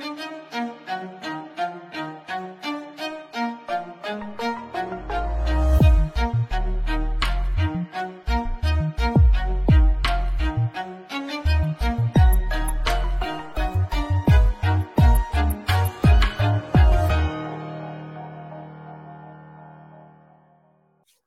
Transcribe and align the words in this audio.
thank 0.00 0.18
you 0.18 0.41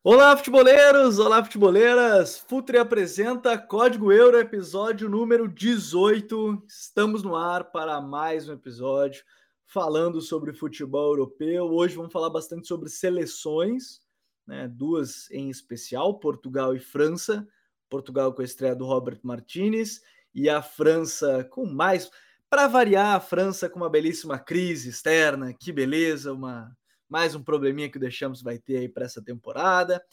Olá, 0.08 0.38
futeboleiros! 0.38 1.18
Olá, 1.18 1.44
futeboleiras! 1.44 2.38
Futre 2.38 2.78
apresenta 2.78 3.58
Código 3.58 4.12
Euro, 4.12 4.38
episódio 4.38 5.10
número 5.10 5.48
18. 5.48 6.64
Estamos 6.70 7.24
no 7.24 7.36
ar 7.36 7.72
para 7.72 8.00
mais 8.00 8.48
um 8.48 8.54
episódio 8.54 9.24
falando 9.66 10.22
sobre 10.22 10.54
futebol 10.54 11.08
europeu. 11.08 11.66
Hoje 11.66 11.96
vamos 11.96 12.14
falar 12.14 12.30
bastante 12.30 12.68
sobre 12.68 12.88
seleções, 12.88 14.00
né? 14.46 14.68
duas 14.68 15.28
em 15.32 15.50
especial, 15.50 16.20
Portugal 16.20 16.76
e 16.76 16.80
França. 16.80 17.44
Portugal 17.90 18.32
com 18.32 18.44
a 18.44 18.46
estreia 18.46 18.76
do 18.76 18.86
Robert 18.86 19.20
Martinez 19.24 20.02
e 20.36 20.48
a 20.48 20.62
França 20.62 21.44
com 21.46 21.66
mais. 21.66 22.12
Para 22.48 22.68
variar, 22.68 23.16
a 23.16 23.20
França 23.20 23.68
com 23.68 23.80
uma 23.80 23.90
belíssima 23.90 24.38
crise 24.38 24.90
externa, 24.90 25.52
que 25.52 25.72
beleza, 25.72 26.32
uma 26.32 26.78
mais 27.10 27.36
um 27.36 27.44
probleminha 27.44 27.90
que 27.90 27.98
o 27.98 28.00
Deschamps 28.00 28.42
vai 28.42 28.58
ter 28.58 28.78
aí 28.78 28.90
para 28.90 29.06
essa 29.06 29.22
temporada. 29.22 30.04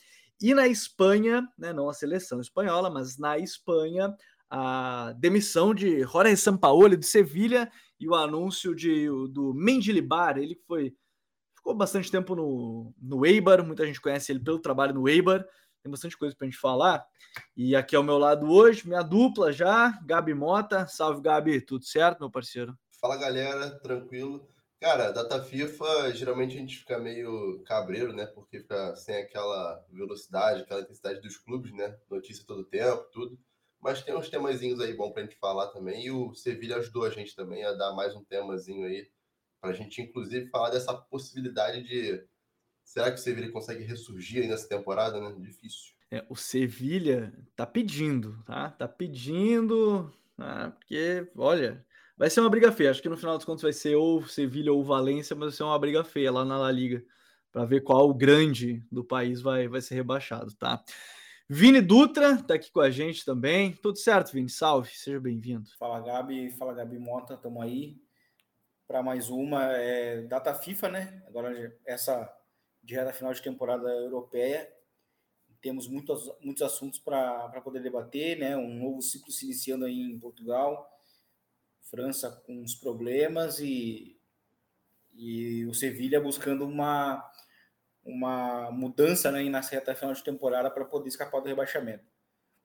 E 0.41 0.55
na 0.55 0.67
Espanha, 0.67 1.47
né, 1.57 1.73
não 1.73 1.89
a 1.89 1.95
seleção 1.95 2.41
espanhola, 2.41 2.91
mas 2.91 3.19
na 3.19 3.39
Espanha, 3.39 4.15
a 4.51 5.15
demissão 5.19 5.75
de 5.75 6.01
Jorge 6.01 6.37
Sampaoli 6.37 6.97
de 6.97 7.07
Sevilha 7.07 7.71
e 7.99 8.09
o 8.09 8.15
anúncio 8.15 8.75
de, 8.75 9.07
do 9.31 9.55
Mendilibar, 9.55 10.37
ele 10.39 10.57
foi 10.67 10.95
ficou 11.57 11.75
bastante 11.77 12.11
tempo 12.11 12.35
no, 12.35 12.93
no 13.01 13.25
Eibar, 13.25 13.65
muita 13.65 13.87
gente 13.87 14.01
conhece 14.01 14.33
ele 14.33 14.41
pelo 14.41 14.59
trabalho 14.59 14.93
no 14.93 15.09
Eibar, 15.09 15.47
tem 15.81 15.91
bastante 15.91 16.19
coisa 16.19 16.35
para 16.37 16.47
a 16.47 16.51
gente 16.51 16.59
falar. 16.59 17.05
E 17.57 17.75
aqui 17.75 17.97
ao 17.97 18.03
meu 18.03 18.19
lado 18.19 18.51
hoje, 18.51 18.87
minha 18.87 19.03
dupla 19.03 19.53
já, 19.53 19.99
Gabi 20.05 20.35
Mota. 20.35 20.87
Salve, 20.87 21.23
Gabi, 21.23 21.61
tudo 21.61 21.85
certo, 21.85 22.21
meu 22.21 22.31
parceiro? 22.31 22.77
Fala, 23.01 23.17
galera, 23.17 23.71
tranquilo. 23.81 24.49
Cara, 24.83 25.13
data 25.13 25.41
FIFA, 25.41 26.13
geralmente 26.13 26.57
a 26.57 26.59
gente 26.59 26.79
fica 26.79 26.99
meio 26.99 27.63
cabreiro, 27.65 28.13
né? 28.13 28.27
Porque 28.27 28.59
fica 28.59 28.97
sem 28.97 29.15
aquela 29.15 29.81
velocidade, 29.89 30.63
aquela 30.63 30.81
intensidade 30.81 31.21
dos 31.21 31.37
clubes, 31.37 31.73
né? 31.73 31.97
Notícia 32.11 32.45
todo 32.45 32.65
tempo, 32.65 33.05
tudo. 33.13 33.39
Mas 33.81 34.03
tem 34.03 34.13
uns 34.13 34.29
temazinhos 34.29 34.81
aí 34.81 34.93
bom 34.93 35.13
pra 35.13 35.23
gente 35.23 35.37
falar 35.37 35.69
também. 35.69 36.07
E 36.07 36.11
o 36.11 36.35
Sevilha 36.35 36.79
ajudou 36.79 37.05
a 37.05 37.11
gente 37.11 37.37
também 37.37 37.65
a 37.65 37.75
dar 37.75 37.95
mais 37.95 38.17
um 38.17 38.25
temazinho 38.25 38.85
aí. 38.85 39.09
Pra 39.61 39.73
gente, 39.73 40.03
inclusive, 40.03 40.51
falar 40.51 40.71
dessa 40.71 40.93
possibilidade 40.93 41.85
de. 41.85 42.27
Será 42.83 43.13
que 43.13 43.21
o 43.21 43.23
Sevilha 43.23 43.53
consegue 43.53 43.85
ressurgir 43.85 44.43
aí 44.43 44.49
nessa 44.49 44.69
temporada, 44.69 45.21
né? 45.21 45.33
Difícil. 45.39 45.93
É, 46.11 46.27
o 46.29 46.35
Sevilha 46.35 47.33
tá 47.55 47.65
pedindo, 47.65 48.43
tá? 48.45 48.69
Tá 48.73 48.89
pedindo. 48.89 50.13
Ah, 50.37 50.73
porque, 50.73 51.31
olha, 51.37 51.87
Vai 52.17 52.29
ser 52.29 52.41
uma 52.41 52.51
briga 52.51 52.71
feia. 52.71 52.91
Acho 52.91 53.03
que 53.03 53.09
no 53.09 53.17
final 53.17 53.37
dos 53.37 53.45
contos 53.45 53.63
vai 53.63 53.73
ser 53.73 53.97
ou 53.97 54.25
Sevilha 54.27 54.73
ou 54.73 54.85
Valência, 54.85 55.35
mas 55.35 55.49
vai 55.49 55.57
ser 55.57 55.63
uma 55.63 55.79
briga 55.79 56.05
feia 56.05 56.31
lá 56.31 56.45
na 56.45 56.59
La 56.59 56.71
Liga. 56.71 57.05
Para 57.51 57.65
ver 57.65 57.83
qual 57.83 58.13
grande 58.15 58.83
do 58.91 59.05
país 59.05 59.43
vai, 59.43 59.69
vai 59.69 59.81
ser 59.81 59.95
rebaixado, 59.95 60.55
tá? 60.55 60.83
Vini 61.49 61.81
Dutra 61.83 62.43
tá 62.43 62.55
aqui 62.55 62.71
com 62.71 62.81
a 62.81 62.91
gente 62.91 63.25
também. 63.25 63.73
Tudo 63.73 63.99
certo, 63.99 64.33
Vini? 64.33 64.49
Salve, 64.49 64.91
seja 64.91 65.21
bem-vindo. 65.21 65.69
Fala, 65.79 66.01
Gabi. 66.01 66.51
Fala, 66.53 66.73
Gabi 66.73 66.99
Mota. 66.99 67.35
Estamos 67.35 67.63
aí 67.63 68.01
para 68.87 69.03
mais 69.03 69.29
uma. 69.29 69.65
É, 69.73 70.23
data 70.23 70.55
FIFA, 70.55 70.89
né? 70.89 71.23
Agora, 71.27 71.77
essa 71.85 72.31
de 72.83 72.95
reta 72.95 73.13
final 73.13 73.33
de 73.33 73.43
temporada 73.43 73.89
europeia. 73.89 74.69
Temos 75.61 75.87
muitos, 75.87 76.29
muitos 76.41 76.63
assuntos 76.63 76.99
para 76.99 77.61
poder 77.63 77.81
debater, 77.83 78.39
né? 78.39 78.57
Um 78.57 78.75
novo 78.75 79.01
ciclo 79.01 79.31
se 79.31 79.45
iniciando 79.45 79.85
aí 79.85 80.01
em 80.01 80.19
Portugal 80.19 80.92
França 81.93 82.31
com 82.47 82.63
os 82.63 82.75
problemas 82.75 83.61
e, 83.61 84.19
e 85.13 85.67
o 85.67 85.75
Sevilha 85.75 86.19
buscando 86.19 86.65
uma, 86.65 87.23
uma 88.03 88.71
mudança 88.73 89.31
né, 89.31 89.45
na 89.51 89.61
reta 89.61 89.95
final 89.95 90.15
de 90.15 90.25
temporada 90.25 90.71
para 90.71 90.87
poder 90.87 91.09
escapar 91.09 91.43
do 91.43 91.49
rebaixamento. 91.49 92.05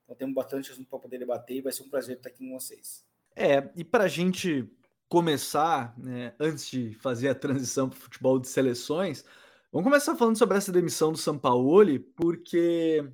Então 0.06 0.16
temos 0.16 0.34
bastante 0.34 0.72
assunto 0.72 0.90
para 0.90 1.00
poder 1.00 1.20
debater 1.20 1.58
e 1.58 1.62
vai 1.62 1.74
ser 1.74 1.84
um 1.84 1.90
prazer 1.90 2.16
estar 2.16 2.30
aqui 2.30 2.40
com 2.40 2.58
vocês. 2.58 3.06
É, 3.36 3.70
e 3.76 3.84
para 3.84 4.06
a 4.06 4.08
gente 4.08 4.66
começar, 5.10 5.94
né, 6.00 6.34
antes 6.40 6.70
de 6.70 6.94
fazer 6.94 7.28
a 7.28 7.36
transição 7.36 7.90
para 7.90 7.98
o 7.98 8.02
futebol 8.02 8.40
de 8.40 8.48
seleções, 8.48 9.26
vamos 9.70 9.84
começar 9.84 10.16
falando 10.16 10.38
sobre 10.38 10.58
essa 10.58 10.72
demissão 10.72 11.12
do 11.12 11.18
Sampaoli, 11.18 12.00
porque 12.00 13.06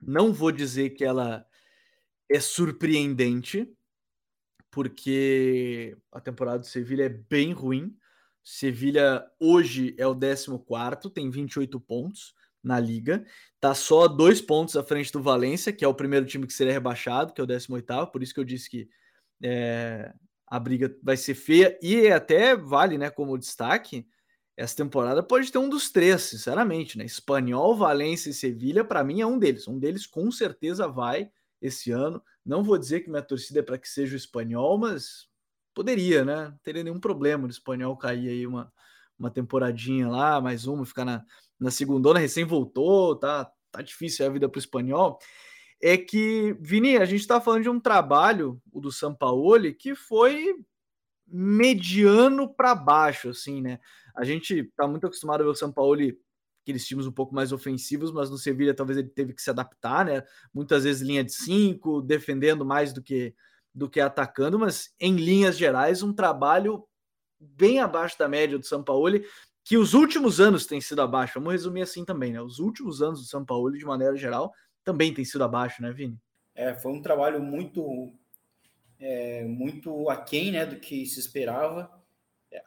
não 0.00 0.32
vou 0.32 0.52
dizer 0.52 0.90
que 0.90 1.04
ela 1.04 1.44
é 2.30 2.38
surpreendente, 2.38 3.68
porque 4.72 5.96
a 6.10 6.18
temporada 6.18 6.60
do 6.60 6.66
Sevilha 6.66 7.04
é 7.04 7.08
bem 7.08 7.52
ruim. 7.52 7.94
Sevilha 8.42 9.24
hoje 9.38 9.94
é 9.98 10.06
o 10.06 10.18
14, 10.18 11.12
tem 11.14 11.30
28 11.30 11.78
pontos 11.78 12.34
na 12.60 12.80
liga, 12.80 13.24
tá 13.60 13.74
só 13.74 14.08
dois 14.08 14.40
pontos 14.40 14.76
à 14.76 14.82
frente 14.82 15.12
do 15.12 15.22
Valência, 15.22 15.72
que 15.72 15.84
é 15.84 15.88
o 15.88 15.94
primeiro 15.94 16.24
time 16.24 16.46
que 16.46 16.52
seria 16.52 16.72
rebaixado, 16.72 17.32
que 17.32 17.40
é 17.40 17.44
o 17.44 17.46
18, 17.46 18.06
por 18.10 18.22
isso 18.22 18.32
que 18.32 18.40
eu 18.40 18.44
disse 18.44 18.70
que 18.70 18.88
é, 19.42 20.12
a 20.46 20.58
briga 20.58 20.96
vai 21.02 21.16
ser 21.16 21.34
feia 21.34 21.78
e 21.82 22.08
até 22.08 22.56
vale, 22.56 22.96
né, 22.96 23.10
como 23.10 23.36
destaque, 23.36 24.06
essa 24.56 24.76
temporada 24.76 25.22
pode 25.22 25.50
ter 25.50 25.58
um 25.58 25.68
dos 25.68 25.90
três, 25.90 26.22
sinceramente, 26.22 26.98
né? 26.98 27.04
Espanhol, 27.04 27.74
Valência 27.76 28.30
e 28.30 28.34
Sevilha, 28.34 28.84
para 28.84 29.02
mim 29.02 29.20
é 29.20 29.26
um 29.26 29.38
deles. 29.38 29.66
Um 29.66 29.78
deles 29.78 30.06
com 30.06 30.30
certeza 30.30 30.86
vai 30.86 31.30
esse 31.60 31.90
ano. 31.90 32.22
Não 32.44 32.62
vou 32.62 32.76
dizer 32.78 33.00
que 33.00 33.10
minha 33.10 33.22
torcida 33.22 33.60
é 33.60 33.62
para 33.62 33.78
que 33.78 33.88
seja 33.88 34.14
o 34.14 34.16
espanhol, 34.16 34.78
mas 34.78 35.28
poderia, 35.74 36.24
né? 36.24 36.48
Não 36.48 36.58
teria 36.62 36.82
nenhum 36.82 37.00
problema 37.00 37.46
o 37.46 37.50
espanhol 37.50 37.96
cair 37.96 38.28
aí 38.28 38.46
uma, 38.46 38.72
uma 39.18 39.30
temporadinha 39.30 40.08
lá, 40.08 40.40
mais 40.40 40.66
uma, 40.66 40.84
ficar 40.84 41.04
na, 41.04 41.24
na 41.58 41.70
segunda, 41.70 42.18
recém 42.18 42.44
voltou, 42.44 43.16
tá, 43.16 43.50
tá 43.70 43.82
difícil 43.82 44.26
a 44.26 44.28
vida 44.28 44.48
para 44.48 44.58
o 44.58 44.60
espanhol. 44.60 45.18
É 45.80 45.96
que, 45.96 46.56
Vini, 46.60 46.96
a 46.96 47.04
gente 47.04 47.20
está 47.20 47.40
falando 47.40 47.62
de 47.62 47.70
um 47.70 47.80
trabalho, 47.80 48.60
o 48.72 48.80
do 48.80 48.92
Sampaoli, 48.92 49.74
que 49.74 49.94
foi 49.94 50.54
mediano 51.26 52.52
para 52.52 52.74
baixo, 52.74 53.30
assim, 53.30 53.62
né? 53.62 53.80
A 54.14 54.24
gente 54.24 54.70
tá 54.76 54.86
muito 54.86 55.06
acostumado 55.06 55.40
a 55.40 55.44
ver 55.44 55.50
o 55.50 55.54
Sampaoli 55.54 56.18
aqueles 56.62 56.86
times 56.86 57.06
um 57.06 57.12
pouco 57.12 57.34
mais 57.34 57.52
ofensivos, 57.52 58.12
mas 58.12 58.30
no 58.30 58.38
Sevilha 58.38 58.74
talvez 58.74 58.98
ele 58.98 59.08
teve 59.08 59.34
que 59.34 59.42
se 59.42 59.50
adaptar, 59.50 60.04
né? 60.04 60.22
Muitas 60.54 60.84
vezes 60.84 61.02
linha 61.02 61.24
de 61.24 61.32
cinco, 61.32 62.00
defendendo 62.00 62.64
mais 62.64 62.92
do 62.92 63.02
que 63.02 63.34
do 63.74 63.88
que 63.88 64.00
atacando, 64.00 64.58
mas 64.58 64.94
em 65.00 65.16
linhas 65.16 65.56
gerais 65.56 66.02
um 66.02 66.12
trabalho 66.12 66.86
bem 67.40 67.80
abaixo 67.80 68.18
da 68.18 68.28
média 68.28 68.58
do 68.58 68.66
São 68.66 68.84
Paulo, 68.84 69.18
que 69.64 69.78
os 69.78 69.94
últimos 69.94 70.40
anos 70.40 70.66
tem 70.66 70.78
sido 70.78 71.00
abaixo. 71.00 71.34
Vamos 71.40 71.52
resumir 71.52 71.82
assim 71.82 72.04
também, 72.04 72.32
né? 72.32 72.42
Os 72.42 72.58
últimos 72.58 73.00
anos 73.00 73.20
do 73.20 73.26
São 73.26 73.44
Paulo, 73.44 73.72
de 73.72 73.84
maneira 73.84 74.14
geral, 74.14 74.52
também 74.84 75.14
tem 75.14 75.24
sido 75.24 75.42
abaixo, 75.42 75.80
né, 75.80 75.90
Vini? 75.90 76.18
É, 76.54 76.74
foi 76.74 76.92
um 76.92 77.00
trabalho 77.00 77.42
muito 77.42 78.12
é, 79.00 79.44
muito 79.44 80.08
aquém, 80.10 80.52
né, 80.52 80.66
do 80.66 80.76
que 80.76 81.06
se 81.06 81.18
esperava. 81.18 81.90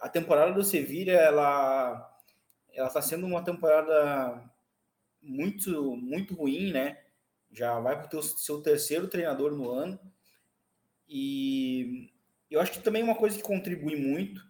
A 0.01 0.09
temporada 0.09 0.51
do 0.51 0.63
Sevilha, 0.63 1.13
ela 1.13 2.14
ela 2.75 2.87
está 2.87 3.01
sendo 3.01 3.25
uma 3.25 3.43
temporada 3.43 4.43
muito, 5.21 5.95
muito 5.95 6.35
ruim, 6.35 6.71
né? 6.71 6.99
Já 7.51 7.79
vai 7.79 7.99
para 7.99 8.19
o 8.19 8.21
seu 8.21 8.61
terceiro 8.61 9.07
treinador 9.07 9.55
no 9.55 9.71
ano. 9.71 9.99
E 11.07 12.11
eu 12.51 12.59
acho 12.59 12.73
que 12.73 12.81
também 12.81 13.01
uma 13.01 13.15
coisa 13.15 13.35
que 13.37 13.43
contribui 13.43 13.95
muito 13.95 14.41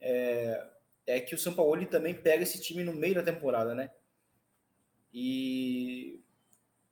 é, 0.00 0.64
é 1.06 1.20
que 1.20 1.34
o 1.34 1.38
São 1.38 1.54
Paulo 1.54 1.84
também 1.86 2.14
pega 2.14 2.42
esse 2.42 2.60
time 2.60 2.84
no 2.84 2.92
meio 2.92 3.16
da 3.16 3.22
temporada, 3.22 3.74
né? 3.74 3.90
E, 5.12 6.20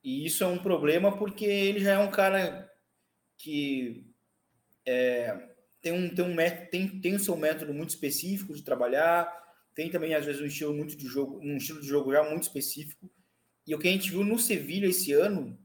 e 0.03 0.27
isso 0.27 0.45
é 0.45 0.47
um 0.47 0.59
problema 0.59 1.17
porque 1.17 1.45
ele 1.45 1.81
já 1.81 1.93
é 1.93 1.99
um 1.99 2.11
cara 2.11 2.71
que 3.39 4.05
é, 4.85 5.51
tem, 5.81 5.93
um, 5.93 6.15
tem, 6.15 6.25
um 6.25 6.37
tem, 6.71 7.01
tem 7.01 7.15
o 7.15 7.21
seu 7.21 7.37
método 7.37 7.73
muito 7.73 7.91
específico 7.91 8.55
de 8.55 8.63
trabalhar, 8.63 9.33
tem 9.75 9.91
também, 9.91 10.15
às 10.15 10.25
vezes, 10.25 10.41
um 10.41 10.47
estilo 10.47 10.75
muito 10.75 10.97
de 10.97 11.07
jogo, 11.07 11.39
um 11.43 11.57
estilo 11.57 11.81
de 11.81 11.87
jogo 11.87 12.13
já 12.13 12.23
muito 12.23 12.43
específico. 12.43 13.11
E 13.67 13.75
o 13.75 13.79
que 13.79 13.89
a 13.89 13.91
gente 13.91 14.11
viu 14.11 14.25
no 14.25 14.39
Sevilha 14.39 14.87
esse 14.87 15.13
ano, 15.13 15.59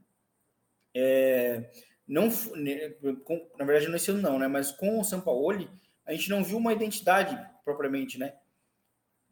é, 0.94 1.70
não, 2.06 2.28
né, 2.54 2.90
com, 3.24 3.50
na 3.58 3.64
verdade, 3.64 3.88
não 3.88 3.96
esse 3.96 4.10
ano 4.10 4.22
não, 4.22 4.38
né? 4.38 4.46
Mas 4.46 4.70
com 4.70 5.00
o 5.00 5.04
Sampaoli, 5.04 5.68
a 6.04 6.12
gente 6.12 6.30
não 6.30 6.44
viu 6.44 6.58
uma 6.58 6.72
identidade 6.72 7.36
propriamente, 7.64 8.18
né? 8.18 8.34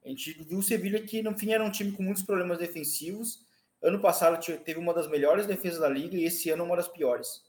A 0.04 0.08
gente 0.08 0.32
viu 0.44 0.58
o 0.58 0.62
Sevilha 0.62 1.00
que, 1.02 1.22
no 1.22 1.38
fim, 1.38 1.52
era 1.52 1.64
um 1.64 1.70
time 1.70 1.92
com 1.92 2.02
muitos 2.02 2.22
problemas 2.22 2.58
defensivos. 2.58 3.46
Ano 3.80 4.00
passado 4.00 4.38
teve 4.64 4.78
uma 4.78 4.92
das 4.92 5.08
melhores 5.08 5.46
defesas 5.46 5.80
da 5.80 5.88
liga 5.88 6.16
e 6.16 6.24
esse 6.24 6.50
ano 6.50 6.64
uma 6.64 6.76
das 6.76 6.88
piores, 6.88 7.42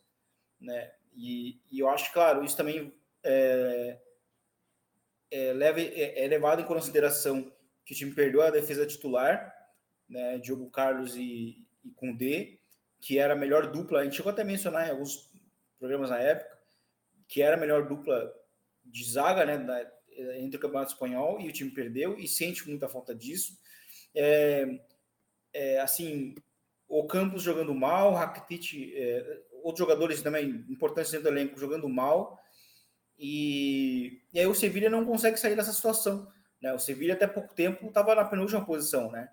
né? 0.60 0.92
E, 1.16 1.60
e 1.72 1.80
eu 1.80 1.90
acho, 1.90 2.14
claro, 2.14 2.44
isso 2.44 2.58
também 2.58 2.94
é, 3.24 3.98
é, 5.32 5.54
leva, 5.54 5.82
é, 5.82 6.24
é 6.24 6.28
levado 6.28 6.62
em 6.62 6.66
consideração 6.66 7.52
que 7.86 7.94
o 7.94 7.96
time 7.96 8.14
perdeu 8.14 8.42
a 8.42 8.50
defesa 8.50 8.86
titular, 8.86 9.54
né, 10.10 10.38
Diogo 10.40 10.70
Carlos 10.70 11.16
e, 11.16 11.66
e 11.84 11.92
Kundê, 11.96 12.60
que 13.00 13.20
era 13.20 13.34
a 13.34 13.38
melhor 13.38 13.72
dupla, 13.72 14.00
a 14.00 14.04
gente 14.04 14.16
chegou 14.16 14.32
até 14.32 14.42
a 14.42 14.46
mencionar 14.46 14.88
em 14.88 14.92
alguns 14.92 15.32
programas 15.78 16.10
na 16.10 16.20
época, 16.20 16.58
que 17.28 17.42
era 17.42 17.56
a 17.56 17.60
melhor 17.60 17.88
dupla 17.88 18.34
de 18.84 19.04
zaga 19.04 19.46
né, 19.46 19.58
da, 19.58 19.92
entre 20.38 20.58
o 20.58 20.60
Campeonato 20.60 20.94
Espanhol 20.94 21.40
e 21.42 21.48
o 21.48 21.52
time 21.52 21.72
perdeu 21.72 22.18
e 22.18 22.28
sente 22.28 22.68
muita 22.68 22.88
falta 22.88 23.14
disso. 23.14 23.58
É, 24.14 24.80
é, 25.54 25.80
assim, 25.82 26.36
o 26.88 27.06
Campos 27.06 27.44
jogando 27.44 27.74
mal, 27.74 28.14
Rakitic, 28.14 28.94
é, 28.96 29.42
outros 29.64 29.80
jogadores 29.80 30.22
também 30.22 30.66
importantes 30.70 31.12
dentro 31.12 31.30
do 31.30 31.38
elenco 31.38 31.60
jogando 31.60 31.90
mal, 31.90 32.40
e, 33.18 34.22
e 34.34 34.40
aí 34.40 34.48
o 34.48 34.56
Sevilha 34.56 34.90
não 34.90 35.06
consegue 35.06 35.38
sair 35.38 35.56
dessa 35.56 35.74
situação. 35.74 36.32
Né? 36.62 36.74
O 36.74 36.80
Sevilha 36.80 37.14
até 37.14 37.28
pouco 37.28 37.54
tempo 37.54 37.88
estava 37.88 38.16
na 38.16 38.26
penúltima 38.26 38.66
posição 38.66 39.12
né? 39.12 39.30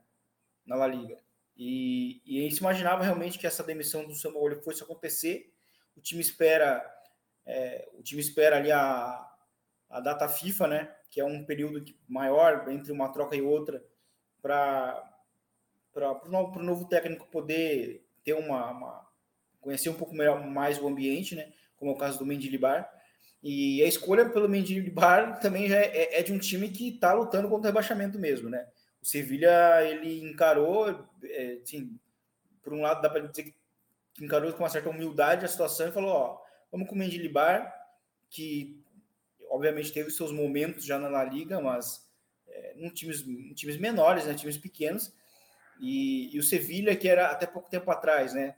na 0.67 0.76
La 0.76 0.87
Liga. 0.87 1.19
E, 1.56 2.23
e 2.25 2.50
se 2.50 2.61
imaginava 2.61 3.05
realmente 3.05 3.38
que 3.38 3.46
essa 3.46 3.62
demissão 3.62 4.06
do 4.06 4.14
Samuel 4.14 4.62
fosse 4.62 4.82
acontecer. 4.82 5.52
O 5.96 6.00
time 6.00 6.20
espera 6.20 6.82
é, 7.44 7.88
o 7.94 8.02
time 8.02 8.20
espera 8.20 8.56
ali 8.56 8.70
a, 8.70 9.29
a 9.90 10.00
data 10.00 10.29
FIFA, 10.29 10.67
né? 10.69 10.96
Que 11.11 11.20
é 11.20 11.25
um 11.25 11.44
período 11.44 11.84
maior 12.08 12.69
entre 12.70 12.93
uma 12.93 13.12
troca 13.12 13.37
e 13.37 13.43
outra 13.43 13.84
para 14.40 15.08
para 15.93 16.26
o 16.26 16.31
novo, 16.31 16.58
novo 16.58 16.88
técnico 16.88 17.26
poder 17.26 18.08
ter 18.25 18.32
uma, 18.32 18.70
uma, 18.70 19.06
conhecer 19.61 19.90
um 19.90 19.94
pouco 19.94 20.14
melhor, 20.14 20.43
mais 20.43 20.79
o 20.79 20.88
ambiente, 20.88 21.34
né? 21.34 21.52
Como 21.76 21.90
é 21.90 21.94
o 21.94 21.99
caso 21.99 22.19
do 22.19 22.25
Mendilibar. 22.25 22.90
E 23.43 23.83
a 23.83 23.89
escolha 23.89 24.29
pelo 24.29 24.49
Mendilibar 24.49 25.41
também 25.41 25.69
já 25.69 25.77
é, 25.77 26.21
é 26.21 26.23
de 26.23 26.33
um 26.33 26.39
time 26.39 26.69
que 26.69 26.91
está 26.91 27.12
lutando 27.12 27.49
contra 27.49 27.62
o 27.62 27.73
rebaixamento 27.73 28.19
mesmo, 28.19 28.49
né? 28.49 28.69
O 29.03 29.06
Sevilha 29.06 29.83
ele 29.83 30.23
encarou, 30.23 31.09
é, 31.25 31.59
assim, 31.61 31.99
por 32.62 32.73
um 32.73 32.83
lado 32.83 33.03
dá 33.03 33.11
para 33.11 33.27
dizer 33.27 33.53
que 34.15 34.25
encarou 34.25 34.53
com 34.53 34.62
uma 34.62 34.69
certa 34.69 34.91
humildade 34.91 35.44
a 35.44 35.49
situação 35.49 35.89
e 35.89 35.93
falou, 35.93 36.11
ó, 36.11 36.41
vamos 36.71 36.89
com 36.89 36.94
o 36.94 36.99
Mendilibar, 36.99 37.75
que 38.31 38.81
obviamente 39.50 39.93
teve 39.93 40.11
seus 40.11 40.31
momentos 40.31 40.85
já 40.85 40.99
na 40.99 41.25
Liga, 41.25 41.61
mas 41.61 42.09
é, 42.47 42.75
em, 42.77 42.89
times, 42.91 43.27
em 43.27 43.53
times 43.55 43.77
menores, 43.77 44.25
né, 44.25 44.35
times 44.35 44.56
pequenos, 44.56 45.12
e, 45.81 46.35
e 46.35 46.39
o 46.39 46.43
Sevilha, 46.43 46.94
que 46.94 47.09
era 47.09 47.31
até 47.31 47.47
pouco 47.47 47.69
tempo 47.69 47.91
atrás, 47.91 48.33
né, 48.35 48.55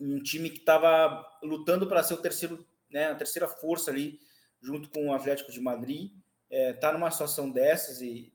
um 0.00 0.20
time 0.22 0.50
que 0.50 0.58
estava 0.58 1.24
lutando 1.42 1.86
para 1.86 2.02
ser 2.02 2.14
o 2.14 2.18
terceiro, 2.18 2.66
né, 2.90 3.10
a 3.10 3.14
terceira 3.14 3.48
força 3.48 3.90
ali, 3.90 4.18
junto 4.60 4.88
com 4.90 5.08
o 5.08 5.12
Atlético 5.12 5.52
de 5.52 5.60
Madrid, 5.60 6.12
está 6.50 6.88
é, 6.88 6.92
numa 6.92 7.10
situação 7.10 7.50
dessas 7.50 8.00
e, 8.00 8.32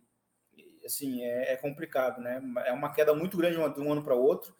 e 0.55 0.85
assim, 0.85 1.23
é, 1.23 1.53
é, 1.53 1.57
complicado, 1.57 2.21
né? 2.21 2.41
É 2.65 2.71
uma 2.71 2.93
queda 2.93 3.13
muito 3.13 3.37
grande 3.37 3.55
de 3.55 3.81
um 3.81 3.91
ano 3.91 4.03
para 4.03 4.15
outro. 4.15 4.55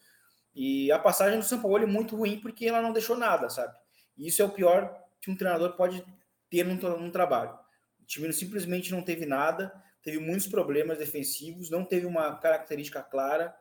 E 0.55 0.91
a 0.91 0.99
passagem 0.99 1.39
do 1.39 1.45
São 1.45 1.61
Paulo 1.61 1.83
é 1.83 1.85
muito 1.85 2.15
ruim 2.15 2.39
porque 2.39 2.65
ela 2.65 2.81
não 2.81 2.93
deixou 2.93 3.17
nada, 3.17 3.49
sabe? 3.49 3.75
E 4.17 4.27
isso 4.27 4.41
é 4.41 4.45
o 4.45 4.49
pior 4.49 4.95
que 5.21 5.31
um 5.31 5.35
treinador 5.35 5.75
pode 5.75 6.03
ter 6.49 6.63
num, 6.63 6.75
num 6.75 7.11
trabalho. 7.11 7.57
O 7.99 8.05
time 8.05 8.31
simplesmente 8.33 8.91
não 8.91 9.01
teve 9.01 9.25
nada, 9.25 9.73
teve 10.03 10.19
muitos 10.19 10.47
problemas 10.47 10.97
defensivos, 10.97 11.69
não 11.69 11.85
teve 11.85 12.05
uma 12.05 12.35
característica 12.35 13.01
clara. 13.01 13.55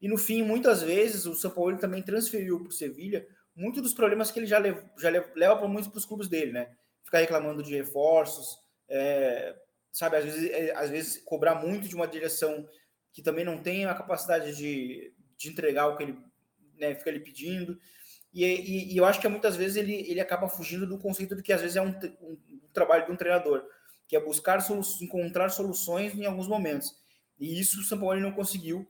E 0.00 0.08
no 0.08 0.16
fim, 0.16 0.42
muitas 0.42 0.82
vezes, 0.82 1.26
o 1.26 1.34
São 1.34 1.50
Paulo 1.50 1.76
também 1.78 2.02
transferiu 2.02 2.58
para 2.60 2.68
o 2.68 2.72
Sevilha 2.72 3.26
muitos 3.56 3.82
dos 3.82 3.94
problemas 3.94 4.30
que 4.30 4.38
ele 4.38 4.46
já, 4.46 4.58
lev 4.58 4.78
já 4.98 5.08
lev 5.08 5.26
leva 5.34 5.56
para 5.56 5.66
muitos 5.66 5.88
para 5.88 5.98
os 5.98 6.04
clubes 6.04 6.28
dele, 6.28 6.52
né? 6.52 6.76
Ficar 7.02 7.18
reclamando 7.18 7.62
de 7.62 7.74
reforços, 7.74 8.58
é, 8.88 9.56
sabe, 9.90 10.16
às 10.16 10.24
vezes, 10.24 10.50
é, 10.50 10.72
às 10.76 10.90
vezes 10.90 11.22
cobrar 11.24 11.54
muito 11.54 11.88
de 11.88 11.94
uma 11.94 12.06
direção 12.06 12.68
que 13.12 13.22
também 13.22 13.44
não 13.44 13.58
tem 13.58 13.86
a 13.86 13.94
capacidade 13.94 14.54
de, 14.54 15.12
de 15.38 15.48
entregar 15.48 15.86
o 15.86 15.96
que 15.96 16.02
ele 16.02 16.18
né, 16.78 16.94
fica 16.94 17.08
ali 17.08 17.20
pedindo. 17.20 17.78
E, 18.32 18.44
e, 18.44 18.92
e, 18.92 18.96
eu 18.96 19.06
acho 19.06 19.20
que 19.20 19.28
muitas 19.28 19.56
vezes 19.56 19.76
ele, 19.76 19.94
ele 20.10 20.20
acaba 20.20 20.48
fugindo 20.48 20.86
do 20.86 20.98
conceito 20.98 21.34
de 21.34 21.42
que 21.42 21.52
às 21.52 21.62
vezes 21.62 21.76
é 21.76 21.80
um, 21.80 21.88
um, 22.20 22.38
um 22.50 22.68
trabalho 22.74 23.06
de 23.06 23.12
um 23.12 23.16
treinador, 23.16 23.64
que 24.06 24.14
é 24.14 24.20
buscar 24.20 24.58
encontrar 25.00 25.48
soluções 25.48 26.14
em 26.14 26.26
alguns 26.26 26.46
momentos. 26.46 26.94
E 27.38 27.58
isso 27.58 27.80
o 27.80 27.84
São 27.84 27.98
Paulo 27.98 28.20
não 28.20 28.32
conseguiu, 28.32 28.86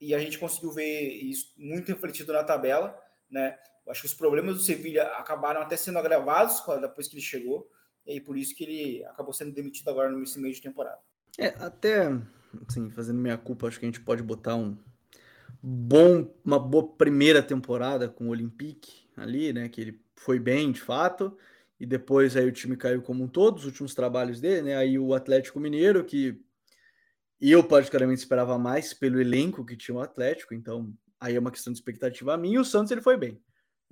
e 0.00 0.14
a 0.14 0.18
gente 0.18 0.38
conseguiu 0.38 0.70
ver 0.70 1.08
isso 1.08 1.52
muito 1.56 1.88
refletido 1.88 2.32
na 2.32 2.44
tabela, 2.44 2.96
né? 3.28 3.58
Acho 3.88 4.02
que 4.02 4.06
os 4.06 4.14
problemas 4.14 4.56
do 4.56 4.60
Sevilha 4.60 5.04
acabaram 5.12 5.60
até 5.60 5.76
sendo 5.76 5.98
agravados 5.98 6.62
depois 6.80 7.08
que 7.08 7.14
ele 7.14 7.22
chegou, 7.22 7.70
e 8.06 8.20
por 8.20 8.36
isso 8.36 8.54
que 8.54 8.64
ele 8.64 9.04
acabou 9.04 9.32
sendo 9.32 9.52
demitido 9.52 9.88
agora 9.88 10.10
no 10.10 10.18
meio 10.18 10.54
de 10.54 10.60
temporada. 10.60 10.98
É, 11.38 11.48
até, 11.58 12.08
assim, 12.68 12.90
fazendo 12.90 13.18
minha 13.18 13.36
culpa, 13.36 13.66
acho 13.66 13.78
que 13.78 13.84
a 13.84 13.88
gente 13.88 14.00
pode 14.00 14.22
botar 14.22 14.56
um, 14.56 14.76
bom, 15.62 16.32
uma 16.44 16.58
boa 16.58 16.88
primeira 16.96 17.42
temporada 17.42 18.08
com 18.08 18.26
o 18.26 18.30
Olympique 18.30 19.06
ali, 19.16 19.52
né? 19.52 19.68
Que 19.68 19.80
ele 19.80 20.00
foi 20.14 20.38
bem 20.38 20.72
de 20.72 20.80
fato, 20.80 21.36
e 21.78 21.84
depois 21.84 22.36
aí 22.36 22.46
o 22.46 22.52
time 22.52 22.76
caiu 22.76 23.02
como 23.02 23.24
um 23.24 23.28
todo, 23.28 23.58
os 23.58 23.64
últimos 23.64 23.94
trabalhos 23.94 24.40
dele, 24.40 24.62
né? 24.62 24.76
Aí 24.76 24.98
o 24.98 25.14
Atlético 25.14 25.60
Mineiro, 25.60 26.04
que 26.04 26.40
eu 27.40 27.62
particularmente 27.62 28.20
esperava 28.20 28.56
mais 28.58 28.94
pelo 28.94 29.20
elenco 29.20 29.64
que 29.64 29.76
tinha 29.76 29.96
o 29.96 30.00
Atlético, 30.00 30.54
então 30.54 30.92
aí 31.20 31.36
é 31.36 31.40
uma 31.40 31.50
questão 31.50 31.72
de 31.72 31.78
expectativa 31.78 32.34
a 32.34 32.36
mim, 32.36 32.52
e 32.52 32.58
o 32.58 32.64
Santos 32.64 32.90
ele 32.90 33.02
foi 33.02 33.16
bem. 33.16 33.40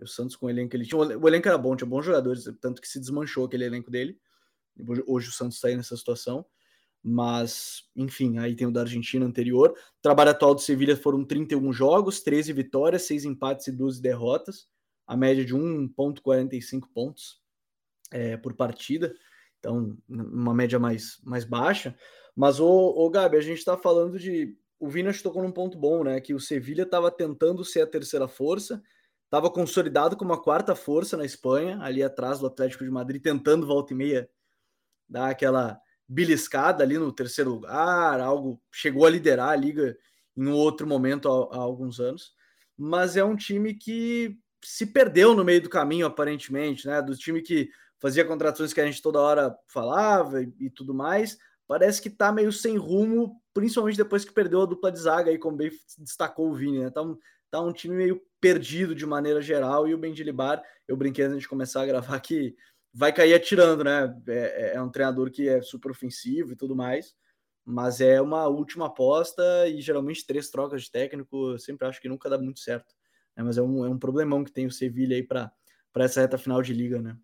O 0.00 0.06
Santos 0.06 0.36
com 0.36 0.46
o 0.46 0.50
elenco 0.50 0.74
ele 0.74 0.84
tinha, 0.84 0.98
o 0.98 1.28
elenco 1.28 1.48
era 1.48 1.56
bom, 1.56 1.76
tinha 1.76 1.88
bons 1.88 2.04
jogadores, 2.04 2.44
tanto 2.60 2.82
que 2.82 2.88
se 2.88 2.98
desmanchou 2.98 3.44
aquele 3.44 3.64
elenco 3.64 3.90
dele. 3.90 4.18
Hoje 5.06 5.28
o 5.28 5.32
Santos 5.32 5.56
está 5.56 5.68
aí 5.68 5.76
nessa 5.76 5.96
situação. 5.96 6.44
Mas, 7.06 7.84
enfim, 7.94 8.38
aí 8.38 8.56
tem 8.56 8.66
o 8.66 8.72
da 8.72 8.80
Argentina 8.80 9.26
anterior. 9.26 9.72
O 9.72 10.02
trabalho 10.02 10.30
atual 10.30 10.54
do 10.54 10.62
Sevilha 10.62 10.96
foram 10.96 11.22
31 11.22 11.70
jogos, 11.70 12.22
13 12.22 12.54
vitórias, 12.54 13.02
6 13.02 13.26
empates 13.26 13.66
e 13.66 13.72
12 13.72 14.00
derrotas. 14.00 14.66
A 15.06 15.14
média 15.14 15.44
de 15.44 15.54
1,45 15.54 16.88
pontos 16.94 17.42
é, 18.10 18.38
por 18.38 18.54
partida. 18.54 19.14
Então, 19.60 19.98
uma 20.08 20.54
média 20.54 20.78
mais, 20.78 21.20
mais 21.22 21.44
baixa. 21.44 21.94
Mas, 22.34 22.58
o, 22.58 22.66
o 22.66 23.10
Gabi, 23.10 23.36
a 23.36 23.42
gente 23.42 23.58
está 23.58 23.76
falando 23.76 24.18
de. 24.18 24.56
O 24.80 24.88
Vinas 24.88 25.20
tocou 25.20 25.42
num 25.42 25.52
ponto 25.52 25.76
bom, 25.76 26.04
né? 26.04 26.18
Que 26.22 26.32
o 26.32 26.40
Sevilha 26.40 26.84
estava 26.84 27.10
tentando 27.10 27.62
ser 27.66 27.82
a 27.82 27.86
terceira 27.86 28.26
força, 28.26 28.82
estava 29.34 29.50
consolidado 29.50 30.16
como 30.16 30.32
a 30.32 30.40
quarta 30.40 30.76
força 30.76 31.16
na 31.16 31.24
Espanha, 31.24 31.80
ali 31.82 32.04
atrás 32.04 32.38
do 32.38 32.46
Atlético 32.46 32.84
de 32.84 32.90
Madrid, 32.90 33.20
tentando 33.20 33.66
volta 33.66 33.92
e 33.92 33.96
meia 33.96 34.30
dar 35.08 35.28
aquela 35.28 35.80
beliscada 36.08 36.84
ali 36.84 36.96
no 36.96 37.12
terceiro 37.12 37.50
lugar, 37.50 38.20
algo 38.20 38.62
chegou 38.70 39.04
a 39.04 39.10
liderar 39.10 39.48
a 39.48 39.56
liga 39.56 39.96
em 40.36 40.46
um 40.46 40.52
outro 40.52 40.86
momento 40.86 41.28
há, 41.28 41.56
há, 41.56 41.60
alguns 41.60 41.98
anos, 41.98 42.32
mas 42.78 43.16
é 43.16 43.24
um 43.24 43.34
time 43.34 43.74
que 43.74 44.38
se 44.62 44.86
perdeu 44.86 45.34
no 45.34 45.44
meio 45.44 45.60
do 45.60 45.68
caminho 45.68 46.06
aparentemente, 46.06 46.86
né? 46.86 47.02
Do 47.02 47.16
time 47.16 47.42
que 47.42 47.68
fazia 47.98 48.24
contratações 48.24 48.72
que 48.72 48.80
a 48.80 48.86
gente 48.86 49.02
toda 49.02 49.20
hora 49.20 49.52
falava 49.66 50.42
e, 50.42 50.54
e 50.60 50.70
tudo 50.70 50.94
mais, 50.94 51.36
parece 51.66 52.00
que 52.00 52.10
tá 52.10 52.30
meio 52.32 52.52
sem 52.52 52.76
rumo, 52.76 53.40
principalmente 53.52 53.96
depois 53.96 54.24
que 54.24 54.32
perdeu 54.32 54.62
a 54.62 54.66
dupla 54.66 54.92
de 54.92 54.98
zaga 54.98 55.30
aí, 55.30 55.38
como 55.38 55.56
bem 55.56 55.70
destacou 55.98 56.50
o 56.50 56.54
Vini, 56.54 56.80
né? 56.80 56.90
Tá 56.90 57.02
um, 57.02 57.16
tá 57.50 57.60
um 57.60 57.72
time 57.72 57.94
meio 57.94 58.22
perdido 58.40 58.94
de 58.94 59.06
maneira 59.06 59.40
geral 59.40 59.88
e 59.88 59.94
o 59.94 59.98
Bendilibar, 59.98 60.62
eu 60.86 60.96
brinquei 60.96 61.24
antes 61.24 61.40
de 61.40 61.48
começar 61.48 61.82
a 61.82 61.86
gravar 61.86 62.20
que 62.20 62.54
vai 62.92 63.12
cair 63.12 63.34
atirando, 63.34 63.82
né? 63.82 64.14
É, 64.28 64.72
é, 64.72 64.74
é, 64.76 64.82
um 64.82 64.90
treinador 64.90 65.30
que 65.30 65.48
é 65.48 65.62
super 65.62 65.90
ofensivo 65.90 66.52
e 66.52 66.56
tudo 66.56 66.76
mais, 66.76 67.14
mas 67.64 68.00
é 68.00 68.20
uma 68.20 68.46
última 68.46 68.86
aposta 68.86 69.42
e 69.66 69.80
geralmente 69.80 70.26
três 70.26 70.50
trocas 70.50 70.82
de 70.82 70.90
técnico 70.90 71.58
sempre 71.58 71.86
acho 71.88 72.00
que 72.00 72.08
nunca 72.08 72.28
dá 72.28 72.38
muito 72.38 72.60
certo. 72.60 72.94
Né? 73.36 73.42
Mas 73.42 73.58
é 73.58 73.62
um, 73.62 73.84
é 73.84 73.88
um 73.88 73.98
problemão 73.98 74.44
que 74.44 74.52
tem 74.52 74.66
o 74.66 74.70
Sevilha 74.70 75.16
aí 75.16 75.22
para 75.22 75.50
essa 75.96 76.20
reta 76.20 76.38
final 76.38 76.62
de 76.62 76.72
liga, 76.72 77.00
né? 77.00 77.16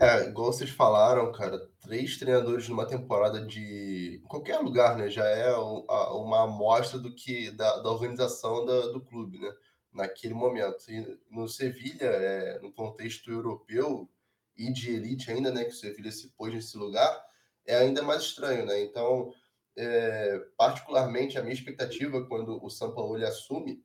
É, 0.00 0.28
igual 0.28 0.52
vocês 0.52 0.70
falaram, 0.70 1.32
cara, 1.32 1.58
três 1.80 2.16
treinadores 2.18 2.68
numa 2.68 2.86
temporada 2.86 3.44
de 3.44 4.22
qualquer 4.28 4.58
lugar, 4.60 4.96
né? 4.96 5.10
Já 5.10 5.24
é 5.24 5.52
uma 5.56 6.44
amostra 6.44 6.98
do 7.00 7.12
que 7.14 7.50
da, 7.50 7.78
da 7.80 7.90
organização 7.90 8.64
da, 8.64 8.92
do 8.92 9.00
clube, 9.00 9.38
né? 9.40 9.52
Naquele 9.92 10.34
momento. 10.34 10.88
E 10.88 11.18
no 11.30 11.48
Sevilha, 11.48 12.06
é, 12.06 12.60
no 12.60 12.72
contexto 12.72 13.30
europeu, 13.30 14.08
e 14.56 14.72
de 14.72 14.90
elite 14.94 15.30
ainda, 15.30 15.52
né, 15.52 15.64
que 15.64 15.70
o 15.70 15.76
Sevilha 15.76 16.10
se 16.12 16.28
pôs 16.30 16.52
nesse 16.52 16.76
lugar, 16.76 17.24
é 17.66 17.76
ainda 17.76 18.02
mais 18.02 18.22
estranho, 18.22 18.66
né? 18.66 18.80
Então, 18.82 19.32
é, 19.76 20.40
particularmente 20.56 21.38
a 21.38 21.42
minha 21.42 21.54
expectativa 21.54 22.26
quando 22.26 22.62
o 22.64 22.70
São 22.70 22.92
Paulo 22.92 23.16
assume 23.24 23.82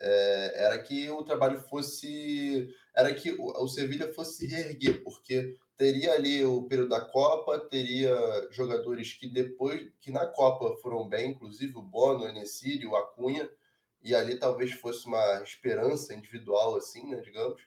é, 0.00 0.64
era 0.64 0.78
que 0.78 1.10
o 1.10 1.22
trabalho 1.22 1.60
fosse, 1.62 2.68
era 2.96 3.14
que 3.14 3.32
o, 3.32 3.46
o 3.62 3.68
Sevilha 3.68 4.12
fosse 4.12 4.38
se 4.38 4.46
reerguer, 4.46 5.02
porque 5.02 5.56
teria 5.76 6.12
ali 6.12 6.44
o 6.44 6.62
período 6.64 6.90
da 6.90 7.00
Copa, 7.00 7.58
teria 7.58 8.14
jogadores 8.50 9.12
que 9.14 9.28
depois, 9.28 9.90
que 10.00 10.10
na 10.10 10.26
Copa 10.26 10.76
foram 10.82 11.08
bem, 11.08 11.30
inclusive 11.30 11.76
o 11.76 11.82
Bono, 11.82 12.24
o 12.24 12.28
Enesiri, 12.28 12.86
o 12.86 12.96
Acunha, 12.96 13.48
e 14.02 14.14
ali 14.14 14.38
talvez 14.38 14.72
fosse 14.72 15.06
uma 15.06 15.42
esperança 15.42 16.14
individual, 16.14 16.76
assim, 16.76 17.06
né, 17.10 17.20
digamos 17.20 17.60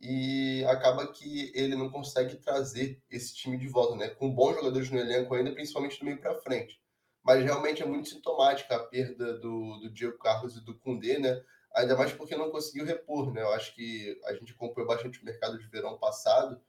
e 0.00 0.64
acaba 0.66 1.06
que 1.08 1.50
ele 1.54 1.74
não 1.74 1.90
consegue 1.90 2.36
trazer 2.36 3.02
esse 3.10 3.34
time 3.34 3.56
de 3.58 3.66
volta, 3.68 3.96
né? 3.96 4.08
Com 4.08 4.32
bons 4.32 4.54
jogadores 4.54 4.90
no 4.90 4.98
elenco 4.98 5.34
ainda, 5.34 5.52
principalmente 5.52 5.98
do 5.98 6.04
meio 6.04 6.18
para 6.18 6.40
frente. 6.40 6.80
Mas 7.22 7.42
realmente 7.42 7.82
é 7.82 7.86
muito 7.86 8.08
sintomática 8.08 8.76
a 8.76 8.84
perda 8.84 9.36
do, 9.38 9.78
do 9.80 9.90
Diego 9.90 10.16
Carlos 10.18 10.56
e 10.56 10.64
do 10.64 10.74
Cundê, 10.78 11.18
né? 11.18 11.42
Ainda 11.74 11.96
mais 11.96 12.12
porque 12.12 12.36
não 12.36 12.50
conseguiu 12.50 12.84
repor, 12.84 13.32
né? 13.32 13.42
Eu 13.42 13.52
acho 13.52 13.74
que 13.74 14.18
a 14.24 14.34
gente 14.34 14.52
acompanhou 14.52 14.88
bastante 14.88 15.20
o 15.20 15.24
mercado 15.24 15.58
de 15.58 15.66
verão 15.68 15.98
passado 15.98 16.60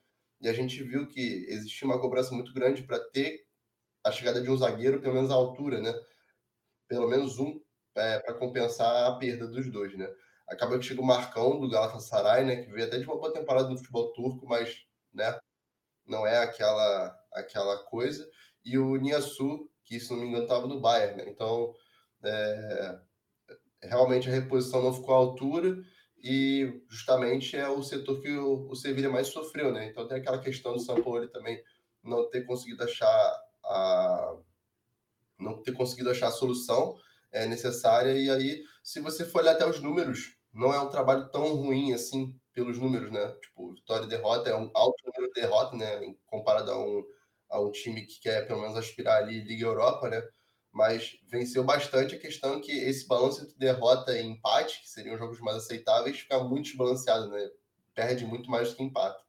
e 0.41 0.48
a 0.48 0.53
gente 0.53 0.82
viu 0.84 1.08
que 1.08 1.46
existia 1.50 1.88
uma 1.88 2.00
cobrança 2.00 2.34
muito 2.34 2.53
grande 2.53 2.84
para 2.84 3.00
ter 3.00 3.46
a 4.03 4.12
chegada 4.12 4.41
de 4.41 4.50
um 4.50 4.58
zagueiro, 4.58 5.01
pelo 5.01 5.15
menos 5.15 5.32
a 5.32 5.36
altura, 5.36 5.82
né? 5.82 5.94
Pelo 6.88 7.08
menos 7.08 7.39
um 7.39 7.62
é, 7.96 8.20
para 8.20 8.34
compensar 8.34 9.08
a 9.08 9.15
perda 9.18 9.48
dos 9.48 9.70
dois, 9.72 9.98
né? 9.98 10.10
Acaba 10.48 10.79
que 10.79 10.86
chega 10.86 11.01
o 11.01 11.06
Marcão 11.06 11.60
do 11.60 11.70
Galatasaray, 11.70 12.46
né? 12.46 12.63
Que 12.63 12.72
veio 12.72 12.88
até 12.88 12.98
de 12.98 13.06
uma 13.06 13.18
boa 13.18 13.34
temporada 13.34 13.70
no 13.70 13.77
futebol 13.77 14.12
turco, 14.13 14.48
mas, 14.48 14.86
né? 15.13 15.39
Não 16.06 16.25
é 16.25 16.38
aquela 16.39 17.18
aquela 17.34 17.77
coisa. 17.86 18.29
E 18.65 18.77
o 18.77 18.96
Niasu, 18.96 19.70
que 19.86 20.00
se 20.00 20.12
não 20.12 20.20
me 20.20 20.27
engano 20.27 20.44
estava 20.44 20.68
no 20.68 20.79
Bayern, 20.79 21.18
né? 21.18 21.29
Então, 21.29 21.74
é, 22.24 23.00
realmente 23.81 24.29
a 24.29 24.31
reposição 24.31 24.83
não 24.83 24.93
ficou 24.93 25.13
à 25.13 25.17
altura 25.17 25.77
e 26.17 26.81
justamente 26.89 27.55
é 27.55 27.67
o 27.69 27.81
setor 27.81 28.21
que 28.21 28.31
o, 28.31 28.67
o 28.69 28.75
Sevilla 28.75 29.09
mais 29.09 29.27
sofreu, 29.27 29.71
né? 29.71 29.88
Então 29.88 30.07
tem 30.07 30.17
aquela 30.17 30.39
questão 30.39 30.74
do 30.74 30.79
São 30.79 31.01
Paulo 31.01 31.27
também 31.29 31.62
não 32.03 32.29
ter 32.29 32.45
conseguido 32.45 32.83
achar 32.83 33.41
a 33.63 34.36
não 35.39 35.62
ter 35.62 35.71
conseguido 35.71 36.09
achar 36.09 36.27
a 36.27 36.31
solução 36.31 36.98
é, 37.31 37.45
necessária 37.45 38.12
e 38.13 38.29
aí 38.29 38.63
se 38.83 39.00
você 39.00 39.25
for 39.25 39.41
olhar 39.41 39.53
até 39.53 39.65
os 39.65 39.79
números 39.79 40.36
não 40.53 40.74
é 40.74 40.79
um 40.79 40.89
trabalho 40.89 41.29
tão 41.29 41.55
ruim 41.55 41.93
assim 41.93 42.36
pelos 42.53 42.77
números, 42.77 43.12
né? 43.12 43.25
Tipo, 43.41 43.74
vitória 43.74 44.05
e 44.05 44.09
derrota 44.09 44.50
é 44.50 44.55
um 44.55 44.69
alto 44.74 45.01
número 45.05 45.33
de 45.33 45.41
derrota, 45.41 45.77
né? 45.77 46.13
Comparado 46.25 46.71
a 46.71 46.77
um, 46.77 47.03
a 47.50 47.62
um 47.62 47.71
time 47.71 48.05
que 48.05 48.19
quer 48.19 48.45
pelo 48.48 48.62
menos 48.62 48.75
aspirar 48.75 49.24
ali 49.24 49.41
Liga 49.41 49.65
Europa, 49.65 50.09
né? 50.09 50.21
Mas 50.79 51.19
venceu 51.27 51.62
bastante 51.62 52.15
a 52.15 52.17
questão 52.17 52.62
que 52.62 52.71
esse 52.71 53.05
balanço 53.05 53.43
entre 53.43 53.53
derrota 53.57 54.17
e 54.17 54.25
empate, 54.25 54.79
que 54.81 54.88
seriam 54.88 55.17
jogos 55.17 55.38
mais 55.41 55.57
aceitáveis, 55.57 56.19
fica 56.19 56.41
muito 56.41 56.67
desbalanceado, 56.67 57.27
né? 57.27 57.50
Perde 57.93 58.25
muito 58.25 58.50
mais 58.50 58.69
do 58.69 58.77
que 58.77 58.83
empate. 58.83 59.21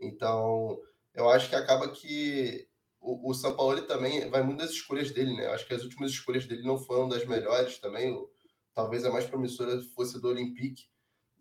Então, 0.00 0.80
eu 1.12 1.28
acho 1.28 1.50
que 1.50 1.54
acaba 1.54 1.90
que 1.90 2.66
o, 3.02 3.28
o 3.28 3.34
São 3.34 3.54
Paulo 3.54 3.82
também 3.82 4.30
vai 4.30 4.42
muito 4.42 4.60
das 4.60 4.70
escolhas 4.70 5.10
dele, 5.10 5.36
né? 5.36 5.44
Eu 5.44 5.52
acho 5.52 5.66
que 5.66 5.74
as 5.74 5.82
últimas 5.82 6.10
escolhas 6.10 6.46
dele 6.46 6.62
não 6.62 6.78
foram 6.78 7.06
das 7.06 7.26
melhores 7.26 7.78
também. 7.78 8.10
O, 8.10 8.30
talvez 8.72 9.04
a 9.04 9.10
mais 9.10 9.26
promissora 9.26 9.82
fosse 9.94 10.18
do 10.18 10.28
Olympique 10.28 10.86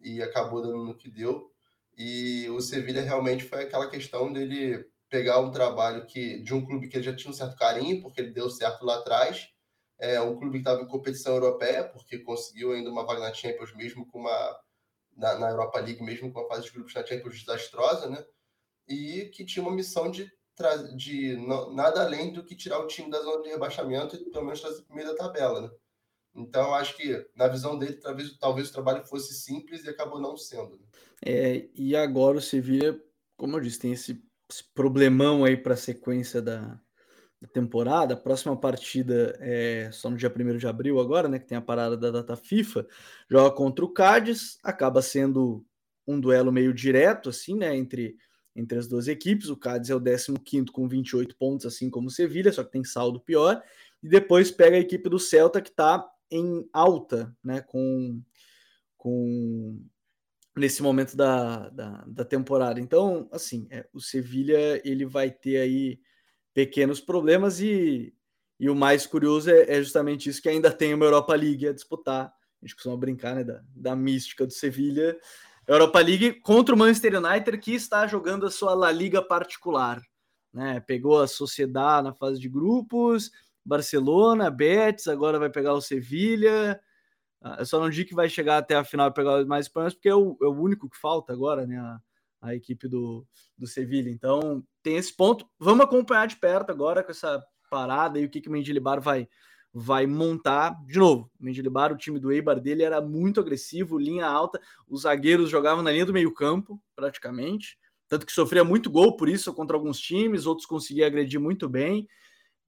e 0.02 0.22
acabou 0.22 0.62
dando 0.62 0.84
no 0.84 0.98
que 0.98 1.10
deu. 1.10 1.50
E 1.98 2.50
o 2.50 2.60
Sevilha 2.60 3.02
realmente 3.02 3.46
foi 3.46 3.64
aquela 3.64 3.90
questão 3.90 4.34
dele 4.34 4.86
pegar 5.10 5.40
um 5.40 5.52
trabalho 5.52 6.06
que 6.06 6.42
de 6.42 6.54
um 6.54 6.66
clube 6.66 6.88
que 6.88 6.98
ele 6.98 7.04
já 7.04 7.16
tinha 7.16 7.32
um 7.32 7.34
certo 7.34 7.58
carinho, 7.58 8.02
porque 8.02 8.22
ele 8.22 8.32
deu 8.32 8.50
certo 8.50 8.86
lá 8.86 8.96
atrás, 8.96 9.48
é 10.00 10.22
um 10.22 10.38
clube 10.38 10.54
que 10.54 10.58
estava 10.60 10.82
em 10.82 10.88
competição 10.88 11.34
europeia, 11.34 11.84
porque 11.84 12.20
conseguiu 12.20 12.72
ainda 12.72 12.90
uma 12.90 13.06
vaga 13.06 13.22
na 13.22 13.34
Champions 13.34 13.74
mesmo 13.76 14.06
com 14.08 14.20
uma 14.20 14.60
na, 15.16 15.40
na 15.40 15.50
Europa 15.50 15.80
League 15.80 16.04
mesmo 16.04 16.32
com 16.32 16.40
uma 16.40 16.48
fase 16.48 16.66
de 16.66 16.72
grupos 16.72 16.94
na 16.94 17.06
Champions 17.06 17.40
desastrosa, 17.40 18.10
né? 18.10 18.24
E 18.88 19.32
que 19.34 19.46
tinha 19.46 19.64
uma 19.64 19.76
missão 19.76 20.10
de 20.12 20.32
de 20.96 21.38
nada 21.76 22.02
além 22.02 22.34
do 22.34 22.44
que 22.44 22.56
tirar 22.56 22.80
o 22.80 22.88
time 22.88 23.12
da 23.12 23.22
zona 23.22 23.44
de 23.44 23.50
rebaixamento 23.50 24.16
e 24.16 24.32
pelo 24.32 24.44
menos 24.44 24.60
trazer 24.60 24.84
o 24.90 24.96
meio 24.96 25.08
da 25.08 25.16
tabela, 25.16 25.62
né? 25.62 25.70
Então, 26.38 26.74
acho 26.74 26.96
que, 26.96 27.26
na 27.36 27.48
visão 27.48 27.78
dele, 27.78 27.94
talvez, 27.94 28.38
talvez 28.38 28.70
o 28.70 28.74
trabalho 28.74 29.04
fosse 29.06 29.34
simples 29.34 29.84
e 29.84 29.90
acabou 29.90 30.22
não 30.22 30.38
sendo. 30.38 30.78
Né? 30.78 30.86
É, 31.26 31.70
e 31.74 31.96
agora 31.96 32.38
o 32.38 32.42
Sevilla, 32.42 33.00
como 33.36 33.58
eu 33.58 33.62
disse, 33.62 33.80
tem 33.80 33.92
esse 33.92 34.24
problemão 34.74 35.44
aí 35.44 35.58
para 35.58 35.74
a 35.74 35.78
sequência 35.78 36.42
da, 36.42 36.80
da, 37.42 37.48
temporada. 37.48 38.14
A 38.14 38.18
próxima 38.18 38.56
partida 38.56 39.38
é 39.40 39.90
só 39.92 40.10
no 40.10 40.18
dia 40.18 40.34
1 40.34 40.58
de 40.58 40.68
abril, 40.68 41.00
agora, 41.00 41.28
né? 41.28 41.40
Que 41.40 41.48
tem 41.48 41.58
a 41.58 41.62
parada 41.62 41.98
da 41.98 42.12
data 42.12 42.36
FIFA. 42.36 42.88
Joga 43.30 43.56
contra 43.56 43.84
o 43.86 43.94
Cádiz, 43.94 44.58
acaba 44.64 45.02
sendo 45.02 45.66
um 46.08 46.20
duelo 46.20 46.52
meio 46.52 46.74
direto, 46.74 47.30
assim, 47.30 47.56
né? 47.58 47.76
Entre, 47.76 48.16
entre 48.56 48.78
as 48.78 48.88
duas 48.88 49.08
equipes. 49.08 49.50
O 49.50 49.58
Cádiz 49.58 49.90
é 49.90 49.96
o 49.96 50.02
15 50.02 50.72
com 50.72 50.88
28 50.88 51.36
pontos, 51.36 51.66
assim 51.66 51.90
como 51.90 52.08
o 52.08 52.12
Sevilha, 52.12 52.52
só 52.52 52.64
que 52.64 52.72
tem 52.72 52.84
saldo 52.84 53.20
pior. 53.20 53.62
E 54.02 54.08
depois 54.08 54.52
pega 54.52 54.78
a 54.78 54.80
equipe 54.80 55.10
do 55.10 55.20
Celta, 55.20 55.62
que 55.62 55.70
está 55.70 56.08
em 56.30 56.68
alta, 56.74 57.36
né, 57.44 57.62
com, 57.62 58.22
com 58.98 59.82
nesse 60.58 60.82
momento 60.82 61.16
da, 61.16 61.70
da, 61.70 62.04
da 62.08 62.26
temporada. 62.26 62.80
Então, 62.80 63.30
assim, 63.32 63.68
é, 63.70 63.88
o 63.94 64.02
Sevilha 64.02 64.82
ele 64.84 65.06
vai 65.06 65.30
ter 65.30 65.58
aí 65.58 66.00
pequenos 66.54 67.00
problemas 67.00 67.60
e, 67.62 68.14
e 68.60 68.70
o 68.70 68.76
mais 68.76 69.06
curioso 69.06 69.52
é, 69.52 69.78
é, 69.78 69.82
justamente 69.82 70.30
isso 70.30 70.42
que 70.42 70.50
ainda 70.50 70.72
tem 70.72 70.94
uma 70.94 71.06
Europa 71.06 71.36
League 71.36 71.68
a 71.68 71.74
disputar. 71.74 72.26
A 72.26 72.66
gente 72.66 72.76
costuma 72.76 72.98
brincar, 72.98 73.36
né, 73.36 73.44
da, 73.44 73.62
da 73.76 73.96
mística 73.96 74.46
do 74.46 74.52
Sevilha. 74.52 75.16
Europa 75.68 76.00
League 76.00 76.42
contra 76.42 76.74
o 76.74 76.78
Manchester 76.78 77.24
United 77.24 77.58
que 77.60 77.74
está 77.74 78.08
jogando 78.08 78.46
a 78.46 78.52
sua 78.52 78.74
La 78.74 78.92
Liga 78.92 79.22
particular, 79.22 80.02
né? 80.54 80.80
Pegou 80.80 81.22
a 81.22 81.28
Sociedade 81.28 82.06
na 82.06 82.14
fase 82.14 82.40
de 82.40 82.48
grupos, 82.48 83.30
Barcelona, 83.66 84.50
Betis, 84.50 85.08
agora 85.08 85.38
vai 85.38 85.50
pegar 85.50 85.74
o 85.74 85.82
Sevilha. 85.82 86.80
Ah, 87.48 87.58
eu 87.60 87.66
só 87.66 87.80
não 87.80 87.90
digo 87.90 88.10
que 88.10 88.16
vai 88.16 88.28
chegar 88.28 88.58
até 88.58 88.76
a 88.76 88.84
final 88.84 89.08
e 89.08 89.14
pegar 89.14 89.46
mais 89.46 89.68
espanhóis, 89.68 89.94
porque 89.94 90.10
é 90.10 90.16
o, 90.16 90.38
é 90.42 90.46
o, 90.46 90.62
único 90.62 90.90
que 90.90 90.98
falta 90.98 91.32
agora, 91.32 91.66
né? 91.66 91.78
A, 91.78 92.00
a 92.42 92.56
equipe 92.56 92.88
do, 92.88 93.26
do 93.58 93.66
Sevilha. 93.66 94.10
Então 94.10 94.64
tem 94.84 94.98
esse 94.98 95.16
ponto. 95.16 95.48
Vamos 95.58 95.86
acompanhar 95.86 96.28
de 96.28 96.36
perto 96.36 96.72
agora 96.72 97.02
com 97.02 97.12
essa 97.12 97.42
parada 97.70 98.20
e 98.20 98.26
o 98.26 98.30
que, 98.30 98.42
que 98.42 98.50
o 98.50 98.52
Mendilibar 98.52 99.00
vai, 99.00 99.30
vai 99.74 100.06
montar. 100.06 100.76
De 100.86 101.00
novo, 101.00 101.32
o 101.40 101.44
Mendilibar, 101.44 101.94
o 101.94 101.98
time 101.98 102.20
do 102.20 102.32
Eibar 102.32 102.60
dele 102.60 102.84
era 102.84 103.00
muito 103.02 103.40
agressivo, 103.40 103.98
linha 103.98 104.26
alta. 104.26 104.60
Os 104.88 105.04
zagueiros 105.04 105.50
jogavam 105.50 105.82
na 105.82 105.92
linha 105.92 106.06
do 106.06 106.14
meio-campo, 106.14 106.82
praticamente. 106.96 107.78
Tanto 108.10 108.26
que 108.26 108.32
sofria 108.32 108.64
muito 108.64 108.90
gol 108.90 109.16
por 109.16 109.30
isso 109.30 109.54
contra 109.54 109.76
alguns 109.76 110.00
times, 110.00 110.46
outros 110.46 110.66
conseguiam 110.66 111.08
agredir 111.08 111.40
muito 111.40 111.70
bem 111.70 112.08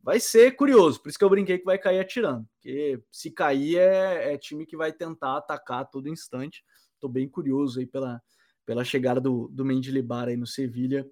vai 0.02 0.20
ser 0.20 0.56
curioso. 0.56 1.02
Por 1.02 1.10
isso 1.10 1.18
que 1.18 1.24
eu 1.24 1.30
brinquei 1.30 1.58
que 1.58 1.66
vai 1.66 1.78
cair 1.78 2.00
atirando. 2.00 2.48
Porque 2.56 3.02
se 3.12 3.32
cair 3.32 3.78
é, 3.78 4.34
é 4.34 4.38
time 4.38 4.66
que 4.66 4.78
vai 4.78 4.92
tentar 4.92 5.38
atacar 5.38 5.82
a 5.82 5.86
todo 5.86 6.10
instante. 6.10 6.64
Estou 6.94 7.10
bem 7.10 7.28
curioso 7.28 7.80
aí 7.80 7.86
pela, 7.86 8.22
pela 8.66 8.84
chegada 8.84 9.20
do, 9.20 9.48
do 9.50 9.66
Mendilibar 9.66 10.28
aí 10.28 10.38
no 10.38 10.48
Sevilha. 10.48 11.06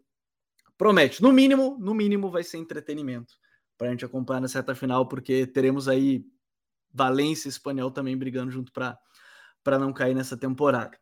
Promete, 0.78 1.22
no 1.22 1.32
mínimo, 1.32 1.78
no 1.80 1.94
mínimo 1.94 2.30
vai 2.30 2.44
ser 2.44 2.58
entretenimento 2.58 3.34
para 3.78 3.88
a 3.88 3.92
gente 3.92 4.06
acompanhar 4.06 4.42
na 4.42 4.48
reta 4.48 4.76
final, 4.76 5.08
porque 5.08 5.46
teremos 5.46 5.88
aí 5.88 6.26
Valência 6.94 7.48
e 7.48 7.52
Espanhol 7.52 7.92
também 7.92 8.18
brigando 8.18 8.52
junto 8.52 8.72
para 8.72 9.80
não 9.80 9.94
cair 9.94 10.16
nessa 10.16 10.36
temporada. 10.36 10.98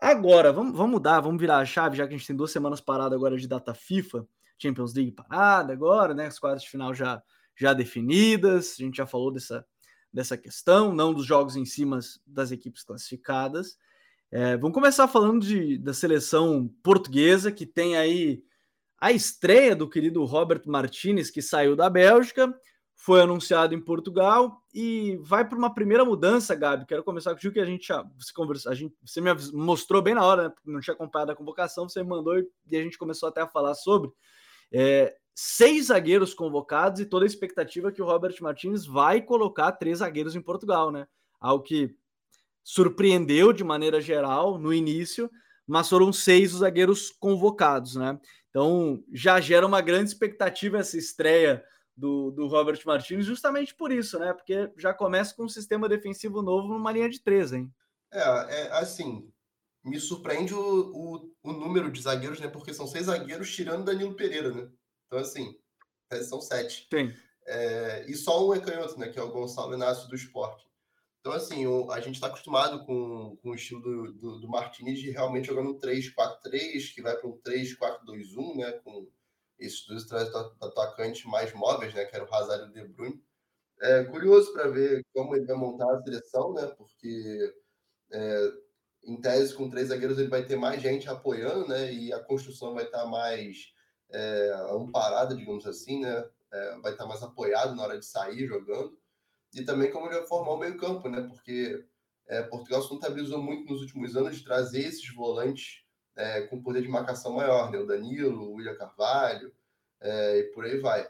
Agora, 0.00 0.52
vamos, 0.52 0.76
vamos 0.76 0.92
mudar, 0.92 1.20
vamos 1.20 1.40
virar 1.40 1.58
a 1.58 1.64
chave, 1.64 1.96
já 1.96 2.06
que 2.06 2.14
a 2.14 2.16
gente 2.16 2.26
tem 2.26 2.36
duas 2.36 2.52
semanas 2.52 2.80
parado 2.80 3.14
agora 3.14 3.36
de 3.36 3.48
data 3.48 3.74
FIFA. 3.74 4.26
Champions 4.58 4.94
League 4.94 5.12
parada 5.12 5.72
agora, 5.72 6.14
né? 6.14 6.26
As 6.26 6.38
quartas 6.38 6.62
de 6.62 6.70
final 6.70 6.92
já, 6.94 7.22
já 7.56 7.72
definidas, 7.72 8.76
a 8.78 8.82
gente 8.82 8.96
já 8.96 9.06
falou 9.06 9.32
dessa, 9.32 9.64
dessa 10.12 10.36
questão, 10.36 10.92
não 10.92 11.12
dos 11.12 11.24
jogos 11.24 11.56
em 11.56 11.64
cima 11.64 11.98
das 12.26 12.50
equipes 12.50 12.82
classificadas. 12.82 13.76
É, 14.30 14.56
vamos 14.56 14.74
começar 14.74 15.08
falando 15.08 15.44
de, 15.44 15.78
da 15.78 15.94
seleção 15.94 16.70
portuguesa, 16.82 17.50
que 17.50 17.64
tem 17.64 17.96
aí 17.96 18.42
a 19.00 19.12
estreia 19.12 19.74
do 19.74 19.88
querido 19.88 20.24
Robert 20.24 20.62
Martinez, 20.66 21.30
que 21.30 21.40
saiu 21.40 21.76
da 21.76 21.88
Bélgica, 21.88 22.52
foi 22.94 23.22
anunciado 23.22 23.74
em 23.74 23.80
Portugal 23.80 24.60
e 24.74 25.16
vai 25.22 25.48
para 25.48 25.56
uma 25.56 25.72
primeira 25.72 26.04
mudança, 26.04 26.54
Gabi. 26.54 26.84
Quero 26.84 27.04
começar 27.04 27.30
com 27.30 27.48
o 27.48 27.52
que 27.52 27.60
a 27.60 27.64
gente 27.64 27.86
já 27.86 28.02
você 28.18 28.32
conversa, 28.34 28.70
a 28.70 28.74
gente, 28.74 28.94
você 29.06 29.20
me 29.20 29.30
mostrou 29.52 30.02
bem 30.02 30.14
na 30.14 30.24
hora, 30.24 30.48
né? 30.48 30.54
Não 30.64 30.80
tinha 30.80 30.94
acompanhado 30.94 31.30
a 31.30 31.36
convocação, 31.36 31.88
você 31.88 32.02
me 32.02 32.08
mandou 32.08 32.36
e 32.38 32.76
a 32.76 32.82
gente 32.82 32.98
começou 32.98 33.28
até 33.28 33.40
a 33.40 33.46
falar 33.46 33.74
sobre. 33.74 34.10
É, 34.72 35.16
seis 35.34 35.86
zagueiros 35.86 36.34
convocados 36.34 37.00
e 37.00 37.06
toda 37.06 37.24
a 37.24 37.26
expectativa 37.26 37.92
que 37.92 38.02
o 38.02 38.04
Robert 38.04 38.34
Martins 38.40 38.86
vai 38.86 39.22
colocar 39.22 39.72
três 39.72 39.98
zagueiros 39.98 40.34
em 40.34 40.42
Portugal, 40.42 40.90
né? 40.90 41.06
Algo 41.40 41.62
que 41.62 41.94
surpreendeu 42.64 43.52
de 43.52 43.64
maneira 43.64 44.00
geral 44.00 44.58
no 44.58 44.74
início, 44.74 45.30
mas 45.66 45.88
foram 45.88 46.12
seis 46.12 46.52
os 46.52 46.60
zagueiros 46.60 47.10
convocados, 47.10 47.94
né? 47.94 48.18
Então 48.50 49.02
já 49.12 49.40
gera 49.40 49.66
uma 49.66 49.80
grande 49.80 50.10
expectativa 50.10 50.78
essa 50.78 50.98
estreia 50.98 51.64
do, 51.96 52.30
do 52.30 52.46
Robert 52.46 52.80
Martins, 52.84 53.24
justamente 53.24 53.74
por 53.74 53.92
isso, 53.92 54.18
né? 54.18 54.32
Porque 54.32 54.70
já 54.76 54.92
começa 54.92 55.34
com 55.34 55.44
um 55.44 55.48
sistema 55.48 55.88
defensivo 55.88 56.42
novo 56.42 56.68
numa 56.68 56.92
linha 56.92 57.08
de 57.08 57.20
três, 57.20 57.52
hein? 57.52 57.72
É, 58.12 58.20
é 58.20 58.72
assim, 58.72 59.30
me 59.88 59.98
surpreende 59.98 60.54
o, 60.54 60.60
o, 60.60 61.34
o, 61.42 61.52
número 61.52 61.90
de 61.90 62.02
zagueiros, 62.02 62.40
né? 62.40 62.48
Porque 62.48 62.74
são 62.74 62.86
seis 62.86 63.06
zagueiros 63.06 63.54
tirando 63.54 63.84
Danilo 63.84 64.14
Pereira, 64.14 64.52
né? 64.52 64.70
Então, 65.06 65.18
assim, 65.18 65.58
é, 66.10 66.22
são 66.22 66.40
sete. 66.40 66.88
Tem. 66.88 67.14
É, 67.46 68.04
e 68.08 68.14
só 68.14 68.46
um 68.46 68.54
é 68.54 68.60
canhoto, 68.60 68.98
né? 68.98 69.08
Que 69.08 69.18
é 69.18 69.22
o 69.22 69.30
Gonçalo 69.30 69.74
Inácio 69.74 70.08
do 70.08 70.14
esporte. 70.14 70.68
Então, 71.20 71.32
assim, 71.32 71.66
o, 71.66 71.90
a 71.90 72.00
gente 72.00 72.14
está 72.14 72.28
acostumado 72.28 72.84
com, 72.84 73.36
com 73.42 73.50
o 73.50 73.54
estilo 73.54 73.80
do, 73.80 74.12
do, 74.12 74.40
do 74.40 74.48
Martinez 74.48 74.98
de 74.98 75.10
realmente 75.10 75.46
jogar 75.46 75.62
no 75.62 75.78
3-4-3, 75.78 76.94
que 76.94 77.02
vai 77.02 77.16
para 77.16 77.28
um 77.28 77.38
3-4-2-1, 77.40 78.56
né? 78.56 78.72
Com 78.84 79.08
esses 79.58 79.84
dois 79.86 80.10
atacantes 80.60 81.24
mais 81.24 81.52
móveis, 81.52 81.94
né? 81.94 82.04
Que 82.04 82.14
era 82.14 82.24
o 82.24 82.34
Hazard 82.34 82.66
e 82.66 82.80
o 82.80 82.86
De 82.86 82.92
Bruyne. 82.92 83.22
É 83.80 84.04
curioso 84.04 84.52
para 84.52 84.68
ver 84.68 85.04
como 85.14 85.36
ele 85.36 85.46
vai 85.46 85.56
montar 85.56 85.90
a 85.92 86.02
seleção, 86.02 86.52
né? 86.52 86.66
Porque 86.76 87.54
é, 88.12 88.52
em 89.04 89.20
tese, 89.20 89.54
com 89.54 89.70
três 89.70 89.88
zagueiros, 89.88 90.18
ele 90.18 90.28
vai 90.28 90.44
ter 90.44 90.56
mais 90.56 90.82
gente 90.82 91.08
apoiando, 91.08 91.68
né? 91.68 91.92
E 91.92 92.12
a 92.12 92.20
construção 92.20 92.74
vai 92.74 92.84
estar 92.84 93.02
tá 93.02 93.06
mais 93.06 93.72
é, 94.10 94.52
amparada, 94.70 95.34
digamos 95.34 95.66
assim, 95.66 96.00
né? 96.00 96.24
É, 96.50 96.78
vai 96.80 96.92
estar 96.92 97.04
tá 97.04 97.06
mais 97.06 97.22
apoiado 97.22 97.74
na 97.74 97.82
hora 97.82 97.98
de 97.98 98.06
sair 98.06 98.46
jogando. 98.46 98.98
E 99.54 99.64
também 99.64 99.90
como 99.90 100.06
ele 100.06 100.18
vai 100.18 100.26
formar 100.26 100.52
o 100.52 100.58
meio-campo, 100.58 101.08
né? 101.08 101.22
Porque 101.22 101.84
é, 102.26 102.42
Portugal 102.42 102.82
se 102.82 102.88
contabilizou 102.88 103.42
muito 103.42 103.70
nos 103.72 103.80
últimos 103.80 104.16
anos 104.16 104.36
de 104.36 104.44
trazer 104.44 104.80
esses 104.80 105.08
volantes 105.14 105.82
é, 106.14 106.42
com 106.42 106.62
poder 106.62 106.82
de 106.82 106.88
marcação 106.88 107.32
maior, 107.32 107.70
né? 107.70 107.78
O 107.78 107.86
Danilo, 107.86 108.50
o 108.50 108.52
William 108.54 108.76
Carvalho, 108.76 109.52
é, 110.00 110.38
e 110.38 110.42
por 110.52 110.64
aí 110.64 110.78
vai. 110.78 111.08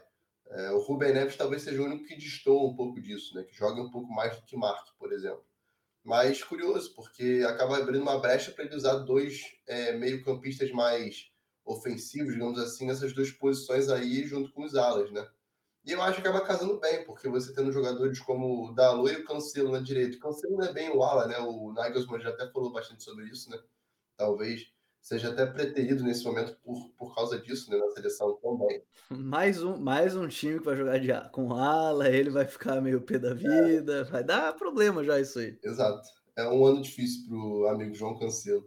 É, 0.51 0.71
o 0.71 0.79
Rubem 0.79 1.13
Neves 1.13 1.35
talvez 1.35 1.61
seja 1.63 1.81
o 1.81 1.85
único 1.85 2.05
que 2.05 2.15
destoa 2.15 2.69
um 2.69 2.75
pouco 2.75 3.01
disso, 3.01 3.35
né? 3.35 3.43
Que 3.43 3.55
joga 3.55 3.81
um 3.81 3.91
pouco 3.91 4.11
mais 4.11 4.35
do 4.35 4.43
que 4.43 4.55
marque, 4.55 4.91
por 4.97 5.11
exemplo. 5.11 5.43
Mas 6.03 6.43
curioso, 6.43 6.93
porque 6.95 7.43
acaba 7.47 7.77
abrindo 7.77 8.01
uma 8.01 8.19
brecha 8.19 8.51
para 8.51 8.65
ele 8.65 8.75
usar 8.75 8.99
dois 8.99 9.41
é, 9.67 9.93
meio-campistas 9.93 10.71
mais 10.71 11.29
ofensivos, 11.65 12.33
digamos 12.33 12.59
assim, 12.59 12.87
nessas 12.87 13.13
duas 13.13 13.31
posições 13.31 13.89
aí, 13.89 14.25
junto 14.25 14.51
com 14.51 14.63
os 14.63 14.75
alas, 14.75 15.11
né? 15.11 15.27
E 15.85 15.91
eu 15.91 16.01
acho 16.01 16.21
que 16.21 16.27
acaba 16.27 16.45
casando 16.45 16.79
bem, 16.79 17.05
porque 17.05 17.29
você 17.29 17.53
tendo 17.53 17.71
jogadores 17.71 18.19
como 18.19 18.67
o 18.67 18.73
Dalot 18.73 19.13
e 19.13 19.17
o 19.17 19.25
Cancelo 19.25 19.71
na 19.71 19.79
direita. 19.79 20.17
O 20.17 20.19
Cancelo 20.19 20.57
não 20.57 20.65
é 20.65 20.73
bem 20.73 20.89
o 20.89 21.03
ala, 21.03 21.27
né? 21.27 21.37
O 21.39 21.71
Nagelsmann 21.73 22.21
já 22.21 22.29
até 22.29 22.49
falou 22.51 22.71
bastante 22.71 23.03
sobre 23.03 23.25
isso, 23.25 23.49
né? 23.49 23.59
Talvez 24.17 24.71
seja 25.09 25.29
até 25.29 25.43
preterido 25.43 26.03
nesse 26.03 26.23
momento 26.23 26.55
por, 26.63 26.87
por 26.91 27.15
causa 27.15 27.39
disso, 27.39 27.71
né? 27.71 27.77
Na 27.77 27.89
seleção 27.89 28.35
também. 28.35 28.83
Mais 29.09 29.63
um, 29.63 29.75
mais 29.75 30.15
um 30.15 30.27
time 30.27 30.59
que 30.59 30.65
vai 30.65 30.75
jogar 30.75 30.99
de, 30.99 31.07
com 31.31 31.51
ala, 31.51 32.07
ele 32.07 32.29
vai 32.29 32.45
ficar 32.45 32.79
meio 32.79 33.01
pé 33.01 33.17
da 33.17 33.33
vida, 33.33 34.01
é. 34.01 34.03
vai 34.03 34.23
dar 34.23 34.53
problema 34.53 35.03
já 35.03 35.19
isso 35.19 35.39
aí. 35.39 35.57
Exato. 35.63 36.07
É 36.37 36.47
um 36.47 36.63
ano 36.63 36.83
difícil 36.83 37.25
para 37.27 37.35
o 37.35 37.65
amigo 37.65 37.95
João 37.95 38.19
Cancelo. 38.19 38.63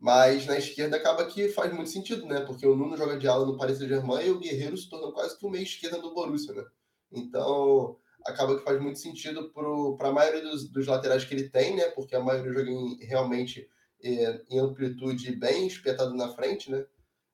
Mas 0.00 0.46
na 0.46 0.58
esquerda 0.58 0.96
acaba 0.96 1.24
que 1.26 1.48
faz 1.50 1.72
muito 1.72 1.90
sentido, 1.90 2.26
né? 2.26 2.40
Porque 2.40 2.66
o 2.66 2.74
Nuno 2.74 2.96
joga 2.96 3.16
de 3.16 3.28
ala 3.28 3.46
no 3.46 3.56
Paris 3.56 3.78
Saint-Germain 3.78 4.26
e 4.26 4.30
o 4.32 4.40
Guerreiro 4.40 4.76
se 4.76 4.90
torna 4.90 5.12
quase 5.12 5.38
que 5.38 5.46
o 5.46 5.50
meio 5.50 5.62
esquerda 5.62 6.02
do 6.02 6.12
Borussia, 6.12 6.52
né? 6.54 6.64
Então 7.12 7.96
acaba 8.26 8.58
que 8.58 8.64
faz 8.64 8.82
muito 8.82 8.98
sentido 8.98 9.52
para 9.96 10.08
a 10.08 10.12
maioria 10.12 10.42
dos, 10.42 10.68
dos, 10.68 10.88
laterais 10.88 11.24
que 11.24 11.34
ele 11.34 11.48
tem, 11.48 11.76
né? 11.76 11.84
Porque 11.90 12.16
a 12.16 12.20
maioria 12.20 12.52
joga 12.52 12.70
em, 12.70 12.96
realmente 13.04 13.68
em 14.08 14.58
amplitude 14.58 15.34
bem 15.36 15.66
espetado 15.66 16.14
na 16.14 16.28
frente, 16.34 16.70
né? 16.70 16.84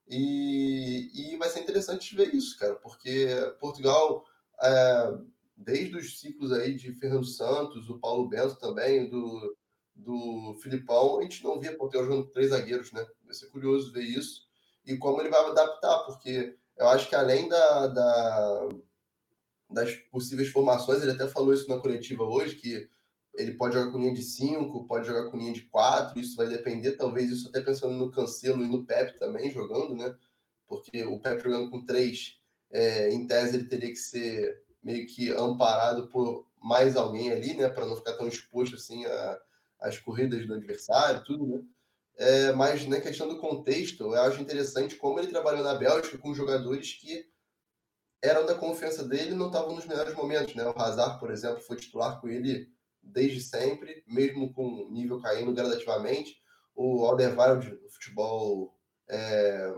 E, 0.08 1.10
e 1.14 1.36
vai 1.36 1.48
ser 1.48 1.60
interessante 1.60 2.16
ver 2.16 2.34
isso, 2.34 2.58
cara, 2.58 2.74
porque 2.76 3.28
Portugal, 3.60 4.24
é, 4.62 5.14
desde 5.56 5.96
os 5.96 6.18
ciclos 6.18 6.52
aí 6.52 6.74
de 6.74 6.92
Fernando 6.94 7.26
Santos, 7.26 7.88
o 7.88 7.98
Paulo 7.98 8.28
Bento 8.28 8.56
também, 8.56 9.08
do, 9.08 9.56
do 9.94 10.58
Filipão, 10.62 11.18
a 11.18 11.22
gente 11.22 11.44
não 11.44 11.60
via 11.60 11.76
Portugal 11.76 12.06
jogando 12.06 12.30
três 12.30 12.50
zagueiros, 12.50 12.92
né? 12.92 13.06
Vai 13.24 13.34
ser 13.34 13.46
curioso 13.50 13.92
ver 13.92 14.02
isso 14.02 14.50
e 14.84 14.96
como 14.96 15.20
ele 15.20 15.30
vai 15.30 15.40
adaptar, 15.40 16.00
porque 16.00 16.56
eu 16.76 16.88
acho 16.88 17.08
que 17.08 17.14
além 17.14 17.48
da, 17.48 17.86
da, 17.88 18.68
das 19.68 19.94
possíveis 20.10 20.48
formações, 20.48 21.02
ele 21.02 21.12
até 21.12 21.28
falou 21.28 21.52
isso 21.52 21.68
na 21.68 21.78
coletiva 21.78 22.24
hoje, 22.24 22.56
que 22.56 22.88
ele 23.34 23.54
pode 23.54 23.74
jogar 23.74 23.90
com 23.90 23.98
linha 23.98 24.14
de 24.14 24.22
5, 24.22 24.86
pode 24.86 25.06
jogar 25.06 25.30
com 25.30 25.36
linha 25.36 25.52
de 25.52 25.62
4, 25.62 26.18
isso 26.18 26.36
vai 26.36 26.48
depender, 26.48 26.92
talvez 26.92 27.30
isso 27.30 27.48
até 27.48 27.60
pensando 27.60 27.94
no 27.94 28.10
Cancelo 28.10 28.64
e 28.64 28.68
no 28.68 28.84
Pepe 28.84 29.18
também 29.18 29.50
jogando, 29.50 29.94
né? 29.94 30.14
Porque 30.66 31.04
o 31.04 31.18
Pepe 31.18 31.44
jogando 31.44 31.70
com 31.70 31.84
3, 31.84 32.38
é, 32.70 33.10
em 33.12 33.26
tese 33.26 33.56
ele 33.56 33.66
teria 33.66 33.90
que 33.90 33.96
ser 33.96 34.62
meio 34.82 35.06
que 35.06 35.30
amparado 35.30 36.08
por 36.08 36.46
mais 36.62 36.96
alguém 36.96 37.30
ali, 37.30 37.54
né? 37.54 37.68
Para 37.68 37.86
não 37.86 37.96
ficar 37.96 38.14
tão 38.14 38.28
exposto 38.28 38.76
assim 38.76 39.04
as 39.80 39.98
corridas 39.98 40.46
do 40.46 40.54
adversário, 40.54 41.24
tudo, 41.24 41.46
né? 41.46 41.62
É, 42.16 42.52
mas 42.52 42.86
na 42.86 43.00
questão 43.00 43.26
do 43.26 43.38
contexto, 43.38 44.02
eu 44.04 44.22
acho 44.22 44.42
interessante 44.42 44.94
como 44.96 45.18
ele 45.18 45.28
trabalhou 45.28 45.64
na 45.64 45.74
Bélgica 45.74 46.18
com 46.18 46.34
jogadores 46.34 46.92
que 46.92 47.26
eram 48.22 48.44
da 48.44 48.54
confiança 48.54 49.02
dele 49.02 49.30
e 49.30 49.34
não 49.34 49.46
estavam 49.46 49.74
nos 49.74 49.86
melhores 49.86 50.14
momentos, 50.14 50.54
né? 50.54 50.64
O 50.66 50.78
Hazard, 50.78 51.18
por 51.18 51.30
exemplo, 51.30 51.62
foi 51.62 51.78
titular 51.78 52.20
com 52.20 52.28
ele 52.28 52.70
desde 53.02 53.40
sempre, 53.40 54.04
mesmo 54.06 54.52
com 54.52 54.84
o 54.84 54.90
nível 54.90 55.20
caindo 55.20 55.52
gradativamente. 55.52 56.36
O 56.74 57.04
Alderweireld, 57.04 57.70
do 57.70 57.88
futebol 57.90 58.78
é, 59.08 59.74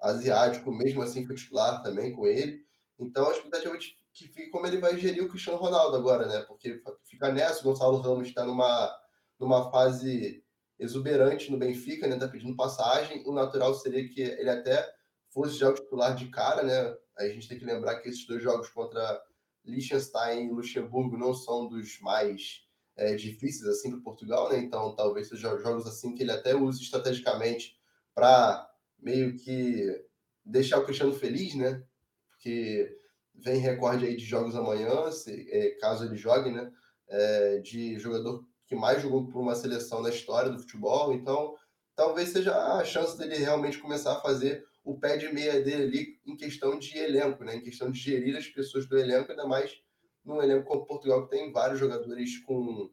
asiático, 0.00 0.72
mesmo 0.72 1.02
assim 1.02 1.26
foi 1.26 1.36
titular 1.36 1.82
também 1.82 2.12
com 2.12 2.26
ele. 2.26 2.64
Então, 2.98 3.28
a 3.28 3.32
expectativa 3.32 3.76
de 3.76 3.96
que 4.12 4.28
fique 4.28 4.50
como 4.50 4.66
ele 4.66 4.78
vai 4.78 4.96
gerir 4.98 5.24
o 5.24 5.28
Cristiano 5.28 5.58
Ronaldo 5.58 5.96
agora, 5.96 6.26
né? 6.26 6.40
Porque 6.42 6.82
fica 7.04 7.32
nessa, 7.32 7.60
o 7.60 7.64
Gonçalo 7.64 7.98
Ramos 7.98 8.28
está 8.28 8.44
numa 8.44 8.94
numa 9.38 9.70
fase 9.70 10.44
exuberante 10.78 11.50
no 11.50 11.58
Benfica, 11.58 12.06
né? 12.06 12.16
Tá 12.16 12.28
pedindo 12.28 12.54
passagem. 12.54 13.22
O 13.26 13.32
natural 13.32 13.74
seria 13.74 14.08
que 14.08 14.20
ele 14.20 14.50
até 14.50 14.88
fosse 15.30 15.56
já 15.56 15.70
o 15.70 15.74
titular 15.74 16.14
de 16.14 16.28
cara, 16.28 16.62
né? 16.62 16.96
A 17.18 17.26
gente 17.28 17.48
tem 17.48 17.58
que 17.58 17.64
lembrar 17.64 17.96
que 17.96 18.08
esses 18.08 18.26
dois 18.26 18.42
jogos 18.42 18.68
contra 18.68 19.20
Liechtenstein 19.64 20.46
e 20.46 20.52
Luxemburgo 20.52 21.16
não 21.16 21.34
são 21.34 21.68
dos 21.68 22.00
mais 22.00 22.62
é, 22.96 23.14
difíceis 23.14 23.68
assim 23.68 23.90
para 23.90 24.00
Portugal, 24.00 24.50
né? 24.50 24.58
Então 24.58 24.94
talvez 24.94 25.28
sejam 25.28 25.58
jogos 25.58 25.86
assim 25.86 26.14
que 26.14 26.22
ele 26.22 26.32
até 26.32 26.54
use 26.54 26.82
estrategicamente 26.82 27.76
para 28.14 28.68
meio 28.98 29.36
que 29.36 30.04
deixar 30.44 30.78
o 30.78 30.84
Cristiano 30.84 31.12
feliz, 31.12 31.54
né? 31.54 31.82
Porque 32.30 32.98
vem 33.34 33.58
recorde 33.58 34.06
aí 34.06 34.16
de 34.16 34.24
jogos 34.24 34.54
amanhã, 34.54 35.10
se, 35.10 35.48
é, 35.50 35.70
caso 35.76 36.04
ele 36.04 36.16
jogue, 36.16 36.50
né? 36.50 36.70
É, 37.08 37.58
de 37.58 37.98
jogador 37.98 38.46
que 38.66 38.74
mais 38.74 39.02
jogou 39.02 39.26
por 39.26 39.40
uma 39.40 39.54
seleção 39.54 40.00
na 40.00 40.08
história 40.08 40.50
do 40.50 40.58
futebol. 40.58 41.12
Então, 41.12 41.54
talvez 41.94 42.30
seja 42.30 42.56
a 42.56 42.84
chance 42.84 43.18
dele 43.18 43.36
realmente 43.36 43.78
começar 43.78 44.12
a 44.12 44.20
fazer 44.20 44.64
o 44.84 44.98
pé 44.98 45.16
de 45.16 45.32
meia 45.32 45.60
dele 45.62 45.82
ali 45.84 46.20
em 46.26 46.36
questão 46.36 46.78
de 46.78 46.98
elenco, 46.98 47.44
né? 47.44 47.56
em 47.56 47.62
questão 47.62 47.90
de 47.90 47.98
gerir 47.98 48.36
as 48.36 48.46
pessoas 48.46 48.86
do 48.86 48.98
elenco, 48.98 49.30
ainda 49.30 49.46
mais 49.46 49.80
num 50.24 50.42
elenco 50.42 50.66
como 50.66 50.86
Portugal, 50.86 51.24
que 51.24 51.36
tem 51.36 51.52
vários 51.52 51.80
jogadores 51.80 52.38
com, 52.38 52.90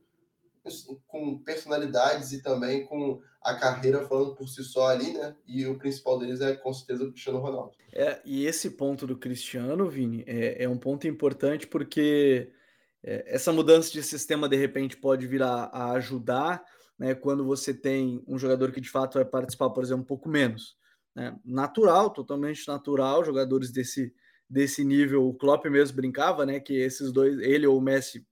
com 1.07 1.39
personalidades 1.39 2.31
e 2.31 2.41
também 2.41 2.85
com 2.85 3.21
a 3.41 3.55
carreira 3.55 4.07
falando 4.07 4.35
por 4.35 4.47
si 4.47 4.63
só 4.63 4.87
ali, 4.87 5.13
né? 5.13 5.35
E 5.47 5.65
o 5.65 5.77
principal 5.77 6.19
deles 6.19 6.41
é 6.41 6.55
com 6.55 6.73
certeza 6.73 7.03
o 7.03 7.11
Cristiano 7.11 7.39
Ronaldo. 7.39 7.71
É, 7.93 8.19
e 8.25 8.45
esse 8.45 8.71
ponto 8.71 9.07
do 9.07 9.17
Cristiano, 9.17 9.89
Vini, 9.89 10.23
é, 10.27 10.63
é 10.63 10.69
um 10.69 10.77
ponto 10.77 11.07
importante 11.07 11.65
porque 11.67 12.51
é, 13.03 13.23
essa 13.27 13.53
mudança 13.53 13.91
de 13.91 14.03
sistema 14.03 14.49
de 14.49 14.57
repente 14.57 14.97
pode 14.97 15.25
vir 15.25 15.41
a, 15.41 15.65
a, 15.65 15.91
ajudar 15.93 16.63
né, 16.97 17.15
quando 17.15 17.45
você 17.45 17.73
tem 17.73 18.23
um 18.27 18.37
jogador 18.37 18.71
que 18.71 18.81
de 18.81 18.89
fato 18.89 19.15
vai 19.15 19.25
participar, 19.25 19.69
por 19.69 19.83
exemplo, 19.83 20.03
um 20.03 20.07
pouco 20.07 20.27
menos. 20.27 20.77
Né? 21.19 21.37
Natural, 21.43 22.09
totalmente 22.09 22.65
natural, 22.65 23.25
jogadores 23.25 23.71
desse, 23.71 24.13
desse 24.49 24.85
nível, 24.85 25.27
o 25.27 25.33
Klopp 25.33 25.65
mesmo 25.65 25.97
brincava, 25.97 26.45
né? 26.45 26.61
Que 26.61 26.73
esses 26.73 27.11
dois, 27.11 27.37
ele 27.39 27.67
ou 27.67 27.77
o 27.77 27.81
Messi, 27.81 28.25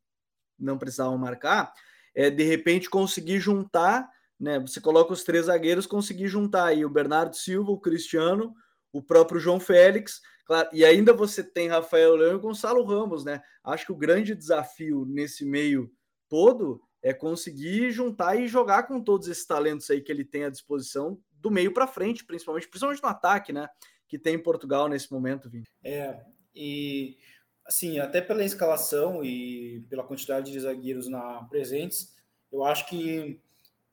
não 0.58 0.78
precisavam 0.78 1.18
marcar, 1.18 1.74
é 2.16 2.30
de 2.30 2.44
repente 2.44 2.90
conseguir 2.90 3.40
juntar, 3.40 4.10
né? 4.40 4.58
Você 4.62 4.80
coloca 4.80 5.12
os 5.12 5.24
três 5.24 5.48
zagueiros, 5.48 5.86
conseguir 5.86 6.30
juntar 6.30 6.68
aí 6.68 6.86
o 6.86 6.90
Bernardo 6.90 7.36
Silva, 7.36 7.72
o 7.72 7.80
Cristiano, 7.80 8.56
o 8.94 9.04
próprio 9.04 9.40
João 9.40 9.60
Félix 9.60 10.22
Claro, 10.48 10.70
e 10.72 10.86
ainda 10.86 11.12
você 11.12 11.44
tem 11.44 11.68
Rafael 11.68 12.16
Leão 12.16 12.38
e 12.38 12.40
Gonçalo 12.40 12.86
Ramos, 12.86 13.26
né? 13.26 13.42
Acho 13.62 13.88
que 13.88 13.92
o 13.92 13.98
grande 13.98 14.34
desafio 14.34 15.06
nesse 15.06 15.44
meio 15.44 15.92
todo 16.30 16.82
é 17.04 17.14
conseguir 17.14 17.92
juntar 17.92 18.38
e 18.38 18.48
jogar 18.48 18.84
com 18.84 19.04
todos 19.04 19.28
esses 19.28 19.46
talentos 19.46 19.90
aí 19.90 20.00
que 20.00 20.10
ele 20.10 20.24
tem 20.24 20.46
à 20.46 20.50
disposição 20.50 21.20
do 21.42 21.52
meio 21.52 21.74
para 21.74 21.88
frente, 21.88 22.26
principalmente, 22.26 22.68
principalmente 22.68 23.04
no 23.04 23.10
ataque, 23.10 23.54
né? 23.54 23.68
Que 24.08 24.18
tem 24.18 24.36
em 24.36 24.44
Portugal 24.44 24.88
nesse 24.88 25.12
momento, 25.12 25.50
Vini. 25.50 25.66
É, 25.84 26.20
e 26.56 27.18
assim, 27.66 28.00
até 28.00 28.22
pela 28.22 28.44
escalação 28.44 29.24
e 29.24 29.86
pela 29.90 30.04
quantidade 30.04 30.52
de 30.52 30.60
zagueiros 30.60 31.08
na 31.08 31.44
presentes, 31.44 32.16
eu 32.52 32.64
acho 32.64 32.88
que 32.88 33.42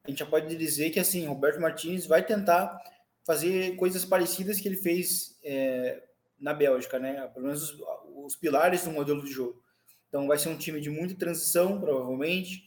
a 0.05 0.11
gente 0.11 0.19
já 0.19 0.27
pode 0.27 0.55
dizer 0.55 0.91
que 0.91 1.01
assim, 1.01 1.27
Roberto 1.27 1.61
Martins 1.61 2.07
vai 2.07 2.25
tentar 2.25 2.79
fazer 3.27 3.75
coisas 3.77 4.05
parecidas 4.05 4.61
que 4.61 4.69
ele 4.69 4.77
fez 4.77 5.39
é, 5.43 6.03
na 6.39 6.53
Bélgica, 6.53 6.99
né? 6.99 7.27
Pelo 7.29 7.47
menos 7.47 7.71
os, 7.71 7.83
os, 8.15 8.37
pilares 8.37 8.85
do 8.85 8.91
modelo 8.91 9.25
de 9.25 9.33
jogo. 9.33 9.63
Então 10.09 10.27
vai 10.27 10.39
ser 10.39 10.51
um 10.51 10.57
time 10.57 10.81
de 10.81 10.91
muita 10.91 11.15
transição, 11.15 11.81
provavelmente. 11.81 12.63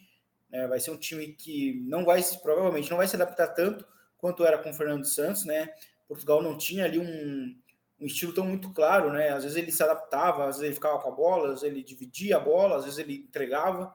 Né? 0.50 0.68
Vai 0.68 0.80
ser 0.80 0.92
um 0.92 0.98
time 0.98 1.28
que 1.28 1.82
não 1.86 2.04
vai, 2.04 2.22
provavelmente, 2.42 2.90
não 2.90 2.98
vai 2.98 3.08
se 3.08 3.16
adaptar 3.16 3.48
tanto 3.48 3.86
quanto 4.18 4.46
era 4.46 4.58
com 4.58 4.70
o 4.70 4.74
Fernando 4.74 5.06
Santos, 5.06 5.46
né? 5.46 5.70
Portugal 6.08 6.42
não 6.42 6.58
tinha 6.58 6.86
ali 6.86 7.00
um, 7.00 7.56
um 8.00 8.06
estilo 8.06 8.34
tão 8.34 8.46
muito 8.46 8.72
claro, 8.74 9.12
né? 9.12 9.30
Às 9.30 9.44
vezes 9.44 9.58
ele 9.58 9.72
se 9.72 9.84
adaptava, 9.84 10.44
às 10.44 10.58
vezes 10.58 10.64
ele 10.64 10.76
ficava 10.76 11.00
com 11.00 11.10
a 11.10 11.16
bola, 11.16 11.54
às 11.54 11.62
vezes 11.62 11.64
ele 11.64 11.84
dividia 11.84 12.38
a 12.38 12.40
bola, 12.40 12.78
às 12.78 12.86
vezes 12.86 13.00
ele 13.00 13.16
entregava. 13.16 13.94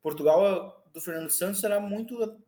Portugal 0.00 0.84
do 0.92 1.00
Fernando 1.00 1.30
Santos 1.30 1.62
era 1.64 1.80
muito 1.80 2.40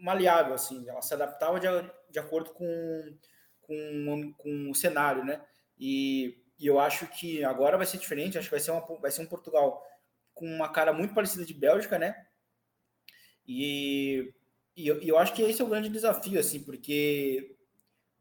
maleável, 0.00 0.54
assim, 0.54 0.88
ela 0.88 1.02
se 1.02 1.12
adaptava 1.12 1.58
de, 1.58 1.66
de 2.10 2.18
acordo 2.18 2.50
com, 2.50 3.18
com, 3.60 4.34
com 4.36 4.70
o 4.70 4.74
cenário, 4.74 5.24
né? 5.24 5.44
E, 5.78 6.42
e 6.58 6.66
eu 6.66 6.78
acho 6.78 7.06
que 7.08 7.44
agora 7.44 7.76
vai 7.76 7.86
ser 7.86 7.98
diferente, 7.98 8.38
acho 8.38 8.48
que 8.48 8.54
vai 8.54 8.60
ser, 8.60 8.70
uma, 8.70 8.80
vai 9.00 9.10
ser 9.10 9.22
um 9.22 9.26
Portugal 9.26 9.82
com 10.34 10.46
uma 10.46 10.68
cara 10.68 10.92
muito 10.92 11.14
parecida 11.14 11.44
de 11.44 11.54
Bélgica, 11.54 11.98
né? 11.98 12.26
E, 13.46 14.32
e 14.78 14.86
eu, 14.86 15.02
eu 15.02 15.18
acho 15.18 15.34
que 15.34 15.42
esse 15.42 15.60
é 15.60 15.64
o 15.64 15.68
grande 15.68 15.88
desafio, 15.88 16.38
assim, 16.38 16.60
porque 16.60 17.56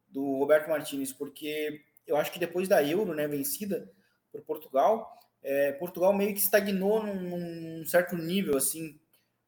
do 0.09 0.39
Roberto 0.39 0.67
Martins, 0.67 1.13
porque 1.13 1.83
eu 2.07 2.17
acho 2.17 2.31
que 2.31 2.39
depois 2.39 2.67
da 2.67 2.83
Euro, 2.83 3.13
né, 3.13 3.27
vencida 3.27 3.87
por 4.31 4.41
Portugal, 4.41 5.19
é, 5.43 5.71
Portugal 5.73 6.11
meio 6.13 6.33
que 6.33 6.39
estagnou 6.39 7.03
num, 7.03 7.77
num, 7.79 7.85
certo 7.85 8.17
nível, 8.17 8.57
assim, 8.57 8.99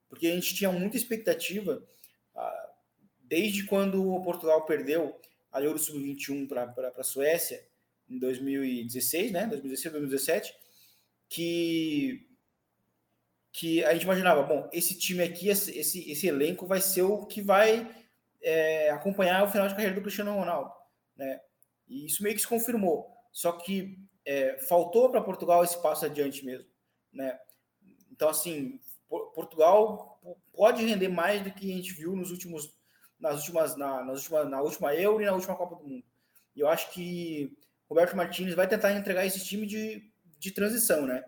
porque 0.08 0.28
a 0.28 0.36
gente 0.36 0.54
tinha 0.54 0.72
muita 0.72 0.98
expectativa 0.98 1.84
ah, 2.36 2.69
desde 3.24 3.65
quando 3.65 4.22
Portugal 4.22 4.63
perdeu 4.67 5.19
a 5.52 5.63
Euro 5.63 5.80
Sub-21 5.80 6.48
para 6.48 6.93
a 6.95 7.04
Suécia 7.04 7.67
em 8.08 8.19
2016, 8.19 9.32
né, 9.32 9.48
2016, 9.48 9.93
2017, 9.93 10.56
que 11.28 12.28
que 13.51 13.83
a 13.83 13.93
gente 13.93 14.03
imaginava, 14.03 14.43
bom, 14.43 14.69
esse 14.71 14.97
time 14.97 15.23
aqui, 15.23 15.49
esse, 15.49 15.77
esse, 15.77 16.12
esse 16.12 16.27
elenco 16.27 16.65
vai 16.65 16.81
ser 16.81 17.01
o 17.01 17.25
que 17.25 17.41
vai 17.41 17.89
é, 18.41 18.89
acompanhar 18.91 19.43
o 19.43 19.49
final 19.49 19.67
de 19.67 19.73
carreira 19.73 19.95
do 19.95 20.01
Cristiano 20.01 20.35
Ronaldo, 20.35 20.71
né? 21.15 21.41
E 21.88 22.05
isso 22.05 22.21
meio 22.21 22.35
que 22.35 22.41
se 22.41 22.47
confirmou. 22.47 23.12
Só 23.31 23.53
que 23.53 23.97
é, 24.25 24.57
faltou 24.59 25.09
para 25.09 25.21
Portugal 25.21 25.63
esse 25.63 25.81
passo 25.81 26.05
adiante 26.05 26.45
mesmo, 26.45 26.69
né? 27.12 27.39
Então, 28.12 28.29
assim, 28.29 28.79
Portugal 29.07 30.21
pode 30.53 30.85
render 30.85 31.07
mais 31.07 31.41
do 31.41 31.51
que 31.51 31.71
a 31.71 31.75
gente 31.75 31.93
viu 31.93 32.15
nos 32.15 32.31
últimos, 32.31 32.71
nas 33.19 33.39
últimas, 33.39 33.75
na, 33.75 34.03
nas 34.03 34.19
últimas, 34.19 34.49
na 34.49 34.62
última 34.62 34.93
Euro 34.93 35.21
e 35.21 35.25
na 35.25 35.33
última 35.33 35.55
Copa 35.55 35.75
do 35.75 35.88
Mundo. 35.88 36.05
E 36.55 36.59
eu 36.59 36.67
acho 36.67 36.91
que 36.91 37.57
Roberto 37.88 38.15
Martins 38.15 38.53
vai 38.53 38.67
tentar 38.67 38.93
entregar 38.93 39.25
esse 39.25 39.43
time 39.43 39.65
de, 39.65 40.12
de 40.38 40.51
transição, 40.51 41.07
né? 41.07 41.23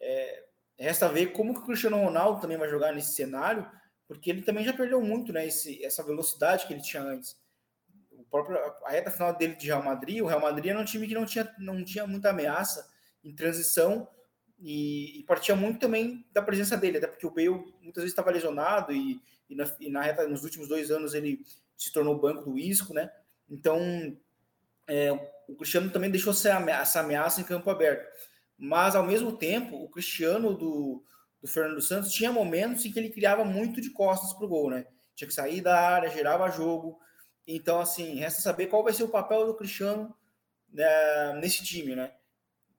É, 0.00 0.44
resta 0.82 1.08
ver 1.08 1.32
como 1.32 1.54
que 1.54 1.60
o 1.60 1.64
Cristiano 1.64 1.96
Ronaldo 1.96 2.40
também 2.40 2.56
vai 2.56 2.68
jogar 2.68 2.92
nesse 2.92 3.14
cenário, 3.14 3.66
porque 4.06 4.30
ele 4.30 4.42
também 4.42 4.64
já 4.64 4.72
perdeu 4.72 5.00
muito, 5.00 5.32
né? 5.32 5.46
Esse, 5.46 5.82
essa 5.84 6.02
velocidade 6.02 6.66
que 6.66 6.72
ele 6.72 6.82
tinha 6.82 7.02
antes. 7.02 7.36
O 8.10 8.24
próprio, 8.24 8.58
a 8.84 8.90
reta 8.90 9.10
final 9.10 9.36
dele 9.36 9.54
de 9.54 9.66
Real 9.66 9.82
Madrid, 9.82 10.20
o 10.20 10.26
Real 10.26 10.40
Madrid 10.40 10.70
era 10.70 10.78
um 10.78 10.84
time 10.84 11.06
que 11.06 11.14
não 11.14 11.24
tinha, 11.24 11.54
não 11.58 11.84
tinha 11.84 12.06
muita 12.06 12.30
ameaça 12.30 12.90
em 13.24 13.34
transição 13.34 14.08
e, 14.58 15.20
e 15.20 15.24
partia 15.24 15.56
muito 15.56 15.78
também 15.78 16.24
da 16.32 16.42
presença 16.42 16.76
dele, 16.76 16.98
até 16.98 17.06
porque 17.06 17.26
o 17.26 17.30
Bale 17.30 17.72
muitas 17.80 18.02
vezes 18.02 18.12
estava 18.12 18.30
lesionado 18.30 18.92
e, 18.92 19.20
e, 19.48 19.54
na, 19.54 19.64
e 19.80 19.90
na 19.90 20.02
reta, 20.02 20.26
nos 20.26 20.44
últimos 20.44 20.68
dois 20.68 20.90
anos 20.90 21.14
ele 21.14 21.44
se 21.76 21.92
tornou 21.92 22.18
banco 22.18 22.50
do 22.50 22.58
Isco, 22.58 22.94
né? 22.94 23.10
Então, 23.50 24.16
é, 24.86 25.12
o 25.48 25.54
Cristiano 25.56 25.90
também 25.90 26.10
deixou 26.10 26.32
essa 26.32 27.00
ameaça 27.00 27.40
em 27.40 27.44
campo 27.44 27.70
aberto. 27.70 28.06
Mas, 28.64 28.94
ao 28.94 29.04
mesmo 29.04 29.36
tempo, 29.36 29.74
o 29.74 29.88
Cristiano 29.88 30.54
do, 30.54 31.04
do 31.42 31.48
Fernando 31.48 31.82
Santos 31.82 32.12
tinha 32.12 32.30
momentos 32.30 32.84
em 32.84 32.92
que 32.92 32.98
ele 33.00 33.10
criava 33.10 33.44
muito 33.44 33.80
de 33.80 33.90
costas 33.90 34.32
para 34.32 34.46
o 34.46 34.48
gol, 34.48 34.70
né? 34.70 34.86
Tinha 35.16 35.26
que 35.26 35.34
sair 35.34 35.60
da 35.60 35.76
área, 35.80 36.08
gerava 36.08 36.48
jogo. 36.48 36.96
Então, 37.44 37.80
assim, 37.80 38.14
resta 38.14 38.40
saber 38.40 38.68
qual 38.68 38.84
vai 38.84 38.92
ser 38.92 39.02
o 39.02 39.08
papel 39.08 39.46
do 39.46 39.56
Cristiano 39.56 40.14
né, 40.72 41.40
nesse 41.40 41.64
time, 41.64 41.96
né? 41.96 42.14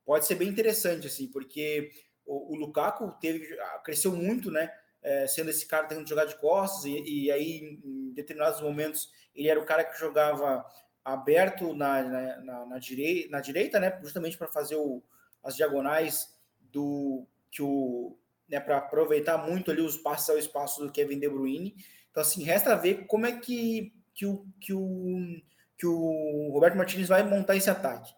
Pode 0.05 0.25
ser 0.25 0.35
bem 0.35 0.47
interessante, 0.47 1.07
assim, 1.07 1.27
porque 1.27 1.91
o, 2.25 2.53
o 2.53 2.55
Lukaku 2.55 3.11
teve, 3.19 3.45
ah, 3.59 3.81
cresceu 3.83 4.13
muito, 4.13 4.49
né? 4.49 4.73
É, 5.01 5.27
sendo 5.27 5.49
esse 5.49 5.65
cara 5.67 5.85
que 5.85 6.05
jogar 6.05 6.23
de 6.23 6.39
costas, 6.39 6.85
e, 6.85 7.25
e, 7.25 7.29
aí, 7.29 7.59
em 7.83 8.13
determinados 8.13 8.61
momentos, 8.61 9.11
ele 9.35 9.49
era 9.49 9.59
o 9.59 9.65
cara 9.65 9.83
que 9.83 9.99
jogava 9.99 10.65
aberto 11.03 11.75
na, 11.75 12.01
na, 12.03 12.37
na, 12.41 12.65
na, 12.67 12.79
direi 12.79 13.27
na 13.27 13.41
direita, 13.41 13.81
né? 13.81 13.99
Justamente 14.01 14.37
para 14.37 14.47
fazer 14.47 14.77
o, 14.77 15.03
as 15.43 15.55
diagonais 15.55 16.33
do 16.59 17.27
que 17.51 17.61
o 17.61 18.17
né, 18.47 18.59
para 18.59 18.77
aproveitar 18.77 19.37
muito 19.37 19.71
ali 19.71 19.81
os 19.81 19.97
passos 19.97 20.29
ao 20.29 20.37
espaço 20.37 20.81
do 20.81 20.91
Kevin 20.91 21.19
De 21.19 21.29
Bruyne. 21.29 21.75
Então, 22.11 22.21
assim, 22.21 22.43
resta 22.43 22.75
ver 22.75 23.05
como 23.07 23.25
é 23.25 23.31
que, 23.39 23.93
que, 24.13 24.25
o, 24.25 24.45
que, 24.59 24.73
o, 24.73 25.41
que 25.77 25.87
o 25.87 26.49
Roberto 26.51 26.77
Martins 26.77 27.07
vai 27.07 27.23
montar 27.23 27.55
esse 27.55 27.69
ataque. 27.69 28.13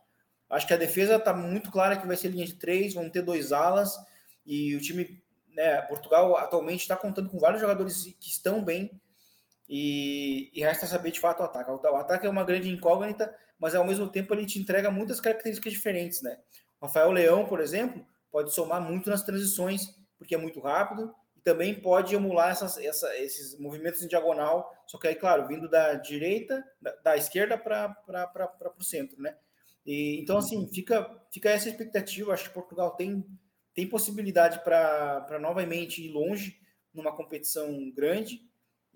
Acho 0.49 0.67
que 0.67 0.73
a 0.73 0.77
defesa 0.77 1.15
está 1.15 1.33
muito 1.33 1.71
clara 1.71 1.97
que 1.97 2.05
vai 2.05 2.17
ser 2.17 2.29
linha 2.29 2.45
de 2.45 2.55
três, 2.55 2.93
vão 2.93 3.09
ter 3.09 3.21
dois 3.21 3.51
alas, 3.51 3.95
e 4.45 4.75
o 4.75 4.81
time, 4.81 5.23
né, 5.55 5.81
Portugal 5.83 6.38
atualmente 6.38 6.81
está 6.81 6.95
contando 6.95 7.29
com 7.29 7.39
vários 7.39 7.61
jogadores 7.61 8.03
que 8.19 8.29
estão 8.29 8.63
bem, 8.63 8.91
e, 9.67 10.51
e 10.53 10.61
resta 10.61 10.85
saber 10.85 11.11
de 11.11 11.19
fato 11.19 11.39
o 11.39 11.43
ataque. 11.43 11.71
O 11.71 11.95
ataque 11.95 12.27
é 12.27 12.29
uma 12.29 12.43
grande 12.43 12.69
incógnita, 12.69 13.35
mas 13.57 13.73
ao 13.73 13.85
mesmo 13.85 14.07
tempo 14.07 14.33
ele 14.33 14.45
te 14.45 14.59
entrega 14.59 14.91
muitas 14.91 15.19
características 15.19 15.73
diferentes, 15.73 16.21
né? 16.21 16.38
Rafael 16.81 17.11
Leão, 17.11 17.45
por 17.45 17.59
exemplo, 17.59 18.05
pode 18.31 18.53
somar 18.53 18.81
muito 18.81 19.09
nas 19.09 19.23
transições, 19.23 19.88
porque 20.17 20.35
é 20.35 20.38
muito 20.38 20.59
rápido, 20.59 21.13
e 21.35 21.41
também 21.41 21.73
pode 21.73 22.15
emular 22.15 22.51
essas, 22.51 22.77
essa, 22.77 23.17
esses 23.17 23.57
movimentos 23.59 24.01
em 24.03 24.07
diagonal, 24.07 24.71
só 24.88 24.97
que 24.97 25.07
aí, 25.07 25.15
claro, 25.15 25.47
vindo 25.47 25.69
da 25.69 25.93
direita, 25.95 26.63
da, 26.81 26.91
da 27.03 27.17
esquerda 27.17 27.57
para 27.57 28.75
o 28.77 28.83
centro, 28.83 29.21
né? 29.21 29.35
E, 29.85 30.19
então, 30.19 30.38
assim, 30.38 30.67
fica, 30.73 31.09
fica 31.31 31.49
essa 31.49 31.69
expectativa. 31.69 32.33
Acho 32.33 32.45
que 32.45 32.53
Portugal 32.53 32.95
tem, 32.95 33.23
tem 33.73 33.88
possibilidade 33.88 34.63
para 34.63 35.38
novamente 35.39 36.03
ir 36.03 36.11
longe 36.11 36.59
numa 36.93 37.15
competição 37.15 37.91
grande. 37.91 38.41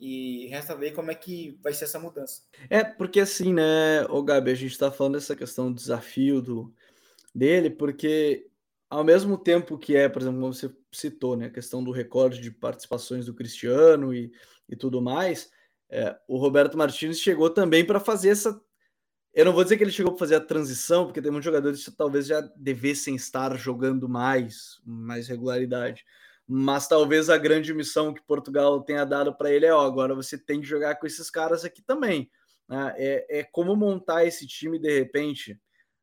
E 0.02 0.48
resta 0.48 0.74
ver 0.76 0.94
como 0.94 1.12
é 1.12 1.16
que 1.16 1.60
vai 1.62 1.74
ser 1.74 1.84
essa 1.84 2.00
mudança. 2.00 2.44
É, 2.70 2.86
porque 2.86 3.20
assim, 3.20 3.54
né, 3.54 4.06
o 4.10 4.24
Gabi, 4.24 4.52
a 4.52 4.56
gente 4.56 4.72
está 4.72 4.90
falando 4.90 5.16
dessa 5.16 5.36
questão 5.36 5.70
do 5.70 5.76
desafio 5.76 6.42
do, 6.42 6.74
dele, 7.34 7.70
porque 7.70 8.50
ao 8.90 9.04
mesmo 9.04 9.38
tempo 9.38 9.78
que 9.78 9.96
é, 9.96 10.10
por 10.10 10.22
exemplo, 10.22 10.42
como 10.42 10.54
você 10.54 10.74
citou, 10.92 11.38
né, 11.38 11.46
a 11.46 11.52
questão 11.52 11.84
do 11.84 11.92
recorde 11.92 12.42
de 12.42 12.52
participações 12.52 13.26
do 13.26 13.36
Cristiano 13.36 14.14
e, 14.14 14.32
e 14.68 14.76
tudo 14.76 15.02
mais, 15.02 15.52
é, 15.90 16.18
o 16.28 16.38
Roberto 16.38 16.78
Martins 16.78 17.20
chegou 17.20 17.50
também 17.50 17.86
para 17.86 18.00
fazer 18.00 18.30
essa. 18.30 18.60
Eu 19.34 19.46
não 19.46 19.54
vou 19.54 19.64
dizer 19.64 19.78
que 19.78 19.84
ele 19.84 19.92
chegou 19.92 20.12
para 20.12 20.20
fazer 20.20 20.36
a 20.36 20.42
transição, 20.42 21.06
porque 21.06 21.22
tem 21.22 21.32
muitos 21.32 21.46
jogadores 21.46 21.86
que 21.86 21.92
talvez 21.92 22.26
já 22.28 22.42
devessem 22.56 23.16
estar 23.16 23.56
jogando 23.58 24.10
mais, 24.10 24.82
mais 24.84 25.28
regularidade. 25.28 26.04
Mas 26.48 26.88
talvez 26.88 27.30
a 27.30 27.38
grande 27.38 27.74
missão 27.74 28.12
que 28.12 28.24
Portugal 28.24 28.82
tenha 28.82 29.06
dado 29.06 29.36
para 29.36 29.52
ele 29.52 29.68
é: 29.68 29.74
ó, 29.74 29.82
agora 29.86 30.16
você 30.16 30.36
tem 30.36 30.60
que 30.60 30.68
jogar 30.68 30.96
com 30.96 31.06
esses 31.06 31.30
caras 31.30 31.64
aqui 31.64 31.82
também. 31.82 32.30
Né? 32.68 32.94
É, 32.98 33.40
é 33.40 33.44
como 33.44 33.76
montar 33.76 34.26
esse 34.26 34.48
time 34.48 34.80
de 34.80 34.92
repente 34.98 35.60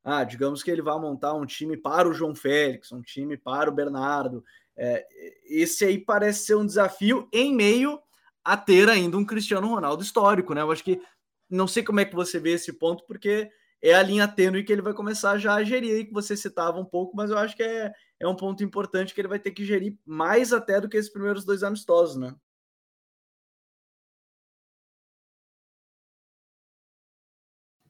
ah, 0.09 0.23
digamos 0.23 0.63
que 0.63 0.71
ele 0.71 0.83
vai 0.83 0.97
montar 1.01 1.35
um 1.35 1.45
time 1.45 1.77
para 1.77 2.09
o 2.09 2.13
João 2.13 2.33
Félix, 2.33 2.93
um 2.93 3.03
time 3.03 3.37
para 3.37 3.69
o 3.69 3.75
Bernardo. 3.75 4.45
É, 4.77 5.05
esse 5.45 5.85
aí 5.85 5.99
parece 5.99 6.47
ser 6.47 6.55
um 6.55 6.65
desafio 6.65 7.29
em 7.33 7.53
meio 7.53 7.99
a 8.45 8.57
ter 8.57 8.89
ainda 8.89 9.19
um 9.19 9.25
Cristiano 9.25 9.67
Ronaldo 9.67 10.05
histórico, 10.05 10.55
né? 10.55 10.61
Eu 10.61 10.71
acho 10.71 10.85
que 10.85 11.03
não 11.51 11.67
sei 11.67 11.83
como 11.83 11.99
é 11.99 12.05
que 12.05 12.15
você 12.15 12.39
vê 12.39 12.53
esse 12.53 12.73
ponto, 12.75 13.05
porque 13.05 13.51
é 13.83 13.95
a 13.95 14.03
linha 14.03 14.29
tênue 14.29 14.63
que 14.63 14.73
ele 14.73 14.81
vai 14.81 14.95
começar 14.95 15.39
já 15.39 15.55
a 15.55 15.65
gerir 15.65 15.97
aí, 15.97 16.05
que 16.05 16.13
você 16.13 16.37
citava 16.37 16.79
um 16.79 16.85
pouco, 16.85 17.17
mas 17.17 17.33
eu 17.33 17.39
acho 17.39 17.57
que 17.57 17.65
é, 17.65 17.93
é 18.21 18.29
um 18.29 18.37
ponto 18.37 18.63
importante 18.63 19.13
que 19.13 19.21
ele 19.21 19.27
vai 19.27 19.41
ter 19.41 19.51
que 19.51 19.65
gerir 19.65 19.99
mais 20.07 20.53
até 20.53 20.81
do 20.81 20.89
que 20.89 20.97
esses 20.97 21.11
primeiros 21.11 21.45
dois 21.45 21.65
amistosos, 21.65 22.15
né? 22.15 22.33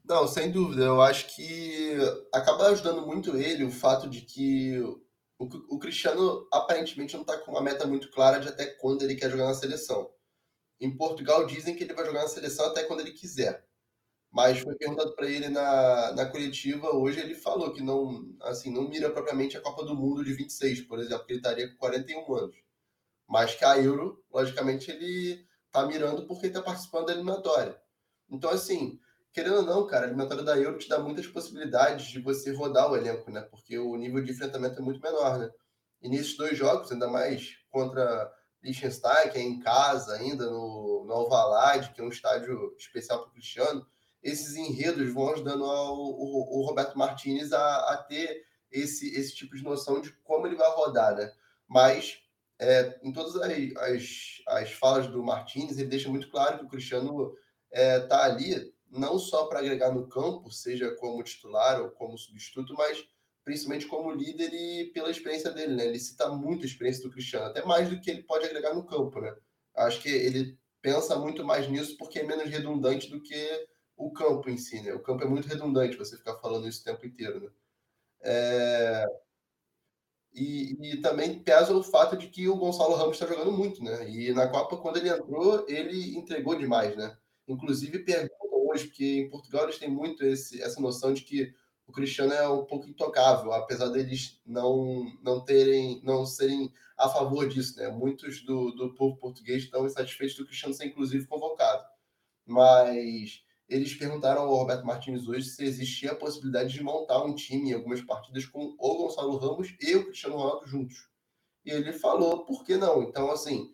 Não, 0.07 0.25
sem 0.27 0.49
dúvida. 0.51 0.83
Eu 0.85 1.01
acho 1.01 1.27
que 1.35 1.91
acaba 2.33 2.67
ajudando 2.69 3.05
muito 3.05 3.35
ele 3.35 3.65
o 3.65 3.71
fato 3.71 4.09
de 4.09 4.21
que 4.21 4.79
o, 5.37 5.45
o 5.75 5.79
Cristiano 5.79 6.47
aparentemente 6.51 7.13
não 7.13 7.21
está 7.21 7.37
com 7.37 7.51
uma 7.51 7.61
meta 7.61 7.85
muito 7.85 8.09
clara 8.11 8.39
de 8.39 8.47
até 8.47 8.65
quando 8.67 9.01
ele 9.03 9.15
quer 9.15 9.29
jogar 9.29 9.47
na 9.47 9.53
seleção. 9.53 10.09
Em 10.79 10.95
Portugal 10.95 11.45
dizem 11.47 11.75
que 11.75 11.83
ele 11.83 11.93
vai 11.93 12.05
jogar 12.05 12.23
na 12.23 12.27
seleção 12.29 12.67
até 12.67 12.83
quando 12.85 13.01
ele 13.01 13.11
quiser. 13.13 13.65
Mas 14.31 14.59
foi 14.59 14.75
perguntado 14.75 15.15
para 15.15 15.29
ele 15.29 15.49
na, 15.49 16.13
na 16.13 16.25
coletiva 16.27 16.95
hoje, 16.95 17.19
ele 17.19 17.35
falou 17.35 17.73
que 17.73 17.81
não, 17.83 18.35
assim, 18.41 18.71
não 18.71 18.89
mira 18.89 19.09
propriamente 19.11 19.57
a 19.57 19.61
Copa 19.61 19.85
do 19.85 19.95
Mundo 19.95 20.23
de 20.23 20.33
26, 20.33 20.81
por 20.83 20.99
exemplo, 20.99 21.25
que 21.25 21.33
ele 21.33 21.39
estaria 21.39 21.69
com 21.69 21.77
41 21.77 22.35
anos. 22.35 22.57
Mas 23.27 23.55
que 23.55 23.65
a 23.65 23.77
Euro, 23.79 24.23
logicamente, 24.31 24.91
ele 24.91 25.45
está 25.67 25.85
mirando 25.85 26.27
porque 26.27 26.47
está 26.47 26.61
participando 26.61 27.07
da 27.07 27.13
eliminatória. 27.13 27.79
Então, 28.29 28.49
assim, 28.49 28.99
querendo 29.37 29.57
ou 29.57 29.61
não, 29.61 29.85
cara, 29.85 30.05
a 30.05 30.07
eliminatória 30.07 30.43
da 30.43 30.57
Euro 30.57 30.79
te 30.79 30.89
dá 30.89 30.97
muitas 30.97 31.27
possibilidades 31.27 32.07
de 32.07 32.19
você 32.19 32.51
rodar 32.51 32.91
o 32.91 32.95
elenco, 32.97 33.29
né? 33.29 33.41
Porque 33.41 33.77
o 33.77 33.95
nível 33.95 34.23
de 34.23 34.31
enfrentamento 34.31 34.79
é 34.79 34.81
muito 34.81 34.99
menor, 34.99 35.37
né? 35.37 35.51
E 36.01 36.09
nesses 36.09 36.35
dois 36.35 36.57
jogos, 36.57 36.91
ainda 36.91 37.07
mais 37.07 37.55
contra 37.69 38.33
Liechtenstein, 38.63 39.29
que 39.29 39.37
é 39.37 39.41
em 39.43 39.59
casa 39.59 40.15
ainda, 40.15 40.49
no, 40.49 41.05
no 41.05 41.13
Alvalade, 41.13 41.91
que 41.93 42.01
é 42.01 42.03
um 42.03 42.09
estádio 42.09 42.75
especial 42.79 43.19
para 43.19 43.29
o 43.29 43.31
Cristiano, 43.31 43.85
esses 44.23 44.55
enredos 44.55 45.13
vão 45.13 45.31
ajudando 45.31 45.65
ao, 45.65 45.95
o, 45.95 46.59
o 46.59 46.65
Roberto 46.65 46.97
Martinez 46.97 47.53
a, 47.53 47.93
a, 47.93 47.97
ter 47.97 48.43
esse, 48.71 49.15
esse 49.15 49.35
tipo 49.35 49.55
de 49.55 49.63
noção 49.63 50.01
de 50.01 50.11
como 50.23 50.47
ele 50.47 50.55
vai 50.55 50.71
rodar, 50.71 51.15
né? 51.15 51.31
Mas 51.67 52.17
é, 52.57 52.99
em 53.03 53.13
todas 53.13 53.35
as, 53.35 53.51
as, 53.51 54.41
as 54.47 54.71
falas 54.71 55.05
do 55.05 55.23
Martins, 55.23 55.77
ele 55.77 55.89
deixa 55.89 56.09
muito 56.09 56.27
claro 56.31 56.57
que 56.57 56.65
o 56.65 56.69
Cristiano 56.69 57.35
está 57.71 57.79
é, 57.79 57.99
tá 57.99 58.23
ali 58.23 58.75
não 58.89 59.19
só 59.19 59.45
para 59.45 59.59
agregar 59.59 59.91
no 59.91 60.07
campo, 60.07 60.51
seja 60.51 60.91
como 60.95 61.23
titular 61.23 61.81
ou 61.81 61.91
como 61.91 62.17
substituto, 62.17 62.73
mas 62.73 63.05
principalmente 63.43 63.87
como 63.87 64.11
líder 64.11 64.53
e 64.53 64.91
pela 64.91 65.09
experiência 65.09 65.51
dele, 65.51 65.75
né? 65.75 65.85
Ele 65.85 65.99
cita 65.99 66.29
muito 66.29 66.63
a 66.63 66.65
experiência 66.65 67.03
do 67.03 67.11
Cristiano, 67.11 67.45
até 67.45 67.63
mais 67.63 67.89
do 67.89 67.99
que 67.99 68.09
ele 68.11 68.23
pode 68.23 68.45
agregar 68.45 68.73
no 68.73 68.85
campo, 68.85 69.21
né? 69.21 69.33
Acho 69.75 70.01
que 70.01 70.09
ele 70.09 70.57
pensa 70.81 71.17
muito 71.17 71.45
mais 71.45 71.67
nisso 71.69 71.97
porque 71.97 72.19
é 72.19 72.23
menos 72.23 72.49
redundante 72.49 73.09
do 73.09 73.21
que 73.21 73.67
o 73.95 74.11
campo 74.11 74.49
em 74.49 74.57
si, 74.57 74.81
né? 74.81 74.93
O 74.93 74.99
campo 74.99 75.23
é 75.23 75.27
muito 75.27 75.47
redundante, 75.47 75.97
você 75.97 76.17
ficar 76.17 76.35
falando 76.37 76.67
isso 76.67 76.81
o 76.81 76.83
tempo 76.83 77.05
inteiro, 77.05 77.39
né? 77.39 77.49
É... 78.21 79.05
E, 80.33 80.77
e, 80.91 81.01
também 81.01 81.41
pesa 81.41 81.73
o 81.73 81.83
fato 81.83 82.15
de 82.15 82.27
que 82.27 82.47
o 82.47 82.57
Gonçalo 82.57 82.95
Ramos 82.95 83.15
está 83.15 83.25
jogando 83.25 83.51
muito, 83.51 83.83
né? 83.83 84.07
E 84.09 84.33
na 84.33 84.47
Copa, 84.47 84.77
quando 84.77 84.97
ele 84.97 85.09
entrou, 85.09 85.65
ele 85.67 86.15
entregou 86.15 86.55
demais, 86.55 86.95
né? 86.95 87.17
Inclusive, 87.47 87.99
perguntam 87.99 88.46
hoje, 88.77 88.87
porque 88.87 89.19
em 89.19 89.29
Portugal 89.29 89.63
eles 89.63 89.79
têm 89.79 89.89
muito 89.89 90.23
esse, 90.23 90.61
essa 90.61 90.79
noção 90.79 91.13
de 91.13 91.21
que 91.21 91.53
o 91.87 91.91
Cristiano 91.91 92.33
é 92.33 92.47
um 92.47 92.65
pouco 92.65 92.87
intocável, 92.87 93.51
apesar 93.53 93.87
deles 93.89 94.39
não, 94.45 95.11
não 95.23 95.43
terem, 95.43 96.01
não 96.03 96.25
serem 96.25 96.71
a 96.97 97.09
favor 97.09 97.47
disso, 97.47 97.77
né? 97.77 97.89
Muitos 97.89 98.43
do, 98.43 98.71
do 98.71 98.93
povo 98.93 99.17
português 99.17 99.63
estão 99.63 99.85
insatisfeitos 99.85 100.35
do 100.35 100.45
Cristiano 100.45 100.73
ser, 100.73 100.85
inclusive, 100.85 101.27
convocado. 101.27 101.83
Mas 102.45 103.43
eles 103.69 103.93
perguntaram 103.93 104.43
ao 104.43 104.55
Roberto 104.55 104.85
Martins 104.85 105.27
hoje 105.27 105.49
se 105.49 105.63
existia 105.63 106.11
a 106.11 106.15
possibilidade 106.15 106.73
de 106.73 106.83
montar 106.83 107.23
um 107.23 107.35
time 107.35 107.71
em 107.71 107.73
algumas 107.73 108.01
partidas 108.01 108.45
com 108.45 108.75
o 108.77 108.97
Gonçalo 108.97 109.37
Ramos 109.37 109.75
e 109.79 109.95
o 109.95 110.05
Cristiano 110.05 110.37
Ronaldo 110.37 110.67
juntos. 110.67 111.07
E 111.65 111.71
ele 111.71 111.93
falou, 111.93 112.45
por 112.45 112.63
que 112.63 112.77
não? 112.77 113.03
Então, 113.03 113.29
assim, 113.29 113.73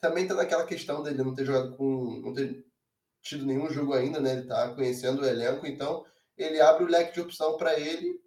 também 0.00 0.24
está 0.24 0.34
naquela 0.34 0.66
questão 0.66 1.02
dele 1.02 1.22
não 1.22 1.34
ter 1.34 1.44
jogado 1.44 1.76
com. 1.76 2.20
não 2.20 2.32
ter 2.32 2.67
tido 3.28 3.46
nenhum 3.46 3.70
jogo 3.70 3.92
ainda, 3.92 4.20
né? 4.20 4.32
Ele 4.32 4.42
está 4.42 4.74
conhecendo 4.74 5.22
o 5.22 5.26
elenco, 5.26 5.66
então 5.66 6.04
ele 6.36 6.60
abre 6.60 6.84
o 6.84 6.88
leque 6.88 7.14
de 7.14 7.20
opção 7.20 7.56
para 7.56 7.78
ele, 7.78 8.20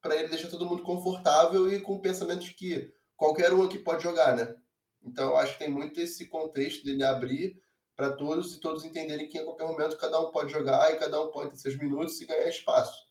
para 0.00 0.16
ele 0.16 0.28
deixar 0.28 0.48
todo 0.48 0.66
mundo 0.66 0.82
confortável 0.82 1.70
e 1.72 1.80
com 1.80 1.94
o 1.94 2.00
pensamento 2.00 2.44
de 2.44 2.54
que 2.54 2.92
qualquer 3.16 3.52
um 3.52 3.64
aqui 3.64 3.78
pode 3.78 4.02
jogar, 4.02 4.36
né? 4.36 4.54
Então, 5.02 5.30
eu 5.30 5.36
acho 5.36 5.52
que 5.52 5.60
tem 5.60 5.70
muito 5.70 6.00
esse 6.00 6.26
contexto 6.26 6.84
dele 6.84 7.04
abrir 7.04 7.60
para 7.96 8.12
todos 8.12 8.54
e 8.54 8.60
todos 8.60 8.84
entenderem 8.84 9.28
que 9.28 9.38
em 9.38 9.44
qualquer 9.44 9.66
momento 9.66 9.96
cada 9.96 10.20
um 10.20 10.30
pode 10.30 10.52
jogar 10.52 10.92
e 10.92 10.96
cada 10.96 11.20
um 11.22 11.30
pode 11.30 11.50
ter 11.50 11.58
seus 11.58 11.76
minutos 11.76 12.20
e 12.20 12.26
ganhar 12.26 12.48
espaço. 12.48 13.06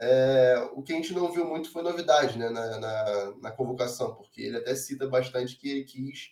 É, 0.00 0.68
o 0.72 0.82
que 0.82 0.92
a 0.92 0.96
gente 0.96 1.12
não 1.12 1.30
viu 1.32 1.44
muito 1.44 1.70
foi 1.70 1.82
novidade 1.82 2.38
né, 2.38 2.48
na, 2.50 2.78
na, 2.78 3.34
na, 3.40 3.50
convocação, 3.50 4.14
porque 4.14 4.42
ele 4.42 4.56
até 4.56 4.74
cita 4.74 5.08
bastante 5.08 5.56
que 5.56 5.68
ele 5.68 5.84
quis 5.84 6.30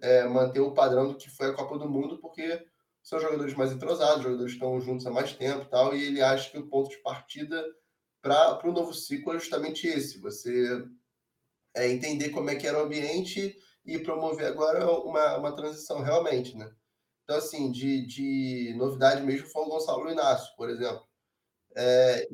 é, 0.00 0.24
manter 0.24 0.60
o 0.60 0.72
padrão 0.72 1.08
do 1.08 1.16
que 1.16 1.28
foi 1.28 1.48
a 1.48 1.52
Copa 1.52 1.78
do 1.78 1.88
Mundo, 1.88 2.18
porque 2.18 2.64
são 3.08 3.18
jogadores 3.18 3.54
mais 3.54 3.72
entrosados, 3.72 4.22
jogadores 4.22 4.52
que 4.52 4.58
estão 4.58 4.78
juntos 4.82 5.06
há 5.06 5.10
mais 5.10 5.32
tempo 5.32 5.62
e 5.62 5.70
tal, 5.70 5.96
e 5.96 6.04
ele 6.04 6.20
acha 6.20 6.50
que 6.50 6.58
o 6.58 6.68
ponto 6.68 6.90
de 6.90 6.98
partida 6.98 7.64
para 8.20 8.68
o 8.68 8.72
novo 8.72 8.92
ciclo 8.92 9.32
é 9.32 9.38
justamente 9.38 9.86
esse: 9.86 10.18
você 10.18 10.84
é, 11.74 11.88
entender 11.90 12.28
como 12.28 12.50
é 12.50 12.56
que 12.56 12.66
era 12.66 12.78
o 12.78 12.82
ambiente 12.84 13.56
e 13.86 13.98
promover 13.98 14.46
agora 14.46 14.86
uma, 14.90 15.38
uma 15.38 15.56
transição 15.56 16.02
realmente, 16.02 16.54
né? 16.54 16.70
Então, 17.24 17.38
assim, 17.38 17.72
de, 17.72 18.06
de 18.06 18.74
novidade 18.76 19.22
mesmo 19.22 19.48
foi 19.48 19.62
o 19.62 19.68
Gonçalo 19.70 20.10
Inácio, 20.10 20.54
por 20.54 20.68
exemplo. 20.68 21.02
É, 21.74 22.28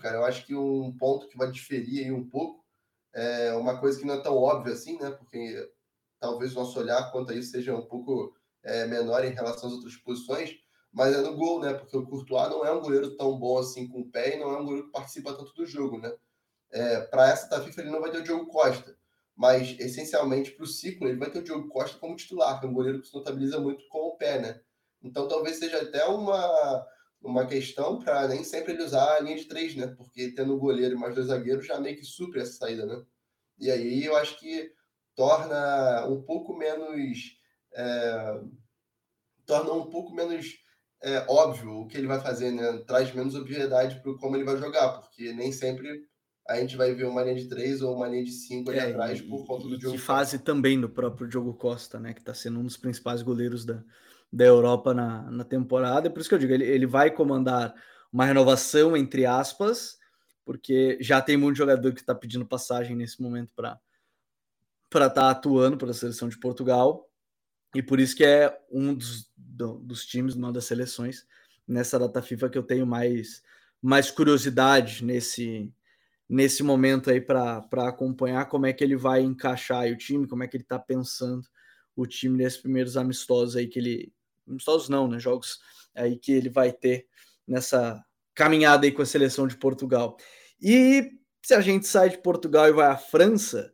cara, 0.00 0.16
eu 0.16 0.24
acho 0.24 0.46
que 0.46 0.54
um 0.54 0.96
ponto 0.96 1.28
que 1.28 1.36
vai 1.36 1.50
diferir 1.50 2.06
aí 2.06 2.10
um 2.12 2.26
pouco 2.26 2.64
é 3.14 3.52
uma 3.52 3.78
coisa 3.78 3.98
que 3.98 4.06
não 4.06 4.14
é 4.14 4.22
tão 4.22 4.34
óbvia 4.34 4.72
assim, 4.72 4.98
né? 4.98 5.10
Porque 5.10 5.70
talvez 6.18 6.52
o 6.52 6.60
nosso 6.60 6.78
olhar 6.78 7.12
quanto 7.12 7.32
a 7.32 7.34
isso 7.34 7.50
seja 7.50 7.76
um 7.76 7.86
pouco 7.86 8.34
é, 8.66 8.86
menor 8.86 9.24
em 9.24 9.32
relação 9.32 9.68
às 9.68 9.74
outras 9.74 9.96
posições, 9.96 10.54
mas 10.92 11.14
é 11.14 11.20
no 11.22 11.36
gol, 11.36 11.60
né? 11.60 11.74
Porque 11.74 11.96
o 11.96 12.06
Courtois 12.06 12.50
não 12.50 12.64
é 12.64 12.72
um 12.72 12.80
goleiro 12.80 13.16
tão 13.16 13.38
bom 13.38 13.58
assim 13.58 13.88
com 13.88 14.00
o 14.00 14.10
pé 14.10 14.36
e 14.36 14.40
não 14.40 14.50
é 14.50 14.58
um 14.60 14.64
goleiro 14.64 14.86
que 14.86 14.92
participa 14.92 15.34
tanto 15.34 15.54
do 15.54 15.66
jogo, 15.66 15.98
né? 15.98 16.12
É, 16.70 17.00
Para 17.02 17.30
essa 17.30 17.48
da 17.48 17.62
FIFA 17.62 17.80
ele 17.82 17.90
não 17.90 18.00
vai 18.00 18.10
ter 18.10 18.18
o 18.18 18.22
Diogo 18.22 18.46
Costa 18.46 18.96
mas 19.36 19.78
essencialmente 19.78 20.52
para 20.52 20.64
o 20.64 20.66
ciclo 20.66 21.06
ele 21.06 21.18
vai 21.18 21.30
ter 21.30 21.40
o 21.40 21.44
Diogo 21.44 21.68
Costa 21.68 21.98
como 21.98 22.16
titular, 22.16 22.58
que 22.58 22.66
é 22.66 22.68
um 22.68 22.72
goleiro 22.72 23.02
que 23.02 23.08
se 23.08 23.14
notabiliza 23.14 23.60
muito 23.60 23.86
com 23.88 24.08
o 24.08 24.16
pé, 24.16 24.40
né? 24.40 24.60
Então 25.02 25.28
talvez 25.28 25.58
seja 25.58 25.82
até 25.82 26.06
uma, 26.06 26.86
uma 27.20 27.46
questão 27.46 27.98
para 27.98 28.26
nem 28.28 28.42
sempre 28.42 28.72
ele 28.72 28.82
usar 28.82 29.16
a 29.16 29.20
linha 29.20 29.36
de 29.36 29.44
três, 29.44 29.76
né? 29.76 29.88
Porque 29.88 30.32
tendo 30.32 30.54
o 30.54 30.58
goleiro 30.58 30.94
e 30.94 30.98
mais 30.98 31.14
dois 31.14 31.26
zagueiros 31.26 31.66
já 31.66 31.78
meio 31.78 31.98
que 31.98 32.04
supre 32.04 32.40
essa 32.40 32.54
saída, 32.54 32.86
né? 32.86 33.04
E 33.58 33.70
aí 33.70 34.04
eu 34.04 34.16
acho 34.16 34.38
que 34.40 34.72
torna 35.14 36.06
um 36.06 36.22
pouco 36.22 36.56
menos. 36.56 37.36
É, 37.76 38.40
torna 39.44 39.72
um 39.72 39.90
pouco 39.90 40.14
menos 40.14 40.46
é, 41.02 41.24
óbvio 41.28 41.80
o 41.80 41.86
que 41.86 41.96
ele 41.96 42.06
vai 42.06 42.20
fazer, 42.20 42.50
né? 42.50 42.82
Traz 42.86 43.14
menos 43.14 43.34
obviedade 43.34 44.00
para 44.02 44.14
como 44.14 44.36
ele 44.36 44.44
vai 44.44 44.56
jogar, 44.56 44.98
porque 44.98 45.32
nem 45.32 45.52
sempre 45.52 46.04
a 46.48 46.56
gente 46.56 46.76
vai 46.76 46.94
ver 46.94 47.04
uma 47.04 47.22
linha 47.22 47.36
de 47.36 47.48
três 47.48 47.82
ou 47.82 47.94
uma 47.94 48.08
linha 48.08 48.24
de 48.24 48.32
cinco 48.32 48.70
ali 48.70 48.78
é, 48.78 48.90
atrás 48.90 49.20
por 49.20 49.46
conta 49.46 49.68
do 49.68 49.78
Diogo. 49.78 49.96
Que 49.96 50.02
fase 50.02 50.38
também 50.38 50.80
do 50.80 50.88
próprio 50.88 51.28
Diogo 51.28 51.54
Costa, 51.54 51.98
né? 51.98 52.14
Que 52.14 52.20
está 52.20 52.32
sendo 52.32 52.60
um 52.60 52.64
dos 52.64 52.76
principais 52.76 53.22
goleiros 53.22 53.64
da, 53.64 53.82
da 54.32 54.44
Europa 54.44 54.94
na, 54.94 55.30
na 55.30 55.44
temporada. 55.44 56.06
É 56.06 56.10
por 56.10 56.20
isso 56.20 56.28
que 56.28 56.34
eu 56.34 56.38
digo, 56.38 56.52
ele, 56.52 56.64
ele 56.64 56.86
vai 56.86 57.10
comandar 57.10 57.74
uma 58.12 58.24
renovação, 58.24 58.96
entre 58.96 59.26
aspas, 59.26 59.98
porque 60.44 60.96
já 61.00 61.20
tem 61.20 61.36
muito 61.36 61.56
jogador 61.56 61.92
que 61.92 62.00
está 62.00 62.14
pedindo 62.14 62.46
passagem 62.46 62.96
nesse 62.96 63.20
momento 63.20 63.50
para 63.54 63.78
estar 64.92 65.10
tá 65.10 65.30
atuando 65.30 65.76
pela 65.76 65.92
seleção 65.92 66.28
de 66.28 66.38
Portugal. 66.38 67.05
E 67.76 67.82
por 67.82 68.00
isso 68.00 68.16
que 68.16 68.24
é 68.24 68.58
um 68.70 68.94
dos, 68.94 69.30
do, 69.36 69.74
dos 69.80 70.06
times, 70.06 70.34
uma 70.34 70.50
das 70.50 70.64
seleções, 70.64 71.26
nessa 71.68 71.98
data 71.98 72.22
FIFA 72.22 72.48
que 72.48 72.56
eu 72.56 72.62
tenho 72.62 72.86
mais, 72.86 73.42
mais 73.82 74.10
curiosidade 74.10 75.04
nesse 75.04 75.70
nesse 76.28 76.62
momento 76.62 77.08
aí 77.08 77.20
para 77.20 77.64
acompanhar 77.86 78.46
como 78.46 78.66
é 78.66 78.72
que 78.72 78.82
ele 78.82 78.96
vai 78.96 79.20
encaixar 79.20 79.86
o 79.86 79.96
time, 79.96 80.26
como 80.26 80.42
é 80.42 80.48
que 80.48 80.56
ele 80.56 80.64
está 80.64 80.78
pensando 80.78 81.46
o 81.94 82.04
time 82.04 82.36
nesses 82.36 82.58
primeiros 82.58 82.96
amistosos 82.96 83.56
aí 83.56 83.68
que 83.68 83.78
ele. 83.78 84.12
Amistosos 84.48 84.88
não, 84.88 85.06
né? 85.06 85.18
Jogos 85.18 85.60
aí 85.94 86.16
que 86.16 86.32
ele 86.32 86.48
vai 86.48 86.72
ter 86.72 87.06
nessa 87.46 88.02
caminhada 88.34 88.86
aí 88.86 88.92
com 88.92 89.02
a 89.02 89.06
seleção 89.06 89.46
de 89.46 89.56
Portugal. 89.56 90.16
E 90.60 91.12
se 91.42 91.54
a 91.54 91.60
gente 91.60 91.86
sai 91.86 92.08
de 92.08 92.18
Portugal 92.18 92.68
e 92.68 92.72
vai 92.72 92.86
à 92.86 92.96
França, 92.96 93.72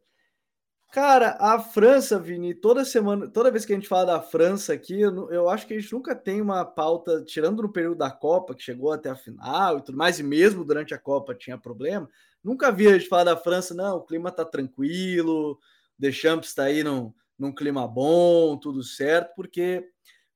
Cara, 0.93 1.39
a 1.41 1.59
França, 1.59 2.19
Vini, 2.19 2.55
toda 2.55 2.85
semana, 2.85 3.27
toda 3.27 3.51
vez 3.51 3.65
que 3.65 3.73
a 3.73 3.77
gente 3.77 3.89
fala 3.89 4.05
da 4.05 4.21
França 4.21 4.75
aqui, 4.75 5.01
eu, 5.01 5.33
eu, 5.33 5.49
acho 5.49 5.67
que 5.67 5.73
a 5.73 5.81
gente 5.81 5.91
nunca 5.91 6.15
tem 6.15 6.39
uma 6.39 6.67
pauta, 6.67 7.25
tirando 7.25 7.63
no 7.63 7.73
período 7.73 7.97
da 7.97 8.11
Copa, 8.11 8.55
que 8.55 8.63
chegou 8.63 8.93
até 8.93 9.09
a 9.09 9.17
final 9.17 9.79
e 9.79 9.83
tudo 9.83 9.97
mais, 9.97 10.21
e 10.21 10.23
mesmo 10.23 10.67
durante 10.67 10.93
a 10.93 10.99
Copa 10.99 11.35
tinha 11.35 11.57
problema, 11.57 12.07
nunca 12.45 12.71
vi 12.71 12.89
a 12.89 12.93
gente 12.93 13.09
falar 13.09 13.25
da 13.25 13.39
França, 13.39 13.73
não, 13.73 13.97
o 13.97 14.05
clima 14.05 14.31
tá 14.31 14.45
tranquilo, 14.45 15.59
Deschamps 15.99 16.51
está 16.51 16.65
aí 16.65 16.85
num, 16.85 17.11
num 17.39 17.55
clima 17.55 17.89
bom, 17.89 18.59
tudo 18.59 18.83
certo, 18.83 19.35
porque 19.35 19.89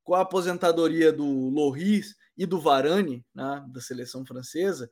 com 0.02 0.14
a 0.14 0.22
aposentadoria 0.22 1.12
do 1.12 1.50
Loris 1.50 2.16
e 2.34 2.46
do 2.46 2.58
Varane, 2.58 3.22
né, 3.34 3.62
da 3.68 3.82
seleção 3.82 4.24
francesa, 4.24 4.90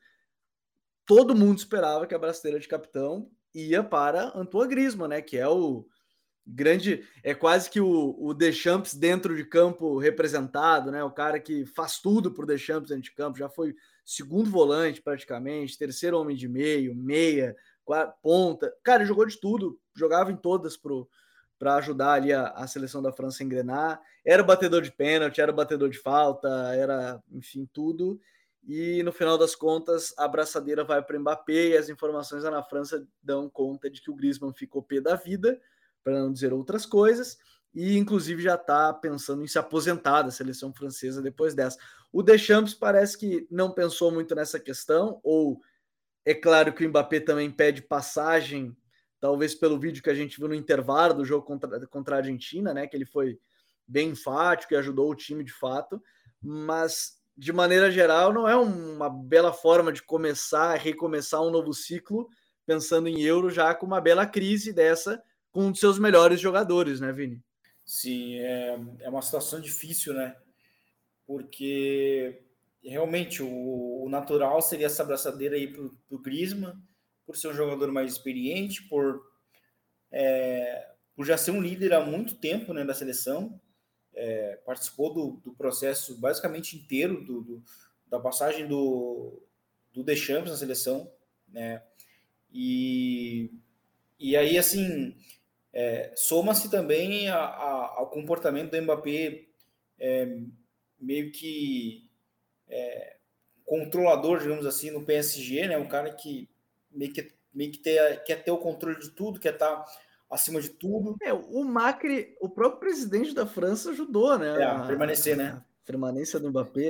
todo 1.07 1.35
mundo 1.35 1.57
esperava 1.57 2.07
que 2.07 2.14
a 2.14 2.18
braceira 2.18 2.61
de 2.61 2.68
capitão 2.68 3.31
ia 3.54 3.82
para 3.82 4.32
Antoine 4.34 4.70
Griezmann, 4.70 5.08
né? 5.08 5.22
Que 5.22 5.38
é 5.38 5.48
o 5.48 5.86
grande, 6.46 7.06
é 7.22 7.34
quase 7.34 7.70
que 7.70 7.80
o, 7.80 8.16
o 8.18 8.34
Deschamps 8.34 8.94
dentro 8.94 9.34
de 9.34 9.44
campo 9.44 9.98
representado, 9.98 10.90
né? 10.90 11.02
O 11.02 11.10
cara 11.10 11.40
que 11.40 11.64
faz 11.64 11.98
tudo 11.98 12.30
para 12.32 12.44
o 12.44 12.46
Deschamps 12.46 12.88
dentro 12.88 13.04
de 13.04 13.14
campo, 13.14 13.38
já 13.38 13.48
foi 13.48 13.74
segundo 14.04 14.50
volante 14.50 15.00
praticamente, 15.00 15.78
terceiro 15.78 16.18
homem 16.20 16.36
de 16.36 16.48
meio, 16.48 16.94
meia, 16.94 17.56
ponta. 18.22 18.72
Cara, 18.82 19.04
jogou 19.04 19.26
de 19.26 19.38
tudo, 19.40 19.78
jogava 19.94 20.30
em 20.30 20.36
todas 20.36 20.76
pro 20.76 21.08
para 21.56 21.76
ajudar 21.76 22.14
ali 22.14 22.32
a, 22.32 22.48
a, 22.48 22.66
seleção 22.66 23.00
da 23.00 23.12
França 23.12 23.42
a 23.42 23.46
engrenar. 23.46 24.00
Era 24.26 24.42
batedor 24.42 24.82
de 24.82 24.90
pênalti, 24.90 25.40
era 25.40 25.52
batedor 25.52 25.88
de 25.88 25.98
falta, 25.98 26.48
era, 26.74 27.22
enfim, 27.30 27.66
tudo. 27.72 28.20
E 28.66 29.03
no 29.03 29.12
final 29.12 29.37
das 29.37 29.55
contas, 29.55 30.14
a 30.16 30.27
braçadeira 30.27 30.85
vai 30.85 31.03
para 31.03 31.18
Mbappé 31.18 31.68
e 31.68 31.77
as 31.77 31.88
informações 31.88 32.44
lá 32.44 32.50
na 32.50 32.62
França 32.62 33.07
dão 33.22 33.48
conta 33.48 33.90
de 33.90 34.00
que 34.00 34.11
o 34.11 34.14
Griezmann 34.14 34.55
ficou 34.55 34.83
pé 34.83 35.00
da 35.00 35.16
vida, 35.16 35.61
para 36.03 36.18
não 36.18 36.33
dizer 36.33 36.53
outras 36.53 36.87
coisas, 36.87 37.38
e 37.74 37.98
inclusive 37.98 38.42
já 38.42 38.55
está 38.55 38.92
pensando 38.92 39.42
em 39.42 39.46
se 39.46 39.59
aposentar 39.59 40.22
da 40.22 40.31
seleção 40.31 40.72
francesa 40.72 41.20
depois 41.20 41.55
dessa. 41.55 41.79
O 42.12 42.22
Deschamps 42.22 42.72
parece 42.72 43.18
que 43.18 43.46
não 43.50 43.72
pensou 43.72 44.11
muito 44.11 44.35
nessa 44.35 44.59
questão, 44.59 45.20
ou 45.22 45.61
é 46.24 46.33
claro 46.35 46.72
que 46.72 46.87
o 46.87 46.88
Mbappé 46.88 47.20
também 47.20 47.50
pede 47.50 47.83
passagem, 47.83 48.74
talvez 49.20 49.55
pelo 49.55 49.79
vídeo 49.79 50.03
que 50.03 50.11
a 50.11 50.14
gente 50.14 50.38
viu 50.38 50.48
no 50.48 50.55
intervalo 50.55 51.14
do 51.14 51.24
jogo 51.24 51.44
contra, 51.44 51.87
contra 51.87 52.16
a 52.16 52.18
Argentina, 52.18 52.72
né? 52.72 52.87
Que 52.87 52.96
ele 52.96 53.05
foi 53.05 53.38
bem 53.87 54.11
enfático 54.11 54.72
e 54.72 54.77
ajudou 54.77 55.11
o 55.11 55.14
time 55.14 55.44
de 55.44 55.53
fato, 55.53 56.03
mas 56.40 57.22
de 57.36 57.52
maneira 57.52 57.90
geral, 57.90 58.32
não 58.32 58.48
é 58.48 58.56
uma 58.56 59.10
bela 59.10 59.52
forma 59.52 59.92
de 59.92 60.02
começar, 60.02 60.74
recomeçar 60.76 61.42
um 61.42 61.50
novo 61.50 61.72
ciclo, 61.72 62.28
pensando 62.64 63.08
em 63.08 63.22
euro 63.22 63.50
já 63.50 63.74
com 63.74 63.86
uma 63.86 64.00
bela 64.00 64.26
crise 64.26 64.72
dessa, 64.72 65.22
com 65.50 65.66
um 65.66 65.70
dos 65.70 65.80
seus 65.80 65.98
melhores 65.98 66.40
jogadores, 66.40 67.00
né, 67.00 67.12
Vini? 67.12 67.42
Sim, 67.84 68.38
é, 68.38 68.78
é 69.00 69.08
uma 69.08 69.20
situação 69.20 69.60
difícil, 69.60 70.14
né? 70.14 70.34
Porque 71.26 72.42
realmente 72.82 73.42
o, 73.42 74.04
o 74.04 74.08
natural 74.08 74.60
seria 74.62 74.86
essa 74.86 75.02
abraçadeira 75.02 75.56
aí 75.56 75.66
para 75.66 75.82
o 75.82 76.18
Griezmann, 76.18 76.74
por 77.26 77.36
ser 77.36 77.48
um 77.48 77.54
jogador 77.54 77.90
mais 77.90 78.12
experiente, 78.12 78.82
por, 78.88 79.22
é, 80.12 80.88
por 81.16 81.24
já 81.24 81.36
ser 81.36 81.50
um 81.50 81.60
líder 81.60 81.94
há 81.94 82.04
muito 82.04 82.36
tempo 82.36 82.72
né, 82.72 82.84
da 82.84 82.94
seleção, 82.94 83.60
é, 84.14 84.57
participou 84.64 85.12
do, 85.12 85.31
do, 85.44 85.53
processo 85.55 86.18
basicamente 86.18 86.77
inteiro 86.77 87.24
do, 87.24 87.42
do, 87.42 87.62
da 88.09 88.18
passagem 88.18 88.66
do, 88.66 89.42
do 89.92 90.03
Deschamps 90.03 90.50
na 90.50 90.57
seleção, 90.57 91.11
né? 91.48 91.83
E, 92.53 93.50
e 94.18 94.37
aí, 94.37 94.57
assim, 94.57 95.16
é, 95.72 96.12
soma-se 96.16 96.70
também 96.70 97.29
a, 97.29 97.38
a, 97.38 97.94
ao 97.96 98.11
comportamento 98.11 98.70
do 98.70 98.83
Mbappé 98.83 99.46
é, 99.98 100.38
meio 101.00 101.33
que 101.33 102.09
é, 102.68 103.16
controlador, 103.64 104.38
digamos 104.38 104.66
assim, 104.66 104.90
no 104.90 105.05
PSG, 105.05 105.68
né? 105.68 105.77
Um 105.77 105.88
cara 105.88 106.12
que 106.12 106.48
meio 106.90 107.12
que, 107.12 107.33
meio 107.53 107.72
que 107.72 107.79
ter, 107.79 108.22
quer 108.24 108.42
ter 108.44 108.50
o 108.50 108.59
controle 108.59 108.98
de 109.00 109.11
tudo, 109.11 109.40
quer 109.40 109.55
estar 109.55 109.77
tá 109.77 109.92
acima 110.34 110.60
de 110.60 110.68
tudo. 110.68 111.16
É, 111.22 111.32
o 111.32 111.64
Macri, 111.64 112.36
o 112.40 112.48
próprio 112.48 112.80
presidente 112.80 113.32
da 113.32 113.46
França 113.46 113.90
ajudou, 113.90 114.36
né? 114.38 114.60
É, 114.60 114.64
a 114.64 114.86
permanecer, 114.86 115.36
né? 115.36 115.62
A 115.82 115.86
permanência 115.86 116.40
do 116.40 116.50
Mbappé. 116.50 116.88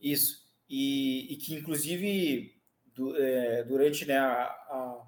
Isso. 0.00 0.44
E, 0.68 1.32
e 1.32 1.36
que, 1.36 1.54
inclusive, 1.54 2.60
do, 2.94 3.16
é, 3.16 3.62
durante 3.62 4.04
né, 4.06 4.18
a, 4.18 4.44
a, 4.44 5.02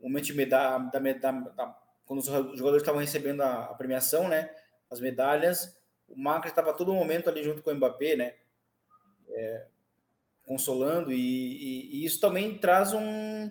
o 0.00 0.08
momento 0.08 0.34
da, 0.48 0.78
da, 0.78 0.98
da, 0.98 1.30
da, 1.32 1.78
quando 2.04 2.20
os 2.20 2.26
jogadores 2.26 2.82
estavam 2.82 3.00
recebendo 3.00 3.42
a, 3.42 3.64
a, 3.64 3.74
premiação, 3.74 4.28
né, 4.28 4.50
as 4.90 5.00
medalhas, 5.00 5.76
o 6.08 6.18
Macri 6.18 6.50
estava 6.50 6.72
todo 6.72 6.94
momento 6.94 7.28
ali 7.28 7.42
junto 7.42 7.62
com 7.62 7.70
o 7.70 7.74
Mbappé, 7.74 8.16
né, 8.16 8.34
é, 9.30 9.66
consolando, 10.44 11.12
e, 11.12 11.16
e, 11.16 11.96
e, 11.96 12.04
isso 12.04 12.20
também 12.20 12.58
traz 12.58 12.92
um 12.92 13.50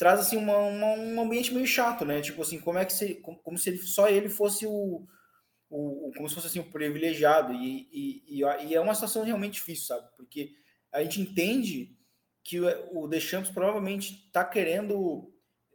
traz 0.00 0.18
assim 0.18 0.38
uma, 0.38 0.56
uma, 0.56 0.86
um 0.94 1.20
ambiente 1.20 1.52
meio 1.52 1.66
chato, 1.66 2.06
né? 2.06 2.22
Tipo 2.22 2.40
assim, 2.40 2.58
como 2.58 2.78
é 2.78 2.86
que 2.86 2.92
se, 2.94 3.16
como, 3.16 3.38
como 3.40 3.58
se 3.58 3.68
ele, 3.68 3.78
só 3.80 4.08
ele 4.08 4.30
fosse 4.30 4.66
o, 4.66 5.06
o, 5.68 6.10
como 6.16 6.26
se 6.26 6.34
fosse 6.34 6.46
assim 6.46 6.60
um 6.60 6.70
privilegiado 6.70 7.52
e, 7.52 7.86
e, 7.92 8.40
e, 8.40 8.74
é 8.74 8.80
uma 8.80 8.94
situação 8.94 9.22
realmente 9.24 9.56
difícil, 9.56 9.88
sabe? 9.88 10.08
Porque 10.16 10.54
a 10.90 11.02
gente 11.02 11.20
entende 11.20 11.94
que 12.42 12.58
o, 12.58 13.02
o 13.02 13.08
Deschamps 13.08 13.50
provavelmente 13.50 14.24
está 14.24 14.42
querendo, 14.42 15.30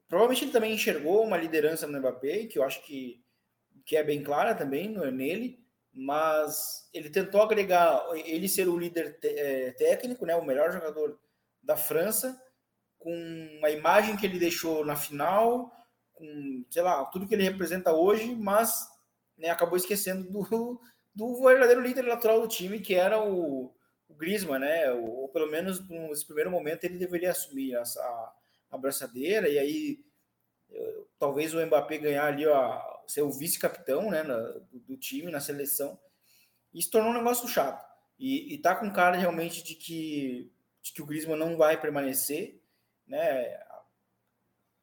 provavelmente 0.08 0.46
ele 0.46 0.52
também 0.52 0.74
enxergou 0.74 1.24
uma 1.24 1.38
liderança 1.38 1.86
no 1.86 2.00
Mbappé, 2.00 2.48
que 2.48 2.58
eu 2.58 2.64
acho 2.64 2.84
que 2.84 3.24
que 3.86 3.96
é 3.96 4.04
bem 4.04 4.24
clara 4.24 4.56
também 4.56 4.90
nele, 5.12 5.64
mas 5.94 6.90
ele 6.92 7.12
tentou 7.12 7.44
agregar 7.44 8.04
ele 8.26 8.50
ser 8.50 8.68
o 8.68 8.76
líder 8.76 9.20
é, 9.22 9.70
técnico, 9.74 10.26
né, 10.26 10.36
o 10.36 10.44
melhor 10.44 10.72
jogador 10.72 11.20
da 11.62 11.78
França, 11.78 12.42
com 13.06 13.62
a 13.64 13.70
imagem 13.70 14.18
que 14.18 14.26
ele 14.26 14.40
deixou 14.40 14.84
na 14.84 14.96
final, 14.96 15.72
com, 16.12 16.66
sei 16.72 16.82
lá, 16.82 17.06
tudo 17.06 17.28
que 17.28 17.36
ele 17.36 17.44
representa 17.44 17.94
hoje, 17.94 18.36
mas 18.36 18.90
né, 19.38 19.50
acabou 19.50 19.78
esquecendo 19.78 20.28
do, 20.32 20.82
do 21.14 21.44
verdadeiro 21.44 21.82
líder 21.82 22.06
natural 22.06 22.42
do 22.42 22.48
time, 22.48 22.80
que 22.80 22.96
era 22.96 23.24
o, 23.24 23.72
o 24.10 24.16
Griezmann, 24.16 24.60
né? 24.60 24.92
Ou, 24.92 25.22
ou 25.22 25.30
pelo 25.30 25.46
menos 25.52 25.88
nesse 25.88 26.26
primeiro 26.26 26.50
momento 26.50 26.84
ele 26.86 26.98
deveria 26.98 27.30
assumir 27.30 27.76
essa, 27.76 28.02
a 28.02 28.76
abraçadeira 28.76 29.48
e 29.48 29.60
aí 29.60 30.06
talvez 31.20 31.54
o 31.54 31.64
Mbappé 31.64 32.00
ganhar 32.00 32.26
ali 32.26 32.48
ó, 32.48 32.82
ser 33.08 33.22
o 33.22 33.32
vice-capitão 33.32 34.10
né, 34.10 34.24
do, 34.72 34.98
time 34.98 35.32
na 35.32 35.40
seleção. 35.40 36.00
Isso 36.74 36.90
tornou 36.90 37.12
um 37.12 37.18
negócio 37.18 37.48
chato. 37.48 37.86
E, 38.18 38.56
e 38.56 38.58
tá 38.58 38.76
com 38.76 38.92
cara 38.92 39.16
realmente 39.16 39.64
de 39.64 39.76
que, 39.76 40.52
de 40.82 40.92
que 40.92 41.04
o 41.04 41.06
Griezmann 41.06 41.38
não 41.38 41.56
vai 41.56 41.80
permanecer. 41.80 42.62
Né? 43.08 43.60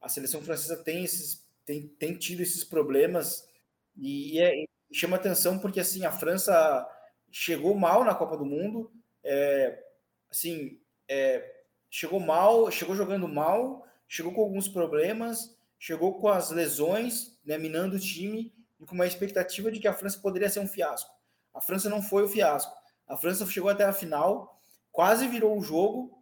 A 0.00 0.08
seleção 0.08 0.42
francesa 0.42 0.82
tem, 0.82 1.04
esses, 1.04 1.46
tem, 1.64 1.88
tem 1.88 2.16
tido 2.16 2.40
esses 2.40 2.64
problemas 2.64 3.48
e, 3.96 4.40
é, 4.40 4.64
e 4.64 4.68
chama 4.92 5.16
atenção 5.16 5.58
porque 5.58 5.80
assim 5.80 6.04
a 6.04 6.12
França 6.12 6.88
chegou 7.30 7.74
mal 7.74 8.04
na 8.04 8.14
Copa 8.14 8.36
do 8.36 8.44
Mundo, 8.44 8.92
é, 9.24 9.82
assim, 10.30 10.80
é, 11.08 11.62
chegou 11.90 12.20
mal, 12.20 12.70
chegou 12.70 12.94
jogando 12.94 13.26
mal, 13.28 13.86
chegou 14.08 14.32
com 14.32 14.42
alguns 14.42 14.68
problemas, 14.68 15.56
chegou 15.78 16.18
com 16.20 16.28
as 16.28 16.50
lesões, 16.50 17.38
né, 17.44 17.58
minando 17.58 17.96
o 17.96 18.00
time 18.00 18.52
e 18.78 18.86
com 18.86 18.94
uma 18.94 19.06
expectativa 19.06 19.70
de 19.70 19.80
que 19.80 19.88
a 19.88 19.94
França 19.94 20.18
poderia 20.18 20.50
ser 20.50 20.60
um 20.60 20.68
fiasco. 20.68 21.10
A 21.54 21.60
França 21.60 21.88
não 21.88 22.02
foi 22.02 22.22
o 22.22 22.28
fiasco. 22.28 22.72
A 23.06 23.16
França 23.16 23.46
chegou 23.46 23.70
até 23.70 23.84
a 23.84 23.92
final, 23.92 24.60
quase 24.90 25.26
virou 25.26 25.58
o 25.58 25.62
jogo 25.62 26.21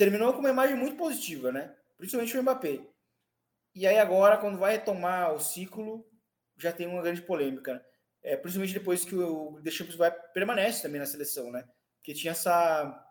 terminou 0.00 0.32
com 0.32 0.38
uma 0.38 0.48
imagem 0.48 0.76
muito 0.76 0.96
positiva, 0.96 1.52
né? 1.52 1.76
Principalmente 1.98 2.34
o 2.34 2.42
Mbappé. 2.42 2.80
E 3.74 3.86
aí 3.86 3.98
agora, 3.98 4.38
quando 4.38 4.56
vai 4.56 4.72
retomar 4.72 5.34
o 5.34 5.38
ciclo, 5.38 6.08
já 6.56 6.72
tem 6.72 6.86
uma 6.86 7.02
grande 7.02 7.20
polêmica. 7.20 7.84
É, 8.22 8.34
principalmente 8.34 8.72
depois 8.72 9.04
que 9.04 9.14
o 9.14 9.60
Deschamps 9.60 9.96
vai 9.96 10.10
permanece 10.10 10.80
também 10.80 10.98
na 10.98 11.04
seleção, 11.04 11.52
né? 11.52 11.68
Porque 11.98 12.14
tinha 12.14 12.30
essa 12.30 13.06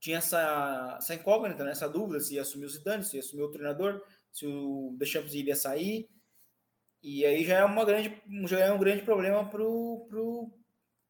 tinha 0.00 0.16
essa, 0.16 0.96
essa 0.98 1.14
incógnita, 1.14 1.62
né? 1.62 1.72
essa 1.72 1.88
dúvida 1.88 2.20
se 2.20 2.36
ia 2.36 2.42
assumir 2.42 2.64
o 2.64 2.70
Zidane, 2.70 3.04
se 3.04 3.16
ia 3.16 3.20
assumir 3.20 3.42
o 3.42 3.50
treinador, 3.50 4.02
se 4.32 4.46
o 4.46 4.96
Deschamps 4.98 5.34
iria 5.34 5.54
sair. 5.54 6.08
E 7.02 7.26
aí 7.26 7.44
já 7.44 7.58
é 7.58 7.64
uma 7.64 7.84
grande, 7.84 8.18
já 8.46 8.60
é 8.60 8.72
um 8.72 8.78
grande 8.78 9.02
problema 9.02 9.46
para 9.46 9.62
o 9.62 10.06
pro, 10.08 10.50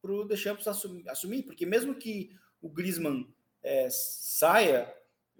pro 0.00 0.24
Deschamps 0.26 0.66
assumir, 0.66 1.08
assumir, 1.08 1.44
porque 1.44 1.64
mesmo 1.64 1.94
que 1.94 2.36
o 2.60 2.68
Griezmann 2.68 3.32
é, 3.62 3.88
saia, 3.90 4.92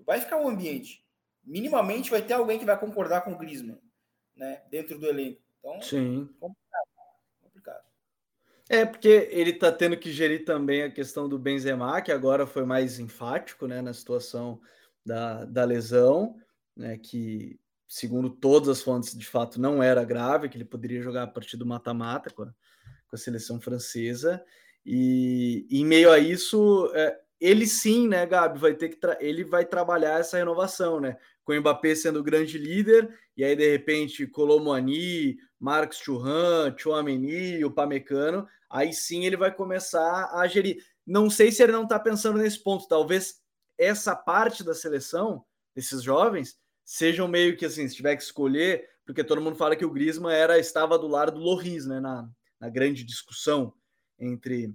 vai 0.07 0.21
ficar 0.21 0.37
um 0.37 0.49
ambiente. 0.49 1.05
Minimamente 1.45 2.11
vai 2.11 2.23
ter 2.23 2.35
alguém 2.35 2.59
que 2.59 2.65
vai 2.65 2.79
concordar 2.79 3.23
com 3.23 3.33
o 3.33 3.39
Griezmann, 3.39 3.79
né, 4.37 4.63
dentro 4.71 4.99
do 4.99 5.07
elenco. 5.07 5.41
Então, 5.59 5.81
Sim. 5.83 6.29
complicado. 6.39 6.87
complicado. 7.43 7.85
É, 8.69 8.85
porque 8.85 9.29
ele 9.31 9.53
tá 9.53 9.73
tendo 9.73 9.97
que 9.97 10.13
gerir 10.13 10.45
também 10.45 10.83
a 10.83 10.91
questão 10.91 11.29
do 11.29 11.39
Benzema, 11.39 12.01
que 12.01 12.13
agora 12.13 12.47
foi 12.47 12.65
mais 12.65 12.99
enfático, 12.99 13.67
né, 13.67 13.83
na 13.83 13.93
situação 13.93 14.61
da, 15.05 15.45
da 15.45 15.65
lesão, 15.65 16.37
né, 16.77 16.97
que 16.97 17.59
segundo 17.93 18.31
todas 18.31 18.71
as 18.71 18.81
fontes, 18.81 19.15
de 19.15 19.27
fato, 19.27 19.61
não 19.61 19.83
era 19.83 20.03
grave, 20.03 20.49
que 20.49 20.57
ele 20.57 20.65
poderia 20.65 21.03
jogar 21.03 21.25
a 21.25 21.27
partir 21.27 21.59
do 21.59 21.67
mata-mata 21.67 22.31
com, 22.31 22.47
com, 22.47 23.15
a 23.15 23.19
seleção 23.19 23.61
francesa. 23.61 24.43
E, 24.85 25.67
e, 25.69 25.83
em 25.83 25.85
meio 25.85 26.11
a 26.11 26.19
isso, 26.19 26.91
é, 26.95 27.21
ele 27.43 27.67
sim, 27.67 28.07
né, 28.07 28.25
Gabi, 28.25 28.59
vai 28.59 28.75
ter 28.75 28.89
que 28.89 28.99
ele 29.19 29.43
vai 29.43 29.65
trabalhar 29.65 30.21
essa 30.21 30.37
renovação, 30.37 31.01
né? 31.01 31.17
Com 31.43 31.53
o 31.53 31.61
Mbappé 31.61 31.95
sendo 31.95 32.21
o 32.21 32.23
grande 32.23 32.57
líder, 32.57 33.13
e 33.37 33.43
aí 33.43 33.57
de 33.57 33.69
repente 33.69 34.27
Colomani, 34.29 35.37
Marcos 35.59 35.99
Churran, 35.99 36.73
Chouameni, 36.77 37.65
o 37.65 37.71
Pamecano, 37.71 38.47
aí 38.71 38.93
sim 38.93 39.25
ele 39.25 39.37
vai 39.37 39.53
começar 39.53 40.31
a 40.33 40.47
gerir. 40.47 40.85
Não 41.05 41.29
sei 41.29 41.51
se 41.51 41.63
ele 41.63 41.73
não 41.73 41.83
está 41.83 41.99
pensando 41.99 42.39
nesse 42.39 42.63
ponto, 42.63 42.87
talvez 42.87 43.41
essa 43.77 44.15
parte 44.15 44.63
da 44.63 44.73
seleção, 44.73 45.45
desses 45.75 46.03
jovens, 46.03 46.57
sejam 46.85 47.27
meio 47.27 47.57
que 47.57 47.67
assim, 47.67 47.89
se 47.89 47.97
tiver 47.97 48.15
que 48.15 48.23
escolher, 48.23 48.89
porque 49.05 49.25
todo 49.25 49.41
mundo 49.41 49.57
fala 49.57 49.75
que 49.75 49.85
o 49.85 49.91
Griezmann 49.91 50.33
era 50.33 50.59
estava 50.59 50.97
do 50.97 51.09
lado 51.09 51.33
do 51.33 51.41
Loris, 51.41 51.87
né, 51.87 51.99
na, 51.99 52.29
na 52.61 52.69
grande 52.69 53.03
discussão 53.03 53.75
entre 54.17 54.73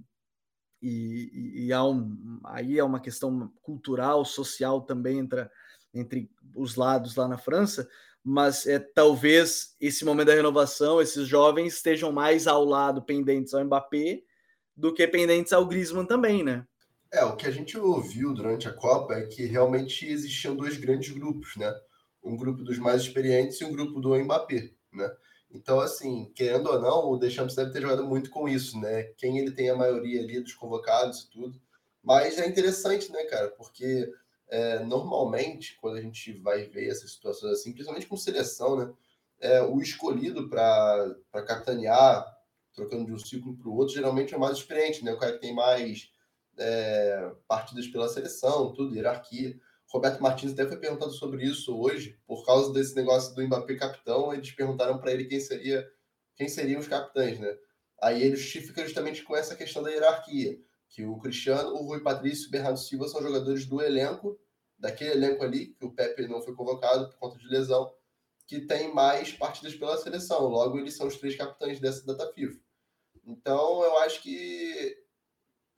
e, 0.80 1.66
e, 1.66 1.72
há 1.72 1.84
um, 1.84 2.40
aí 2.44 2.78
é 2.78 2.84
uma 2.84 3.00
questão 3.00 3.52
cultural, 3.62 4.24
social 4.24 4.82
também 4.82 5.18
entre, 5.18 5.48
entre 5.92 6.30
os 6.54 6.76
lados 6.76 7.16
lá 7.16 7.26
na 7.26 7.38
França, 7.38 7.88
mas 8.22 8.66
é 8.66 8.78
talvez 8.78 9.74
esse 9.80 10.04
momento 10.04 10.28
da 10.28 10.34
renovação, 10.34 11.00
esses 11.00 11.26
jovens 11.26 11.74
estejam 11.74 12.12
mais 12.12 12.46
ao 12.46 12.64
lado 12.64 13.02
pendentes 13.02 13.54
ao 13.54 13.64
Mbappé 13.64 14.22
do 14.76 14.94
que 14.94 15.06
pendentes 15.08 15.52
ao 15.52 15.66
Griezmann 15.66 16.06
também, 16.06 16.44
né? 16.44 16.66
É, 17.12 17.24
o 17.24 17.36
que 17.36 17.46
a 17.46 17.50
gente 17.50 17.76
ouviu 17.78 18.34
durante 18.34 18.68
a 18.68 18.72
Copa 18.72 19.14
é 19.14 19.26
que 19.26 19.46
realmente 19.46 20.06
existiam 20.06 20.54
dois 20.54 20.76
grandes 20.76 21.10
grupos, 21.10 21.56
né? 21.56 21.74
um 22.22 22.36
grupo 22.36 22.62
dos 22.62 22.78
mais 22.78 23.02
experientes 23.02 23.60
e 23.60 23.64
um 23.64 23.72
grupo 23.72 24.00
do 24.00 24.14
Mbappé, 24.16 24.70
né? 24.92 25.10
Então, 25.50 25.80
assim, 25.80 26.30
querendo 26.34 26.68
ou 26.68 26.80
não, 26.80 27.10
o 27.10 27.16
Deschamps 27.16 27.54
deve 27.54 27.72
ter 27.72 27.80
jogado 27.80 28.04
muito 28.04 28.30
com 28.30 28.48
isso, 28.48 28.78
né? 28.78 29.04
Quem 29.16 29.38
ele 29.38 29.50
tem 29.50 29.70
a 29.70 29.76
maioria 29.76 30.20
ali 30.20 30.40
dos 30.40 30.54
convocados 30.54 31.22
e 31.22 31.30
tudo. 31.30 31.60
Mas 32.02 32.38
é 32.38 32.46
interessante, 32.46 33.10
né, 33.10 33.24
cara? 33.24 33.48
Porque 33.50 34.12
é, 34.48 34.80
normalmente, 34.80 35.76
quando 35.80 35.96
a 35.96 36.02
gente 36.02 36.32
vai 36.40 36.64
ver 36.64 36.88
essas 36.88 37.12
situações 37.12 37.52
assim, 37.52 37.72
principalmente 37.72 38.06
com 38.06 38.16
seleção, 38.16 38.76
né? 38.76 38.92
É, 39.40 39.62
o 39.62 39.80
escolhido 39.80 40.48
para 40.48 41.14
capitanear, 41.46 42.26
trocando 42.74 43.06
de 43.06 43.12
um 43.12 43.18
ciclo 43.18 43.56
para 43.56 43.68
o 43.68 43.76
outro, 43.76 43.94
geralmente 43.94 44.34
é 44.34 44.38
mais 44.38 44.58
experiente, 44.58 45.04
né? 45.04 45.12
O 45.12 45.18
cara 45.18 45.32
que 45.32 45.40
tem 45.40 45.54
mais 45.54 46.10
é, 46.58 47.32
partidas 47.46 47.86
pela 47.86 48.08
seleção, 48.08 48.72
tudo, 48.72 48.94
hierarquia. 48.94 49.58
Roberto 49.88 50.22
Martins 50.22 50.52
até 50.52 50.66
foi 50.66 50.76
perguntado 50.76 51.12
sobre 51.12 51.44
isso 51.44 51.76
hoje, 51.78 52.18
por 52.26 52.44
causa 52.44 52.72
desse 52.72 52.94
negócio 52.94 53.34
do 53.34 53.42
Mbappé 53.42 53.76
capitão, 53.76 54.32
eles 54.34 54.50
perguntaram 54.50 54.98
para 54.98 55.12
ele 55.12 55.24
quem 55.24 55.40
seria 55.40 55.88
quem 56.36 56.48
seriam 56.48 56.80
os 56.80 56.86
capitães, 56.86 57.40
né? 57.40 57.52
Aí 58.00 58.22
ele 58.22 58.36
justifica 58.36 58.84
justamente 58.84 59.24
com 59.24 59.36
essa 59.36 59.56
questão 59.56 59.82
da 59.82 59.90
hierarquia, 59.90 60.56
que 60.88 61.04
o 61.04 61.18
Cristiano, 61.18 61.70
o 61.74 61.84
Rui 61.84 62.00
Patrício 62.00 62.44
e 62.44 62.48
o 62.48 62.50
Bernardo 62.50 62.78
Silva 62.78 63.08
são 63.08 63.20
jogadores 63.20 63.66
do 63.66 63.82
elenco, 63.82 64.38
daquele 64.78 65.10
elenco 65.10 65.42
ali, 65.42 65.74
que 65.74 65.84
o 65.84 65.92
Pepe 65.92 66.28
não 66.28 66.40
foi 66.40 66.54
convocado 66.54 67.08
por 67.08 67.18
conta 67.18 67.38
de 67.38 67.48
lesão, 67.48 67.92
que 68.46 68.60
tem 68.60 68.94
mais 68.94 69.32
partidas 69.32 69.74
pela 69.74 69.98
seleção. 69.98 70.46
Logo, 70.46 70.78
eles 70.78 70.96
são 70.96 71.08
os 71.08 71.16
três 71.16 71.34
capitães 71.36 71.80
dessa 71.80 72.06
data 72.06 72.32
FIFA. 72.32 72.60
Então, 73.26 73.82
eu 73.82 73.98
acho 73.98 74.22
que 74.22 74.96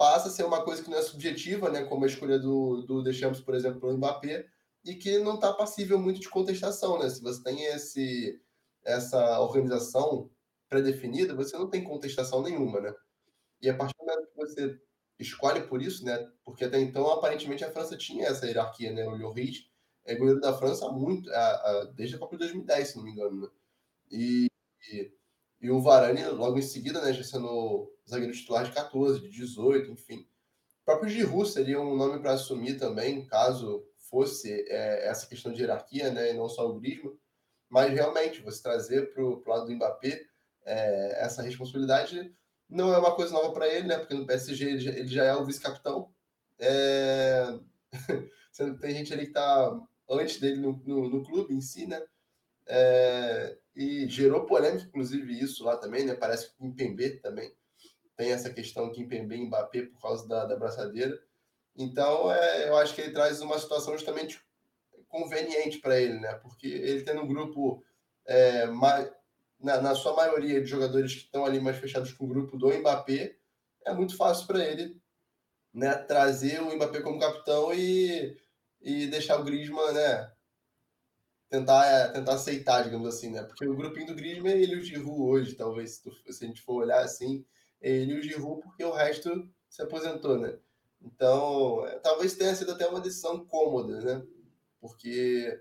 passa 0.01 0.29
a 0.29 0.31
ser 0.31 0.45
uma 0.45 0.65
coisa 0.65 0.83
que 0.83 0.89
não 0.89 0.97
é 0.97 1.03
subjetiva, 1.03 1.69
né, 1.69 1.85
como 1.85 2.05
a 2.05 2.09
escolha 2.09 2.39
do, 2.39 2.81
do 2.87 3.03
Deschamps, 3.03 3.39
por 3.39 3.55
exemplo, 3.55 3.79
pelo 3.79 3.99
Mbappé, 3.99 4.47
e 4.83 4.95
que 4.95 5.19
não 5.19 5.35
está 5.35 5.53
passível 5.53 5.99
muito 5.99 6.21
de 6.21 6.29
contestação. 6.31 6.99
Né? 6.99 7.11
Se 7.11 7.21
você 7.21 7.43
tem 7.43 7.67
esse, 7.67 8.41
essa 8.83 9.39
organização 9.41 10.31
pré-definida, 10.71 11.35
você 11.35 11.55
não 11.59 11.69
tem 11.69 11.85
contestação 11.85 12.43
nenhuma. 12.43 12.81
Né? 12.81 12.95
E 13.61 13.69
a 13.69 13.77
partir 13.77 13.95
do 13.99 14.07
momento 14.07 14.27
que 14.29 14.39
você 14.39 14.81
escolhe 15.19 15.61
por 15.69 15.83
isso, 15.83 16.03
né, 16.03 16.27
porque 16.47 16.65
até 16.65 16.81
então, 16.81 17.07
aparentemente, 17.11 17.63
a 17.63 17.71
França 17.71 17.95
tinha 17.95 18.27
essa 18.29 18.47
hierarquia. 18.47 18.95
Né? 18.95 19.05
O 19.07 19.15
Lloris 19.15 19.69
é 20.07 20.15
goleiro 20.15 20.41
da 20.41 20.57
França 20.57 20.87
há 20.87 20.91
muito, 20.91 21.31
a, 21.31 21.37
a, 21.37 21.85
desde 21.95 22.17
a 22.17 22.19
Copa 22.19 22.37
de 22.37 22.45
2010, 22.45 22.89
se 22.89 22.97
não 22.97 23.05
me 23.05 23.11
engano. 23.11 23.43
Né? 23.43 23.49
E, 24.11 24.47
e 24.95 25.13
e 25.61 25.71
o 25.71 25.81
Varane, 25.81 26.25
logo 26.27 26.59
em 26.59 26.63
seguida, 26.63 27.01
né, 27.03 27.13
já 27.13 27.23
sendo 27.23 27.93
zagueiro 28.09 28.33
titular 28.33 28.65
de 28.65 28.73
14, 28.73 29.21
de 29.21 29.29
18, 29.29 29.91
enfim. 29.91 30.27
O 30.83 30.85
próprio 30.87 31.11
Giroud 31.11 31.49
seria 31.49 31.81
um 31.81 31.97
nome 31.97 32.19
para 32.19 32.33
assumir 32.33 32.79
também, 32.79 33.27
caso 33.27 33.85
fosse 33.99 34.65
é, 34.69 35.09
essa 35.09 35.27
questão 35.27 35.53
de 35.53 35.61
hierarquia, 35.61 36.11
né, 36.11 36.31
e 36.31 36.35
não 36.35 36.49
só 36.49 36.69
o 36.69 36.81
Griezmann. 36.81 37.15
Mas 37.69 37.93
realmente, 37.93 38.41
você 38.41 38.63
trazer 38.63 39.13
para 39.13 39.23
o 39.23 39.43
lado 39.47 39.67
do 39.67 39.73
Mbappé 39.73 40.23
é, 40.65 41.25
essa 41.25 41.43
responsabilidade 41.43 42.35
não 42.69 42.93
é 42.93 42.99
uma 42.99 43.15
coisa 43.15 43.33
nova 43.33 43.53
para 43.53 43.69
ele, 43.69 43.87
né? 43.87 43.99
Porque 43.99 44.15
no 44.15 44.27
PSG 44.27 44.65
ele 44.65 44.79
já, 44.81 44.91
ele 44.91 45.09
já 45.09 45.25
é 45.25 45.35
o 45.35 45.45
vice-capitão. 45.45 46.13
É... 46.59 47.59
tem 48.81 48.95
gente 48.95 49.13
ali 49.13 49.23
que 49.23 49.31
está 49.31 49.81
antes 50.09 50.39
dele 50.41 50.61
no, 50.61 50.81
no, 50.85 51.09
no, 51.09 51.25
clube 51.25 51.55
em 51.55 51.61
si, 51.61 51.87
né? 51.87 52.01
É 52.67 53.57
e 53.81 54.07
gerou 54.11 54.45
polêmica, 54.45 54.85
inclusive, 54.85 55.41
isso 55.41 55.65
lá 55.65 55.75
também, 55.75 56.05
né? 56.05 56.15
Parece 56.15 56.49
que 56.49 56.55
o 56.59 56.59
Kimpembe 56.59 57.19
também 57.21 57.51
tem 58.15 58.31
essa 58.31 58.53
questão 58.53 58.93
Kimpembe 58.93 59.35
e 59.35 59.47
Mbappé 59.47 59.87
por 59.87 60.03
causa 60.03 60.29
da, 60.29 60.45
da 60.45 60.55
braçadeira. 60.55 61.19
Então, 61.75 62.31
é, 62.31 62.69
eu 62.69 62.77
acho 62.77 62.95
que 62.95 63.01
ele 63.01 63.15
traz 63.15 63.41
uma 63.41 63.59
situação 63.59 63.95
justamente 63.95 64.39
conveniente 65.09 65.79
para 65.79 65.99
ele, 65.99 66.21
né? 66.21 66.35
Porque 66.35 66.67
ele 66.67 67.05
tendo 67.05 67.23
um 67.23 67.27
grupo, 67.27 67.83
é, 68.27 68.67
na, 69.59 69.81
na, 69.81 69.95
sua 69.95 70.15
maioria 70.15 70.61
de 70.61 70.67
jogadores 70.67 71.15
que 71.15 71.23
estão 71.23 71.47
ali 71.47 71.59
mais 71.59 71.79
fechados 71.79 72.13
com 72.13 72.27
o 72.27 72.29
grupo 72.29 72.59
do 72.59 72.69
Mbappé, 72.69 73.35
é 73.87 73.95
muito 73.95 74.15
fácil 74.15 74.47
para 74.47 74.63
ele 74.63 75.01
né, 75.73 75.95
trazer 75.95 76.61
o 76.61 76.77
Mbappé 76.77 77.01
como 77.01 77.19
capitão 77.19 77.73
e, 77.73 78.37
e 78.83 79.07
deixar 79.07 79.41
o 79.41 79.45
Griezmann, 79.45 79.95
né? 79.95 80.31
Tentar, 81.51 81.85
é, 81.85 82.09
tentar 82.09 82.35
aceitar, 82.35 82.85
digamos 82.85 83.09
assim, 83.09 83.31
né? 83.31 83.43
Porque 83.43 83.67
o 83.67 83.75
grupinho 83.75 84.07
do 84.07 84.15
Griezmann 84.15 84.53
é 84.53 84.63
ele 84.63 84.75
e 84.75 84.79
o 84.79 84.83
Giroud 84.83 85.21
hoje, 85.21 85.55
talvez, 85.55 85.97
se, 85.97 86.03
tu, 86.05 86.33
se 86.33 86.45
a 86.45 86.47
gente 86.47 86.63
for 86.63 86.75
olhar 86.75 87.03
assim, 87.03 87.45
é 87.83 87.91
ele 87.91 88.13
e 88.13 88.19
o 88.19 88.23
Giroud, 88.23 88.63
porque 88.63 88.85
o 88.85 88.93
resto 88.93 89.51
se 89.69 89.83
aposentou, 89.83 90.39
né? 90.39 90.57
Então, 91.03 91.85
é, 91.87 91.99
talvez 91.99 92.37
tenha 92.37 92.55
sido 92.55 92.71
até 92.71 92.87
uma 92.87 93.01
decisão 93.01 93.45
cômoda, 93.45 94.01
né? 94.01 94.25
Porque 94.81 95.61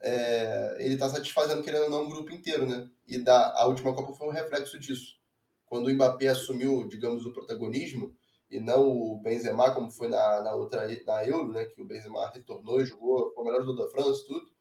é, 0.00 0.76
ele 0.80 0.94
está 0.94 1.08
satisfazendo, 1.10 1.62
querendo 1.62 1.84
ou 1.84 1.90
não, 1.90 2.04
o 2.06 2.08
grupo 2.08 2.32
inteiro, 2.32 2.66
né? 2.66 2.88
E 3.06 3.18
da, 3.18 3.52
a 3.54 3.66
última 3.66 3.94
Copa 3.94 4.14
foi 4.14 4.28
um 4.28 4.32
reflexo 4.32 4.78
disso. 4.78 5.18
Quando 5.66 5.88
o 5.88 5.92
Mbappé 5.92 6.28
assumiu, 6.28 6.88
digamos, 6.88 7.26
o 7.26 7.32
protagonismo, 7.32 8.16
e 8.50 8.58
não 8.58 8.88
o 8.88 9.20
Benzema, 9.20 9.74
como 9.74 9.90
foi 9.90 10.08
na, 10.08 10.40
na 10.40 10.54
outra 10.54 10.88
na 11.06 11.26
Euro, 11.26 11.52
né? 11.52 11.66
Que 11.66 11.82
o 11.82 11.84
Benzema 11.84 12.30
retornou 12.30 12.82
jogou, 12.82 13.30
foi 13.34 13.42
o 13.42 13.46
melhor 13.46 13.62
jogador 13.62 13.84
da 13.84 13.90
França, 13.90 14.24
tudo 14.26 14.57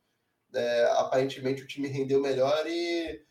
é, 0.57 0.91
aparentemente 0.97 1.63
o 1.63 1.67
time 1.67 1.87
rendeu 1.87 2.21
melhor 2.21 2.65
e 2.67 3.21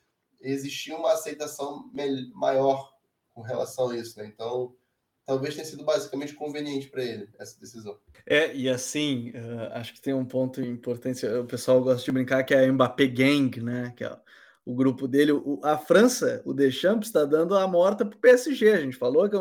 existia 0.41 0.97
uma 0.97 1.13
aceitação 1.13 1.91
maior 2.35 2.93
com 3.35 3.43
relação 3.43 3.91
a 3.91 3.97
isso, 3.97 4.19
né? 4.19 4.27
Então, 4.27 4.75
talvez 5.27 5.55
tenha 5.55 5.67
sido 5.67 5.85
basicamente 5.85 6.35
conveniente 6.35 6.89
para 6.89 7.05
ele 7.05 7.29
essa 7.39 7.59
decisão. 7.59 7.99
É, 8.25 8.55
e 8.55 8.69
assim, 8.69 9.31
uh, 9.31 9.73
acho 9.73 9.93
que 9.93 10.01
tem 10.01 10.15
um 10.15 10.25
ponto 10.25 10.63
importante, 10.63 11.27
o 11.27 11.45
pessoal 11.45 11.83
gosta 11.83 12.05
de 12.05 12.13
brincar 12.13 12.45
que 12.45 12.55
é 12.55 12.65
a 12.65 12.73
Mbappé 12.73 13.07
Gang, 13.07 13.61
né? 13.61 13.93
Que 13.97 14.05
é 14.05 14.17
o 14.65 14.75
grupo 14.75 15.07
dele, 15.07 15.33
o, 15.33 15.61
a 15.63 15.79
França, 15.79 16.43
o 16.45 16.53
Deschamps 16.53 17.09
está 17.09 17.25
dando 17.25 17.57
a 17.57 17.67
morta 17.69 18.05
pro 18.05 18.19
PSG, 18.19 18.71
a 18.71 18.81
gente 18.81 18.97
falou 18.97 19.29
que 19.29 19.37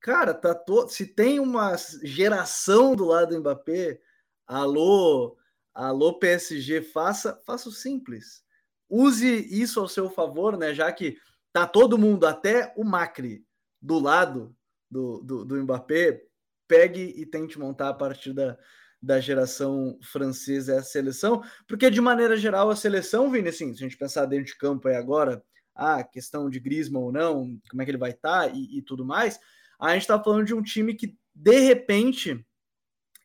cara, 0.00 0.32
tá 0.32 0.54
todo, 0.54 0.88
se 0.88 1.06
tem 1.06 1.38
uma 1.38 1.76
geração 2.02 2.96
do 2.96 3.04
lado 3.04 3.34
do 3.34 3.40
Mbappé, 3.40 4.00
alô, 4.46 5.36
Alô 5.74 6.18
PSG, 6.18 6.82
faça, 6.82 7.40
faça 7.46 7.68
o 7.68 7.72
simples. 7.72 8.42
Use 8.88 9.26
isso 9.26 9.78
ao 9.80 9.88
seu 9.88 10.10
favor, 10.10 10.56
né? 10.56 10.74
Já 10.74 10.92
que 10.92 11.16
tá 11.52 11.66
todo 11.66 11.98
mundo, 11.98 12.26
até 12.26 12.72
o 12.76 12.84
Macri, 12.84 13.44
do 13.80 13.98
lado 13.98 14.54
do, 14.90 15.20
do, 15.22 15.44
do 15.44 15.62
Mbappé, 15.62 16.22
pegue 16.66 17.14
e 17.16 17.24
tente 17.24 17.58
montar 17.58 17.88
a 17.88 17.94
partir 17.94 18.32
da, 18.32 18.58
da 19.02 19.20
geração 19.20 19.98
francesa 20.02 20.74
essa 20.74 20.90
seleção, 20.90 21.42
porque 21.66 21.90
de 21.90 22.00
maneira 22.00 22.36
geral 22.36 22.70
a 22.70 22.76
seleção, 22.76 23.30
Vini, 23.30 23.48
assim, 23.48 23.74
se 23.74 23.82
a 23.82 23.88
gente 23.88 23.96
pensar 23.96 24.26
dentro 24.26 24.46
de 24.46 24.58
campo 24.58 24.88
aí 24.88 24.94
agora, 24.94 25.42
a 25.74 26.04
questão 26.04 26.50
de 26.50 26.60
Griezmann 26.60 27.04
ou 27.04 27.12
não, 27.12 27.58
como 27.70 27.80
é 27.80 27.84
que 27.84 27.90
ele 27.90 27.98
vai 27.98 28.10
estar 28.10 28.48
tá, 28.48 28.54
e, 28.54 28.78
e, 28.78 28.82
tudo 28.82 29.04
mais, 29.04 29.38
a 29.80 29.92
gente 29.94 30.02
está 30.02 30.22
falando 30.22 30.44
de 30.44 30.54
um 30.54 30.62
time 30.62 30.94
que 30.94 31.16
de 31.34 31.58
repente 31.60 32.44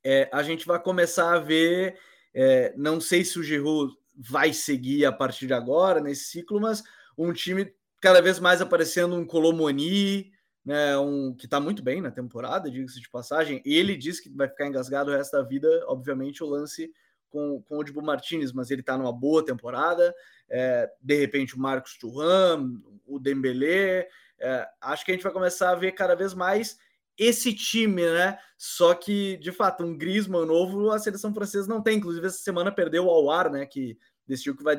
é, 0.03 0.29
a 0.31 0.41
gente 0.41 0.65
vai 0.65 0.81
começar 0.81 1.33
a 1.33 1.39
ver 1.39 1.99
é, 2.35 2.73
não 2.75 2.99
sei 2.99 3.23
se 3.23 3.39
o 3.39 3.43
Giroud 3.43 3.95
vai 4.13 4.51
seguir 4.51 5.05
a 5.05 5.11
partir 5.11 5.47
de 5.47 5.53
agora 5.53 6.01
nesse 6.01 6.25
ciclo, 6.25 6.59
mas 6.59 6.83
um 7.17 7.31
time 7.31 7.73
cada 8.01 8.21
vez 8.21 8.39
mais 8.39 8.61
aparecendo 8.61 9.15
um 9.15 9.25
Colomoni, 9.25 10.31
né, 10.63 10.97
um 10.97 11.33
que 11.33 11.45
está 11.45 11.59
muito 11.59 11.81
bem 11.81 12.01
na 12.01 12.11
temporada, 12.11 12.69
diga-se 12.69 12.99
de 12.99 13.09
passagem. 13.09 13.61
Ele 13.65 13.95
diz 13.95 14.19
que 14.19 14.29
vai 14.29 14.49
ficar 14.49 14.67
engasgado 14.67 15.11
o 15.11 15.15
resto 15.15 15.37
da 15.37 15.43
vida, 15.43 15.67
obviamente, 15.87 16.43
o 16.43 16.47
lance 16.47 16.91
com, 17.29 17.61
com 17.61 17.77
o 17.77 17.83
Dibu 17.83 18.01
Martinez, 18.01 18.51
mas 18.51 18.69
ele 18.69 18.81
está 18.81 18.97
numa 18.97 19.13
boa 19.13 19.43
temporada. 19.43 20.13
É, 20.49 20.89
de 21.01 21.15
repente, 21.15 21.55
o 21.55 21.59
Marcos 21.59 21.97
Thuram, 21.97 22.81
o 23.05 23.17
Dembélé. 23.17 24.07
É, 24.39 24.67
acho 24.81 25.05
que 25.05 25.11
a 25.11 25.13
gente 25.13 25.23
vai 25.23 25.31
começar 25.31 25.71
a 25.71 25.75
ver 25.75 25.93
cada 25.93 26.15
vez 26.15 26.33
mais 26.33 26.77
esse 27.17 27.53
time, 27.53 28.03
né? 28.03 28.37
Só 28.57 28.93
que, 28.93 29.37
de 29.37 29.51
fato, 29.51 29.83
um 29.83 29.97
Griezmann 29.97 30.45
novo 30.45 30.91
a 30.91 30.99
seleção 30.99 31.33
francesa 31.33 31.67
não 31.67 31.81
tem. 31.81 31.97
Inclusive, 31.97 32.27
essa 32.27 32.37
semana 32.37 32.71
perdeu 32.71 33.05
o 33.05 33.11
Awar, 33.11 33.51
né? 33.51 33.65
Que 33.65 33.97
decidiu 34.27 34.55
que 34.55 34.63
vai, 34.63 34.77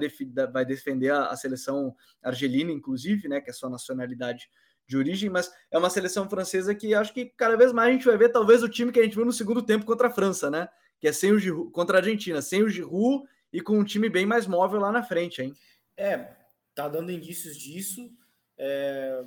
vai 0.53 0.65
defender 0.65 1.11
a, 1.11 1.27
a, 1.27 1.37
seleção 1.37 1.95
argelina, 2.23 2.73
inclusive, 2.73 3.29
né? 3.29 3.41
Que 3.41 3.51
é 3.51 3.53
sua 3.53 3.71
nacionalidade 3.71 4.49
de 4.89 4.97
origem, 4.97 5.29
mas 5.29 5.53
é 5.71 5.79
uma 5.79 5.91
seleção 5.91 6.29
francesa 6.29 6.75
que 6.75 6.95
acho 6.95 7.13
que 7.13 7.27
cada 7.37 7.57
vez 7.57 7.73
mais 7.73 7.89
a 7.89 7.93
gente 7.93 8.07
vai 8.07 8.17
ver 8.17 8.29
talvez 8.29 8.63
o 8.63 8.69
time 8.69 8.93
que 8.93 9.01
a 9.01 9.03
gente 9.03 9.17
viu 9.17 9.25
no 9.25 9.33
segundo 9.33 9.61
tempo 9.61 9.85
contra 9.85 10.07
a 10.09 10.11
França, 10.11 10.49
né? 10.51 10.69
Que 11.01 11.09
é 11.09 11.13
sem 11.13 11.33
o 11.33 11.39
Giroud, 11.39 11.73
contra 11.73 11.99
a 11.99 12.01
Argentina, 12.01 12.41
sem 12.41 12.63
o 12.63 12.69
Giroud 12.69 13.27
e 13.53 13.61
com 13.61 13.79
um 13.79 13.85
time 13.85 14.09
bem 14.09 14.25
mais 14.25 14.47
móvel 14.47 14.81
lá 14.81 14.93
na 14.93 15.03
frente, 15.03 15.43
hein? 15.43 15.53
É, 15.97 16.37
tá 16.75 16.89
dando 16.89 17.11
indícios 17.11 17.57
disso. 17.57 18.09
É, 18.59 19.25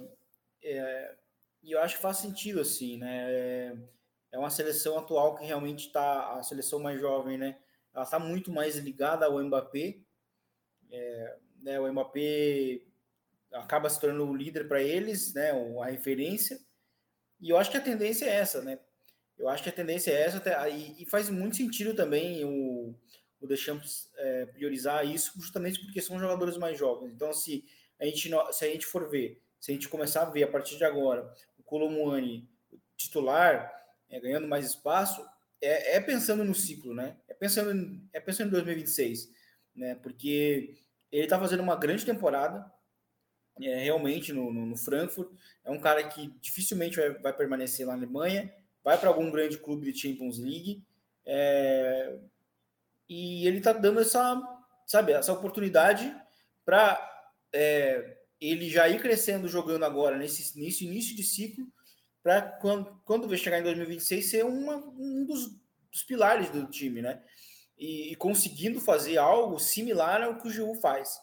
é, 0.64 1.16
e 1.64 1.72
eu 1.72 1.82
acho 1.82 1.96
que 1.96 2.02
faz 2.02 2.18
sentido, 2.18 2.62
assim, 2.62 2.98
né? 2.98 3.32
É, 3.32 3.78
é 4.32 4.40
uma 4.40 4.50
seleção 4.50 4.98
atual 4.98 5.36
que 5.36 5.46
realmente 5.46 5.88
está, 5.88 6.36
a 6.36 6.44
seleção 6.44 6.80
mais 6.80 7.00
jovem, 7.00 7.38
né? 7.38 7.58
Ela 7.94 8.04
está 8.04 8.20
muito 8.20 8.52
mais 8.52 8.76
ligada 8.78 9.26
ao 9.26 9.44
Mbappé. 9.44 9.98
É, 10.92 11.38
né, 11.62 11.80
o 11.80 11.92
Mbappé 11.92 12.82
acaba 13.52 13.90
se 13.90 14.00
tornando 14.00 14.30
o 14.30 14.36
líder 14.36 14.68
para 14.68 14.82
eles, 14.82 15.34
né? 15.34 15.52
A 15.82 15.86
referência. 15.86 16.60
E 17.40 17.50
eu 17.50 17.58
acho 17.58 17.72
que 17.72 17.78
a 17.78 17.82
tendência 17.82 18.26
é 18.26 18.36
essa, 18.36 18.62
né? 18.62 18.80
Eu 19.38 19.48
acho 19.48 19.64
que 19.64 19.70
a 19.70 19.74
tendência 19.74 20.12
é 20.12 20.22
essa, 20.22 20.70
e, 20.70 21.06
faz 21.06 21.30
muito 21.30 21.56
sentido 21.56 21.96
também 21.96 22.44
o, 22.44 22.94
o 23.40 23.48
Deschamps 23.48 24.12
é, 24.18 24.46
priorizar 24.48 25.06
isso, 25.06 25.32
justamente 25.40 25.80
porque 25.80 26.02
são 26.02 26.20
jogadores 26.20 26.58
mais 26.58 26.78
jovens. 26.78 27.14
Então, 27.14 27.34
se 27.34 27.64
a 27.98 28.06
gente, 28.06 28.30
se 28.52 28.66
a 28.66 28.68
gente 28.68 28.86
for 28.86 29.10
ver, 29.10 29.42
se 29.60 29.72
a 29.72 29.74
gente 29.74 29.90
começar 29.90 30.22
a 30.22 30.30
ver 30.30 30.44
a 30.44 30.48
partir 30.48 30.78
de 30.78 30.86
agora 30.86 31.34
Colomwani 31.70 32.50
titular, 32.98 33.72
é, 34.10 34.20
ganhando 34.20 34.48
mais 34.48 34.66
espaço, 34.66 35.24
é, 35.62 35.98
é, 35.98 36.00
pensando 36.02 36.44
no 36.44 36.56
ciclo, 36.56 36.96
né? 36.96 37.16
É 37.28 37.34
pensando, 37.34 37.72
em, 37.72 38.10
é 38.12 38.20
pensando 38.20 38.48
em 38.48 38.52
2026, 38.52 39.32
né? 39.76 39.96
Porque 39.96 40.76
ele 41.12 41.24
está 41.24 41.40
fazendo 41.40 41.62
uma 41.62 41.76
grande 41.76 42.06
temporada, 42.06 42.70
é, 43.62 43.84
realmente 43.84 44.34
no, 44.34 44.52
no, 44.52 44.66
no, 44.66 44.76
Frankfurt. 44.76 45.30
É 45.64 45.70
um 45.70 45.80
cara 45.80 46.08
que 46.08 46.28
dificilmente 46.42 46.98
vai, 46.98 47.10
vai 47.20 47.34
permanecer 47.34 47.86
lá 47.86 47.96
na 47.96 48.00
Alemanha, 48.00 48.54
vai 48.84 48.98
para 48.98 49.10
algum 49.10 49.30
grande 49.30 49.58
clube 49.58 49.92
de 49.92 49.98
Champions 49.98 50.40
League. 50.40 50.84
É, 51.26 52.18
e 53.08 53.46
ele 53.48 53.60
está 53.60 53.74
dando 53.74 54.00
essa, 54.00 54.42
sabe, 54.88 55.12
essa 55.14 55.34
oportunidade 55.34 56.16
para 56.66 56.98
é, 57.54 58.19
ele 58.40 58.70
já 58.70 58.88
ir 58.88 59.02
crescendo 59.02 59.48
jogando 59.48 59.84
agora 59.84 60.18
nesse, 60.18 60.58
nesse 60.60 60.86
início 60.86 61.16
de 61.16 61.24
ciclo, 61.24 61.68
para 62.24 62.42
quando, 62.42 63.02
quando 63.06 63.38
chegar 63.38 63.60
em 63.60 63.64
2026 63.64 64.30
ser 64.30 64.46
uma, 64.46 64.76
um 64.76 65.26
dos, 65.26 65.48
dos 65.92 66.04
pilares 66.04 66.50
do 66.50 66.66
time, 66.68 67.02
né? 67.02 67.22
E, 67.78 68.12
e, 68.12 68.16
conseguindo 68.16 68.80
fazer 68.82 69.18
algo 69.18 69.58
similar 69.58 70.22
ao 70.22 70.38
que 70.38 70.48
o 70.48 70.52
Giroud 70.52 70.80
faz, 70.82 71.20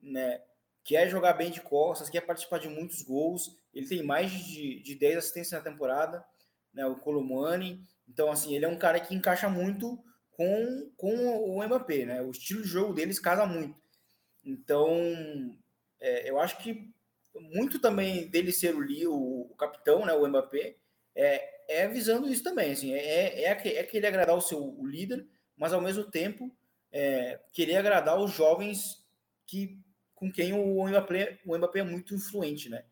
né? 0.00 0.42
Quer 0.84 1.06
é 1.06 1.10
jogar 1.10 1.34
bem 1.34 1.50
de 1.50 1.60
costas, 1.60 2.08
quer 2.08 2.22
participar 2.22 2.58
de 2.58 2.68
muitos 2.68 3.02
gols. 3.02 3.58
Ele 3.74 3.86
tem 3.86 4.02
mais 4.02 4.30
de, 4.30 4.80
de 4.80 4.94
10 4.94 5.18
assistências 5.18 5.52
na 5.52 5.70
temporada, 5.70 6.24
né? 6.72 6.86
O 6.86 6.96
Colomani. 6.96 7.84
Então, 8.08 8.30
assim, 8.32 8.56
ele 8.56 8.64
é 8.64 8.68
um 8.68 8.78
cara 8.78 8.98
que 8.98 9.14
encaixa 9.14 9.50
muito 9.50 10.02
com, 10.30 10.90
com 10.96 11.14
o 11.14 11.62
Mbappé, 11.62 12.06
né? 12.06 12.22
O 12.22 12.30
estilo 12.30 12.62
de 12.62 12.68
jogo 12.68 12.94
deles 12.94 13.20
casa 13.20 13.44
muito. 13.44 13.78
Então, 14.42 14.88
é, 16.00 16.28
eu 16.30 16.38
acho 16.38 16.58
que 16.58 16.92
muito 17.34 17.78
também 17.78 18.28
dele 18.28 18.52
ser 18.52 18.74
o, 18.74 18.80
o, 19.10 19.52
o 19.52 19.56
capitão, 19.56 20.04
né, 20.04 20.12
o 20.12 20.26
Mbappé, 20.26 20.76
é, 21.14 21.82
é 21.82 21.88
visando 21.88 22.28
isso 22.28 22.42
também. 22.42 22.72
Assim, 22.72 22.92
é, 22.92 23.42
é, 23.42 23.52
é 23.52 23.82
querer 23.84 24.08
agradar 24.08 24.36
o 24.36 24.40
seu 24.40 24.58
o 24.58 24.86
líder, 24.86 25.26
mas 25.56 25.72
ao 25.72 25.80
mesmo 25.80 26.04
tempo 26.04 26.54
é, 26.90 27.40
querer 27.52 27.76
agradar 27.76 28.18
os 28.18 28.32
jovens 28.32 29.04
que 29.46 29.80
com 30.14 30.32
quem 30.32 30.52
o 30.52 30.88
Mbappé, 30.88 31.38
o 31.46 31.56
Mbappé 31.56 31.80
é 31.80 31.84
muito 31.84 32.12
influente, 32.14 32.68
né? 32.68 32.84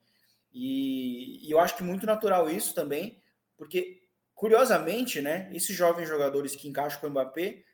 E, 0.53 1.47
e 1.47 1.51
eu 1.51 1.59
acho 1.59 1.77
que 1.77 1.83
muito 1.83 2.07
natural 2.07 2.49
isso 2.49 2.73
também, 2.73 3.21
porque 3.57 4.01
curiosamente, 4.33 5.21
né, 5.21 5.51
esses 5.53 5.75
jovens 5.75 6.09
jogadores 6.09 6.55
que 6.55 6.69
encaixam 6.69 7.01
com 7.01 7.09
o 7.09 7.11
Mbappé, 7.11 7.65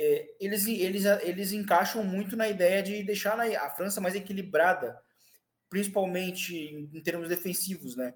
é, 0.00 0.32
eles, 0.38 0.64
eles, 0.68 1.04
eles 1.04 1.50
encaixam 1.50 2.04
muito 2.04 2.36
na 2.36 2.48
ideia 2.48 2.80
de 2.80 3.02
deixar 3.02 3.36
a 3.40 3.70
França 3.70 4.00
mais 4.00 4.14
equilibrada, 4.14 4.96
principalmente 5.68 6.56
em, 6.56 7.02
termos 7.02 7.28
defensivos, 7.28 7.96
né? 7.96 8.14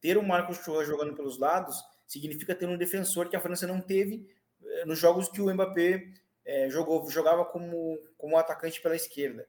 Ter 0.00 0.18
o 0.18 0.22
Marcos 0.22 0.58
Thuram 0.58 0.84
jogando 0.84 1.14
pelos 1.14 1.38
lados 1.38 1.80
significa 2.08 2.56
ter 2.56 2.68
um 2.68 2.76
defensor 2.76 3.28
que 3.28 3.36
a 3.36 3.40
França 3.40 3.68
não 3.68 3.80
teve 3.80 4.28
é, 4.64 4.84
nos 4.84 4.98
jogos 4.98 5.28
que 5.28 5.40
o 5.40 5.48
Mbappé 5.54 6.12
é, 6.44 6.68
jogou, 6.68 7.08
jogava 7.08 7.44
como, 7.44 8.00
como 8.18 8.36
atacante 8.36 8.82
pela 8.82 8.96
esquerda. 8.96 9.46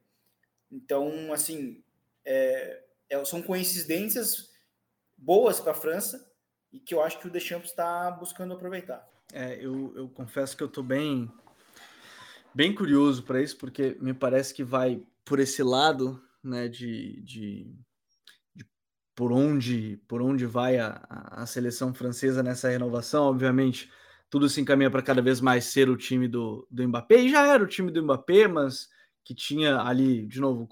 Então, 0.71 1.34
assim, 1.34 1.84
é, 2.24 2.84
é 3.09 3.26
são 3.26 3.41
coincidências 3.41 4.51
boas 5.17 5.59
para 5.59 5.71
a 5.71 5.76
França 5.76 6.32
e 6.71 6.80
que 6.80 6.93
eu 6.93 7.01
acho 7.01 7.17
que 7.17 7.26
o 7.26 7.32
Deschamps 7.32 7.71
está 7.71 8.11
buscando 8.11 8.53
aproveitar. 8.53 9.09
É, 9.34 9.55
eu, 9.55 9.91
eu 9.95 10.07
confesso 10.09 10.55
que 10.55 10.61
eu 10.61 10.67
estou 10.67 10.84
bem 10.84 11.32
bem 12.56 12.74
curioso 12.74 13.24
para 13.24 13.41
isso, 13.41 13.58
porque 13.58 13.97
me 13.99 14.14
parece 14.14 14.54
que 14.54 14.64
vai 14.64 15.01
por 15.26 15.39
esse 15.39 15.64
lado, 15.64 16.22
né, 16.43 16.68
de, 16.68 17.22
de, 17.22 17.76
de 18.56 18.66
por 19.16 19.32
onde 19.32 19.97
por 20.08 20.22
onde 20.22 20.45
vai 20.45 20.78
a, 20.78 21.06
a 21.10 21.45
seleção 21.45 21.93
francesa 21.93 22.43
nessa 22.43 22.70
renovação, 22.70 23.24
obviamente 23.26 23.89
tudo 24.34 24.49
se 24.49 24.60
encaminha 24.60 24.89
para 24.89 25.04
cada 25.04 25.22
vez 25.22 25.39
mais 25.39 25.66
ser 25.66 25.91
o 25.91 25.95
time 25.95 26.28
do, 26.28 26.68
do 26.72 26.88
Mbappé, 26.88 27.22
e 27.22 27.30
já 27.30 27.45
era 27.45 27.64
o 27.64 27.68
time 27.68 27.91
do 27.91 28.01
Mbappé, 28.01 28.47
mas 28.47 28.89
que 29.24 29.36
tinha 29.36 29.80
ali, 29.80 30.26
de 30.26 30.41
novo, 30.41 30.68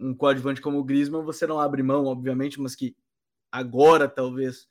um, 0.00 0.14
coadjuvante 0.14 0.58
como 0.58 0.78
o 0.78 0.84
Griezmann, 0.84 1.22
você 1.22 1.46
não 1.46 1.60
abre 1.60 1.82
mão, 1.82 2.06
obviamente, 2.06 2.58
mas 2.58 2.74
que 2.74 2.96
agora 3.52 4.08
talvez 4.08 4.66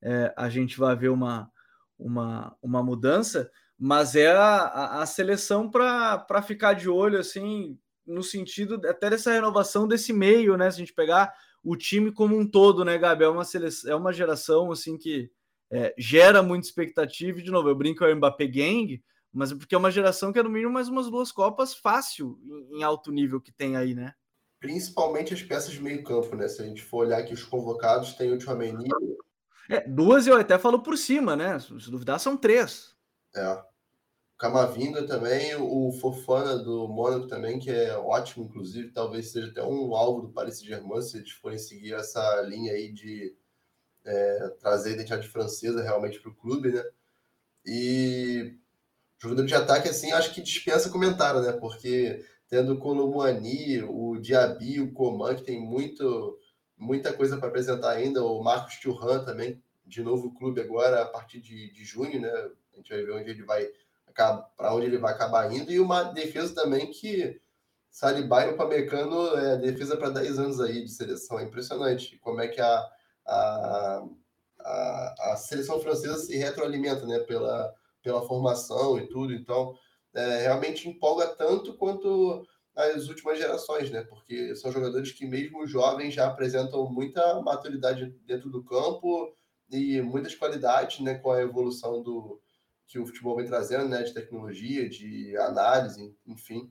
é, 0.00 0.32
a 0.38 0.48
gente 0.48 0.78
vai 0.78 0.96
ver 0.96 1.10
uma, 1.10 1.52
uma, 1.98 2.56
uma 2.62 2.82
mudança 2.82 3.50
mas 3.78 4.16
é 4.16 4.30
a, 4.30 5.00
a 5.02 5.06
seleção 5.06 5.70
para 5.70 6.42
ficar 6.42 6.72
de 6.72 6.88
olho, 6.88 7.18
assim, 7.18 7.78
no 8.06 8.22
sentido 8.22 8.80
até 8.88 9.10
dessa 9.10 9.32
renovação 9.32 9.86
desse 9.86 10.12
meio, 10.12 10.56
né? 10.56 10.70
Se 10.70 10.76
a 10.76 10.78
gente 10.78 10.94
pegar 10.94 11.32
o 11.62 11.76
time 11.76 12.12
como 12.12 12.38
um 12.38 12.48
todo, 12.48 12.84
né, 12.84 12.96
Gabi? 12.96 13.24
É 13.24 13.28
uma, 13.28 13.44
seleção, 13.44 13.90
é 13.90 13.94
uma 13.94 14.12
geração, 14.12 14.70
assim, 14.70 14.96
que 14.96 15.30
é, 15.70 15.94
gera 15.98 16.42
muita 16.42 16.66
expectativa. 16.66 17.38
E, 17.38 17.42
de 17.42 17.50
novo, 17.50 17.68
eu 17.68 17.74
brinco 17.74 18.04
é 18.04 18.12
o 18.12 18.16
Mbappé 18.16 18.46
Gang, 18.46 19.02
mas 19.32 19.52
é 19.52 19.56
porque 19.56 19.74
é 19.74 19.78
uma 19.78 19.90
geração 19.90 20.32
que 20.32 20.38
é 20.38 20.42
no 20.42 20.48
mínimo 20.48 20.72
mais 20.72 20.88
umas 20.88 21.10
duas 21.10 21.30
Copas 21.30 21.74
fácil 21.74 22.38
em, 22.42 22.78
em 22.78 22.82
alto 22.82 23.10
nível 23.10 23.40
que 23.40 23.52
tem 23.52 23.76
aí, 23.76 23.94
né? 23.94 24.14
Principalmente 24.58 25.34
as 25.34 25.42
peças 25.42 25.72
de 25.72 25.82
meio 25.82 26.02
campo, 26.02 26.34
né? 26.34 26.48
Se 26.48 26.62
a 26.62 26.64
gente 26.64 26.82
for 26.82 27.04
olhar 27.04 27.18
aqui 27.18 27.34
os 27.34 27.44
convocados, 27.44 28.14
tem 28.14 28.32
o 28.32 28.38
Tchouameni... 28.38 28.88
É, 29.68 29.80
duas 29.80 30.28
eu 30.28 30.36
até 30.36 30.56
falo 30.58 30.80
por 30.80 30.96
cima, 30.96 31.34
né? 31.34 31.58
Se 31.58 31.90
duvidar, 31.90 32.20
são 32.20 32.36
três. 32.36 32.95
É. 33.36 33.62
Camavinga 34.38 35.06
também, 35.06 35.54
o 35.56 35.92
Fofana 35.92 36.58
do 36.58 36.86
Mônaco 36.88 37.26
também, 37.26 37.58
que 37.58 37.70
é 37.70 37.96
ótimo, 37.96 38.44
inclusive, 38.44 38.90
talvez 38.92 39.30
seja 39.32 39.48
até 39.48 39.62
um 39.62 39.94
alvo 39.94 40.22
do 40.22 40.32
Paris 40.32 40.58
Saint-Germain, 40.58 41.00
se 41.00 41.16
eles 41.16 41.30
forem 41.30 41.58
seguir 41.58 41.94
essa 41.94 42.42
linha 42.42 42.72
aí 42.72 42.92
de 42.92 43.34
é, 44.04 44.48
trazer 44.60 44.90
a 44.90 44.92
identidade 44.92 45.28
francesa 45.28 45.82
realmente 45.82 46.20
para 46.20 46.30
o 46.30 46.34
clube, 46.34 46.70
né? 46.70 46.84
E 47.64 48.54
jogador 49.18 49.46
de 49.46 49.54
ataque, 49.54 49.88
assim, 49.88 50.12
acho 50.12 50.34
que 50.34 50.42
dispensa 50.42 50.90
comentário, 50.90 51.40
né? 51.40 51.52
Porque 51.52 52.24
tendo 52.48 52.74
o 52.74 52.78
Colomani, 52.78 53.82
o 53.82 54.18
Diaby, 54.18 54.80
o 54.80 54.92
Coman, 54.92 55.34
que 55.34 55.44
tem 55.44 55.60
muito, 55.60 56.38
muita 56.76 57.12
coisa 57.12 57.38
para 57.38 57.48
apresentar 57.48 57.90
ainda, 57.92 58.22
o 58.22 58.42
Marcos 58.42 58.78
Thuram 58.80 59.24
também, 59.24 59.62
de 59.84 60.02
novo 60.02 60.34
clube 60.34 60.60
agora, 60.60 61.02
a 61.02 61.06
partir 61.06 61.40
de, 61.40 61.72
de 61.72 61.84
junho, 61.84 62.20
né? 62.20 62.50
A 62.76 62.78
gente 62.78 62.90
vai 62.90 63.02
ver 63.02 63.12
onde 63.12 63.30
ele 63.30 63.42
vai 63.42 63.66
para 64.56 64.74
onde 64.74 64.86
ele 64.86 64.98
vai 64.98 65.12
acabar 65.12 65.52
indo, 65.52 65.70
e 65.70 65.78
uma 65.78 66.04
defesa 66.04 66.54
também 66.54 66.90
que 66.90 67.38
Saliba 67.90 68.44
e 68.44 68.50
o 68.50 68.56
Pamecano 68.56 69.36
é 69.36 69.56
defesa 69.56 69.96
para 69.96 70.10
10 70.10 70.38
anos 70.38 70.60
aí 70.60 70.84
de 70.84 70.90
seleção. 70.90 71.38
É 71.38 71.44
impressionante 71.44 72.18
como 72.18 72.40
é 72.40 72.48
que 72.48 72.60
a, 72.60 72.86
a, 73.26 74.06
a, 74.60 75.32
a, 75.32 75.36
seleção 75.36 75.80
francesa 75.80 76.18
se 76.18 76.36
retroalimenta 76.36 77.06
né, 77.06 77.20
pela, 77.20 77.74
pela 78.02 78.26
formação 78.26 78.98
e 78.98 79.06
tudo. 79.06 79.32
Então, 79.32 79.74
é, 80.14 80.42
realmente 80.42 80.88
empolga 80.88 81.26
tanto 81.28 81.74
quanto 81.76 82.46
as 82.74 83.08
últimas 83.08 83.38
gerações, 83.38 83.90
né? 83.90 84.02
Porque 84.02 84.54
são 84.56 84.70
jogadores 84.70 85.12
que, 85.12 85.26
mesmo 85.26 85.66
jovens, 85.66 86.12
já 86.12 86.26
apresentam 86.26 86.90
muita 86.92 87.40
maturidade 87.40 88.14
dentro 88.26 88.50
do 88.50 88.62
campo 88.62 89.34
e 89.70 90.02
muitas 90.02 90.34
qualidades, 90.34 91.00
né? 91.00 91.14
Com 91.14 91.30
a 91.30 91.40
evolução 91.40 92.02
do, 92.02 92.42
que 92.86 92.98
o 92.98 93.06
futebol 93.06 93.36
vem 93.36 93.46
trazendo, 93.46 93.88
né, 93.88 94.02
de 94.02 94.14
tecnologia, 94.14 94.88
de 94.88 95.36
análise, 95.38 96.14
enfim. 96.26 96.70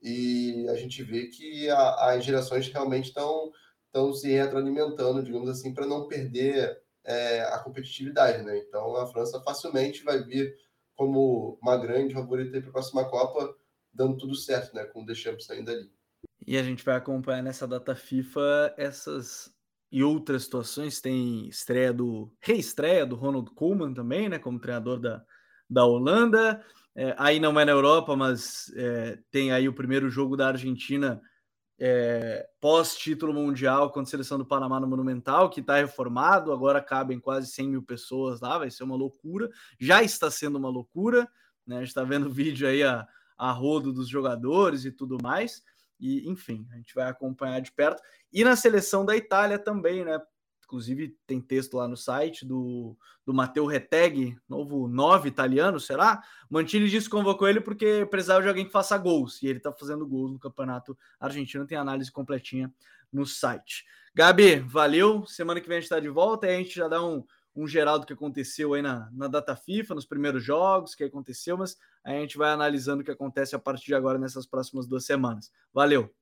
E 0.00 0.66
a 0.68 0.76
gente 0.76 1.02
vê 1.02 1.26
que 1.26 1.68
a, 1.70 2.12
as 2.12 2.24
gerações 2.24 2.68
realmente 2.68 3.08
estão 3.08 3.50
estão 3.88 4.12
se 4.12 4.28
retroalimentando, 4.28 5.22
digamos 5.22 5.48
assim, 5.48 5.72
para 5.72 5.86
não 5.86 6.06
perder 6.06 6.78
é, 7.04 7.42
a 7.42 7.58
competitividade, 7.58 8.44
né? 8.44 8.58
Então 8.58 8.96
a 8.96 9.06
França 9.06 9.40
facilmente 9.42 10.04
vai 10.04 10.22
vir 10.22 10.54
como 10.94 11.58
uma 11.62 11.76
grande 11.76 12.14
favorita 12.14 12.60
para 12.60 12.68
a 12.68 12.72
próxima 12.72 13.08
Copa, 13.08 13.54
dando 13.92 14.18
tudo 14.18 14.34
certo, 14.34 14.74
né? 14.74 14.84
Com 14.84 15.02
o 15.02 15.06
Deschamps 15.06 15.46
saindo 15.46 15.70
ali. 15.70 15.90
E 16.46 16.56
a 16.56 16.62
gente 16.62 16.84
vai 16.84 16.96
acompanhar 16.96 17.42
nessa 17.42 17.66
data 17.66 17.94
FIFA 17.94 18.74
essas 18.76 19.52
e 19.90 20.02
outras 20.02 20.44
situações. 20.44 21.00
Tem 21.00 21.48
estreia 21.48 21.92
do 21.92 22.30
reestreia 22.40 23.06
do 23.06 23.16
Ronald 23.16 23.50
Koeman 23.54 23.94
também, 23.94 24.28
né? 24.28 24.38
Como 24.38 24.60
treinador 24.60 25.00
da, 25.00 25.24
da 25.68 25.84
Holanda. 25.84 26.64
É, 26.94 27.14
aí 27.18 27.38
não 27.38 27.58
é 27.58 27.64
na 27.64 27.72
Europa, 27.72 28.16
mas 28.16 28.72
é, 28.76 29.18
tem 29.30 29.52
aí 29.52 29.68
o 29.68 29.74
primeiro 29.74 30.10
jogo 30.10 30.36
da 30.36 30.48
Argentina 30.48 31.20
é, 31.78 32.48
pós-título 32.60 33.32
mundial 33.32 33.90
contra 33.90 34.08
a 34.08 34.10
seleção 34.10 34.36
do 34.36 34.44
Panamá 34.44 34.80
no 34.80 34.88
Monumental, 34.88 35.48
que 35.48 35.60
está 35.60 35.76
reformado, 35.76 36.52
agora 36.52 36.82
cabem 36.82 37.20
quase 37.20 37.46
100 37.52 37.68
mil 37.68 37.82
pessoas 37.82 38.40
lá, 38.40 38.58
vai 38.58 38.70
ser 38.70 38.82
uma 38.82 38.96
loucura. 38.96 39.48
Já 39.78 40.02
está 40.02 40.30
sendo 40.30 40.58
uma 40.58 40.68
loucura, 40.68 41.28
né? 41.64 41.76
A 41.76 41.78
gente 41.80 41.88
está 41.88 42.02
vendo 42.02 42.28
vídeo 42.32 42.66
aí 42.66 42.82
a, 42.82 43.06
a 43.36 43.52
rodo 43.52 43.92
dos 43.92 44.08
jogadores 44.08 44.84
e 44.84 44.90
tudo 44.90 45.18
mais. 45.22 45.62
E, 46.00 46.28
enfim, 46.28 46.66
a 46.72 46.76
gente 46.76 46.94
vai 46.94 47.08
acompanhar 47.08 47.60
de 47.60 47.72
perto. 47.72 48.02
E 48.32 48.42
na 48.42 48.56
seleção 48.56 49.04
da 49.04 49.16
Itália 49.16 49.58
também, 49.58 50.04
né? 50.04 50.20
Inclusive, 50.68 51.16
tem 51.26 51.40
texto 51.40 51.78
lá 51.78 51.88
no 51.88 51.96
site 51.96 52.44
do, 52.44 52.94
do 53.24 53.32
Matteo 53.32 53.64
Retegui, 53.64 54.36
novo 54.46 54.86
nove 54.86 55.26
italiano, 55.26 55.80
será? 55.80 56.22
Mantini 56.50 56.90
disse 56.90 57.08
que 57.08 57.16
convocou 57.16 57.48
ele 57.48 57.58
porque 57.58 58.04
precisava 58.10 58.42
de 58.42 58.48
alguém 58.48 58.66
que 58.66 58.70
faça 58.70 58.98
gols. 58.98 59.42
E 59.42 59.46
ele 59.46 59.60
tá 59.60 59.72
fazendo 59.72 60.06
gols 60.06 60.30
no 60.30 60.38
campeonato 60.38 60.96
argentino. 61.18 61.66
Tem 61.66 61.78
análise 61.78 62.12
completinha 62.12 62.70
no 63.10 63.24
site. 63.24 63.86
Gabi, 64.14 64.56
valeu. 64.56 65.24
Semana 65.24 65.58
que 65.58 65.66
vem 65.66 65.78
a 65.78 65.80
gente 65.80 65.88
tá 65.88 65.98
de 65.98 66.10
volta 66.10 66.46
e 66.46 66.54
a 66.54 66.58
gente 66.58 66.76
já 66.76 66.86
dá 66.86 67.02
um, 67.02 67.24
um 67.56 67.66
geral 67.66 67.98
do 67.98 68.04
que 68.04 68.12
aconteceu 68.12 68.74
aí 68.74 68.82
na, 68.82 69.08
na 69.10 69.26
data 69.26 69.56
FIFA, 69.56 69.94
nos 69.94 70.04
primeiros 70.04 70.44
jogos, 70.44 70.94
que 70.94 71.02
aconteceu, 71.02 71.56
mas 71.56 71.78
a 72.04 72.10
gente 72.10 72.36
vai 72.36 72.50
analisando 72.50 73.00
o 73.00 73.04
que 73.04 73.10
acontece 73.10 73.56
a 73.56 73.58
partir 73.58 73.86
de 73.86 73.94
agora 73.94 74.18
nessas 74.18 74.44
próximas 74.44 74.86
duas 74.86 75.06
semanas. 75.06 75.50
Valeu! 75.72 76.14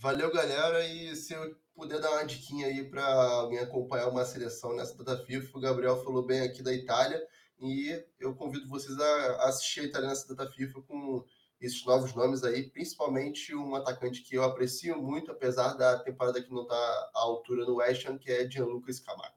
Valeu, 0.00 0.32
galera. 0.32 0.82
E 0.86 1.14
se 1.14 1.34
eu 1.34 1.54
puder 1.74 2.00
dar 2.00 2.12
uma 2.12 2.24
diquinha 2.24 2.68
aí 2.68 2.88
para 2.88 3.04
alguém 3.04 3.58
acompanhar 3.58 4.08
uma 4.08 4.24
seleção 4.24 4.74
nessa 4.74 4.96
data 4.96 5.22
FIFA, 5.26 5.58
o 5.58 5.60
Gabriel 5.60 6.02
falou 6.02 6.24
bem 6.24 6.40
aqui 6.40 6.62
da 6.62 6.72
Itália. 6.72 7.22
E 7.60 8.02
eu 8.18 8.34
convido 8.34 8.66
vocês 8.66 8.98
a 8.98 9.48
assistir 9.48 9.80
a 9.80 9.84
Italiança 9.84 10.34
Data 10.34 10.50
FIFA 10.50 10.80
com 10.88 11.22
esses 11.60 11.84
novos 11.84 12.14
nomes 12.14 12.42
aí, 12.42 12.70
principalmente 12.70 13.54
um 13.54 13.74
atacante 13.74 14.22
que 14.22 14.34
eu 14.34 14.42
aprecio 14.42 14.96
muito, 14.96 15.30
apesar 15.30 15.74
da 15.74 15.98
temporada 15.98 16.42
que 16.42 16.50
não 16.50 16.62
está 16.62 17.10
à 17.14 17.20
altura 17.20 17.66
no 17.66 17.76
West 17.76 18.06
Ham, 18.06 18.16
que 18.16 18.32
é 18.32 18.50
Gianluca 18.50 18.90
Scamacca. 18.90 19.34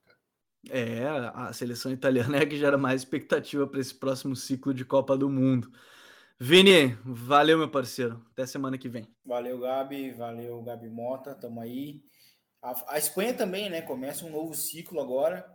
É, 0.69 1.05
a 1.33 1.51
seleção 1.51 1.91
italiana 1.91 2.37
é 2.37 2.45
que 2.45 2.55
gera 2.55 2.77
mais 2.77 3.01
expectativa 3.01 3.67
para 3.67 3.81
esse 3.81 3.93
próximo 3.93 4.33
ciclo 4.33 4.73
de 4.73 4.85
Copa 4.85 5.17
do 5.17 5.29
Mundo. 5.29 5.69
Vini, 6.45 6.89
valeu, 7.05 7.57
meu 7.57 7.71
parceiro. 7.71 8.21
Até 8.33 8.45
semana 8.45 8.77
que 8.77 8.89
vem. 8.89 9.07
Valeu, 9.25 9.57
Gabi. 9.61 10.11
Valeu, 10.11 10.61
Gabi 10.61 10.89
Mota. 10.89 11.33
Tamo 11.33 11.61
aí. 11.61 12.03
A, 12.61 12.95
a 12.95 12.97
Espanha 12.97 13.33
também, 13.33 13.69
né? 13.69 13.81
Começa 13.81 14.25
um 14.25 14.29
novo 14.29 14.53
ciclo 14.53 14.99
agora. 14.99 15.49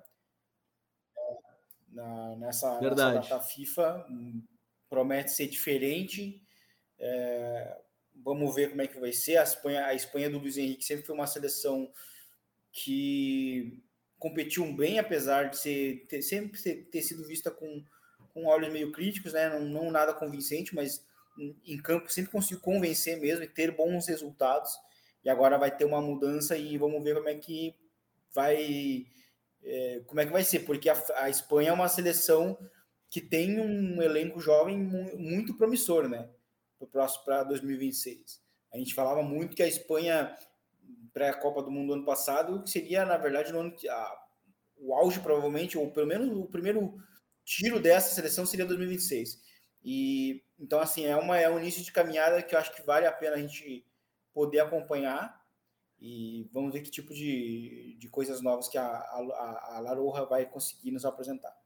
Na, 1.91 2.36
nessa, 2.36 2.80
nessa 2.80 2.95
data 2.95 3.39
FIFA. 3.39 4.07
Promete 4.89 5.32
ser 5.32 5.49
diferente. 5.49 6.43
É, 6.99 7.82
vamos 8.24 8.55
ver 8.55 8.70
como 8.70 8.80
é 8.80 8.86
que 8.86 8.99
vai 8.99 9.12
ser. 9.12 9.36
A 9.36 9.43
Espanha, 9.43 9.84
a 9.84 9.93
Espanha 9.93 10.30
do 10.30 10.39
Luiz 10.39 10.57
Henrique 10.57 10.86
sempre 10.86 11.05
foi 11.05 11.14
uma 11.14 11.26
seleção 11.26 11.93
que 12.72 13.84
competiu 14.18 14.64
bem, 14.74 14.99
apesar 14.99 15.51
de 15.51 15.59
ser, 15.59 16.07
ter, 16.09 16.22
sempre 16.22 16.62
ter, 16.62 16.84
ter 16.86 17.03
sido 17.03 17.26
vista 17.26 17.51
com, 17.51 17.84
com 18.32 18.46
olhos 18.46 18.72
meio 18.72 18.92
críticos, 18.92 19.32
né? 19.32 19.48
não, 19.48 19.60
não 19.60 19.90
nada 19.90 20.12
convincente, 20.12 20.74
mas 20.74 21.04
em 21.64 21.78
campo 21.80 22.12
sempre 22.12 22.32
conseguiu 22.32 22.60
convencer 22.60 23.18
mesmo 23.20 23.44
e 23.44 23.48
ter 23.48 23.70
bons 23.70 24.06
resultados. 24.08 24.70
E 25.24 25.30
agora 25.30 25.58
vai 25.58 25.74
ter 25.74 25.84
uma 25.84 26.00
mudança 26.00 26.56
e 26.56 26.76
vamos 26.78 27.02
ver 27.02 27.14
como 27.14 27.28
é 27.28 27.34
que 27.34 27.74
vai 28.34 29.06
é, 29.62 30.02
como 30.06 30.20
é 30.20 30.26
que 30.26 30.32
vai 30.32 30.44
ser, 30.44 30.60
porque 30.60 30.88
a, 30.88 30.96
a, 31.16 31.28
Espanha 31.28 31.70
é 31.70 31.72
uma 31.72 31.88
seleção 31.88 32.58
que 33.10 33.20
tem 33.20 33.60
um 33.60 34.00
elenco 34.00 34.40
jovem 34.40 34.78
muito 34.78 35.56
promissor, 35.56 36.08
né? 36.08 36.28
Para 36.78 36.86
o 36.86 36.88
próximo 36.88 37.24
para 37.24 37.42
2026. 37.44 38.40
A 38.72 38.78
gente 38.78 38.94
falava 38.94 39.22
muito 39.22 39.56
que 39.56 39.62
a 39.62 39.68
Espanha 39.68 40.36
pré-Copa 41.12 41.62
do 41.62 41.70
Mundo 41.70 41.94
ano 41.94 42.04
passado, 42.04 42.66
seria, 42.66 43.04
na 43.04 43.16
verdade, 43.16 43.52
no 43.52 43.60
ano, 43.60 43.74
a, 43.88 44.18
o 44.76 44.94
auge, 44.94 45.20
provavelmente, 45.20 45.76
ou 45.76 45.90
pelo 45.90 46.06
menos 46.06 46.28
o 46.36 46.46
primeiro 46.46 46.96
tiro 47.49 47.80
dessa 47.80 48.14
seleção 48.14 48.44
seria 48.44 48.66
2026. 48.66 49.42
E 49.82 50.44
então, 50.59 50.80
assim, 50.80 51.07
é, 51.07 51.16
uma, 51.16 51.38
é 51.38 51.49
um 51.49 51.59
início 51.59 51.82
de 51.82 51.90
caminhada 51.90 52.42
que 52.42 52.55
eu 52.55 52.59
acho 52.59 52.74
que 52.74 52.82
vale 52.82 53.07
a 53.07 53.12
pena 53.12 53.36
a 53.36 53.40
gente 53.40 53.86
poder 54.34 54.61
acompanhar. 54.61 55.38
E 56.01 56.49
vamos 56.53 56.72
ver 56.72 56.82
que 56.82 56.90
tipo 56.90 57.12
de, 57.12 57.96
de 57.99 58.09
coisas 58.09 58.40
novas 58.42 58.68
que 58.68 58.76
a, 58.76 58.86
a, 58.86 59.76
a 59.76 59.80
Laroja 59.80 60.24
vai 60.26 60.46
conseguir 60.46 60.92
nos 60.92 61.05
apresentar. 61.05 61.57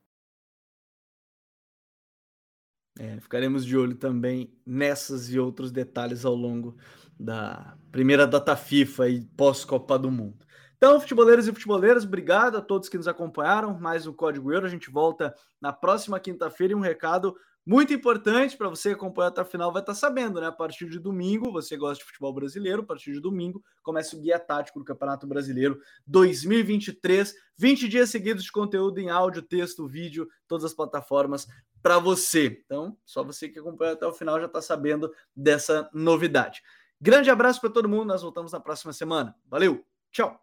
É, 2.98 3.18
ficaremos 3.20 3.64
de 3.64 3.76
olho 3.76 3.96
também 3.96 4.54
nessas 4.64 5.30
e 5.30 5.38
outros 5.38 5.72
detalhes 5.72 6.24
ao 6.24 6.34
longo 6.34 6.76
da 7.18 7.76
primeira 7.90 8.26
data 8.26 8.54
FIFA 8.56 9.08
e 9.08 9.24
pós-Copa 9.24 9.98
do 9.98 10.10
Mundo. 10.10 10.46
Então, 10.82 11.00
futeboleiros 11.00 11.46
e 11.46 11.52
futeboleiras, 11.52 12.04
obrigado 12.04 12.56
a 12.56 12.60
todos 12.60 12.88
que 12.88 12.96
nos 12.96 13.06
acompanharam. 13.06 13.78
Mais 13.78 14.04
um 14.04 14.12
Código 14.12 14.52
Euro. 14.52 14.66
A 14.66 14.68
gente 14.68 14.90
volta 14.90 15.32
na 15.60 15.72
próxima 15.72 16.18
quinta-feira 16.18 16.72
e 16.72 16.74
um 16.74 16.80
recado 16.80 17.36
muito 17.64 17.94
importante 17.94 18.56
para 18.56 18.68
você 18.68 18.90
acompanhar 18.90 19.28
até 19.28 19.42
a 19.42 19.44
final, 19.44 19.72
vai 19.72 19.80
estar 19.80 19.92
tá 19.92 19.96
sabendo, 19.96 20.40
né? 20.40 20.48
A 20.48 20.52
partir 20.52 20.88
de 20.88 20.98
domingo, 20.98 21.52
você 21.52 21.76
gosta 21.76 22.02
de 22.02 22.04
futebol 22.04 22.34
brasileiro, 22.34 22.82
a 22.82 22.84
partir 22.84 23.12
de 23.12 23.20
domingo 23.20 23.62
começa 23.80 24.16
o 24.16 24.20
Guia 24.20 24.40
Tático 24.40 24.80
do 24.80 24.84
Campeonato 24.84 25.24
Brasileiro 25.24 25.78
2023. 26.04 27.32
20 27.56 27.88
dias 27.88 28.10
seguidos 28.10 28.42
de 28.42 28.50
conteúdo 28.50 28.98
em 28.98 29.08
áudio, 29.08 29.40
texto, 29.40 29.86
vídeo, 29.86 30.26
todas 30.48 30.64
as 30.64 30.74
plataformas 30.74 31.46
para 31.80 32.00
você. 32.00 32.60
Então, 32.64 32.98
só 33.06 33.22
você 33.22 33.48
que 33.48 33.60
acompanha 33.60 33.92
até 33.92 34.04
o 34.04 34.12
final 34.12 34.40
já 34.40 34.46
está 34.46 34.60
sabendo 34.60 35.12
dessa 35.36 35.88
novidade. 35.94 36.60
Grande 37.00 37.30
abraço 37.30 37.60
para 37.60 37.70
todo 37.70 37.88
mundo, 37.88 38.06
nós 38.06 38.22
voltamos 38.22 38.50
na 38.50 38.58
próxima 38.58 38.92
semana. 38.92 39.32
Valeu, 39.48 39.86
tchau! 40.10 40.41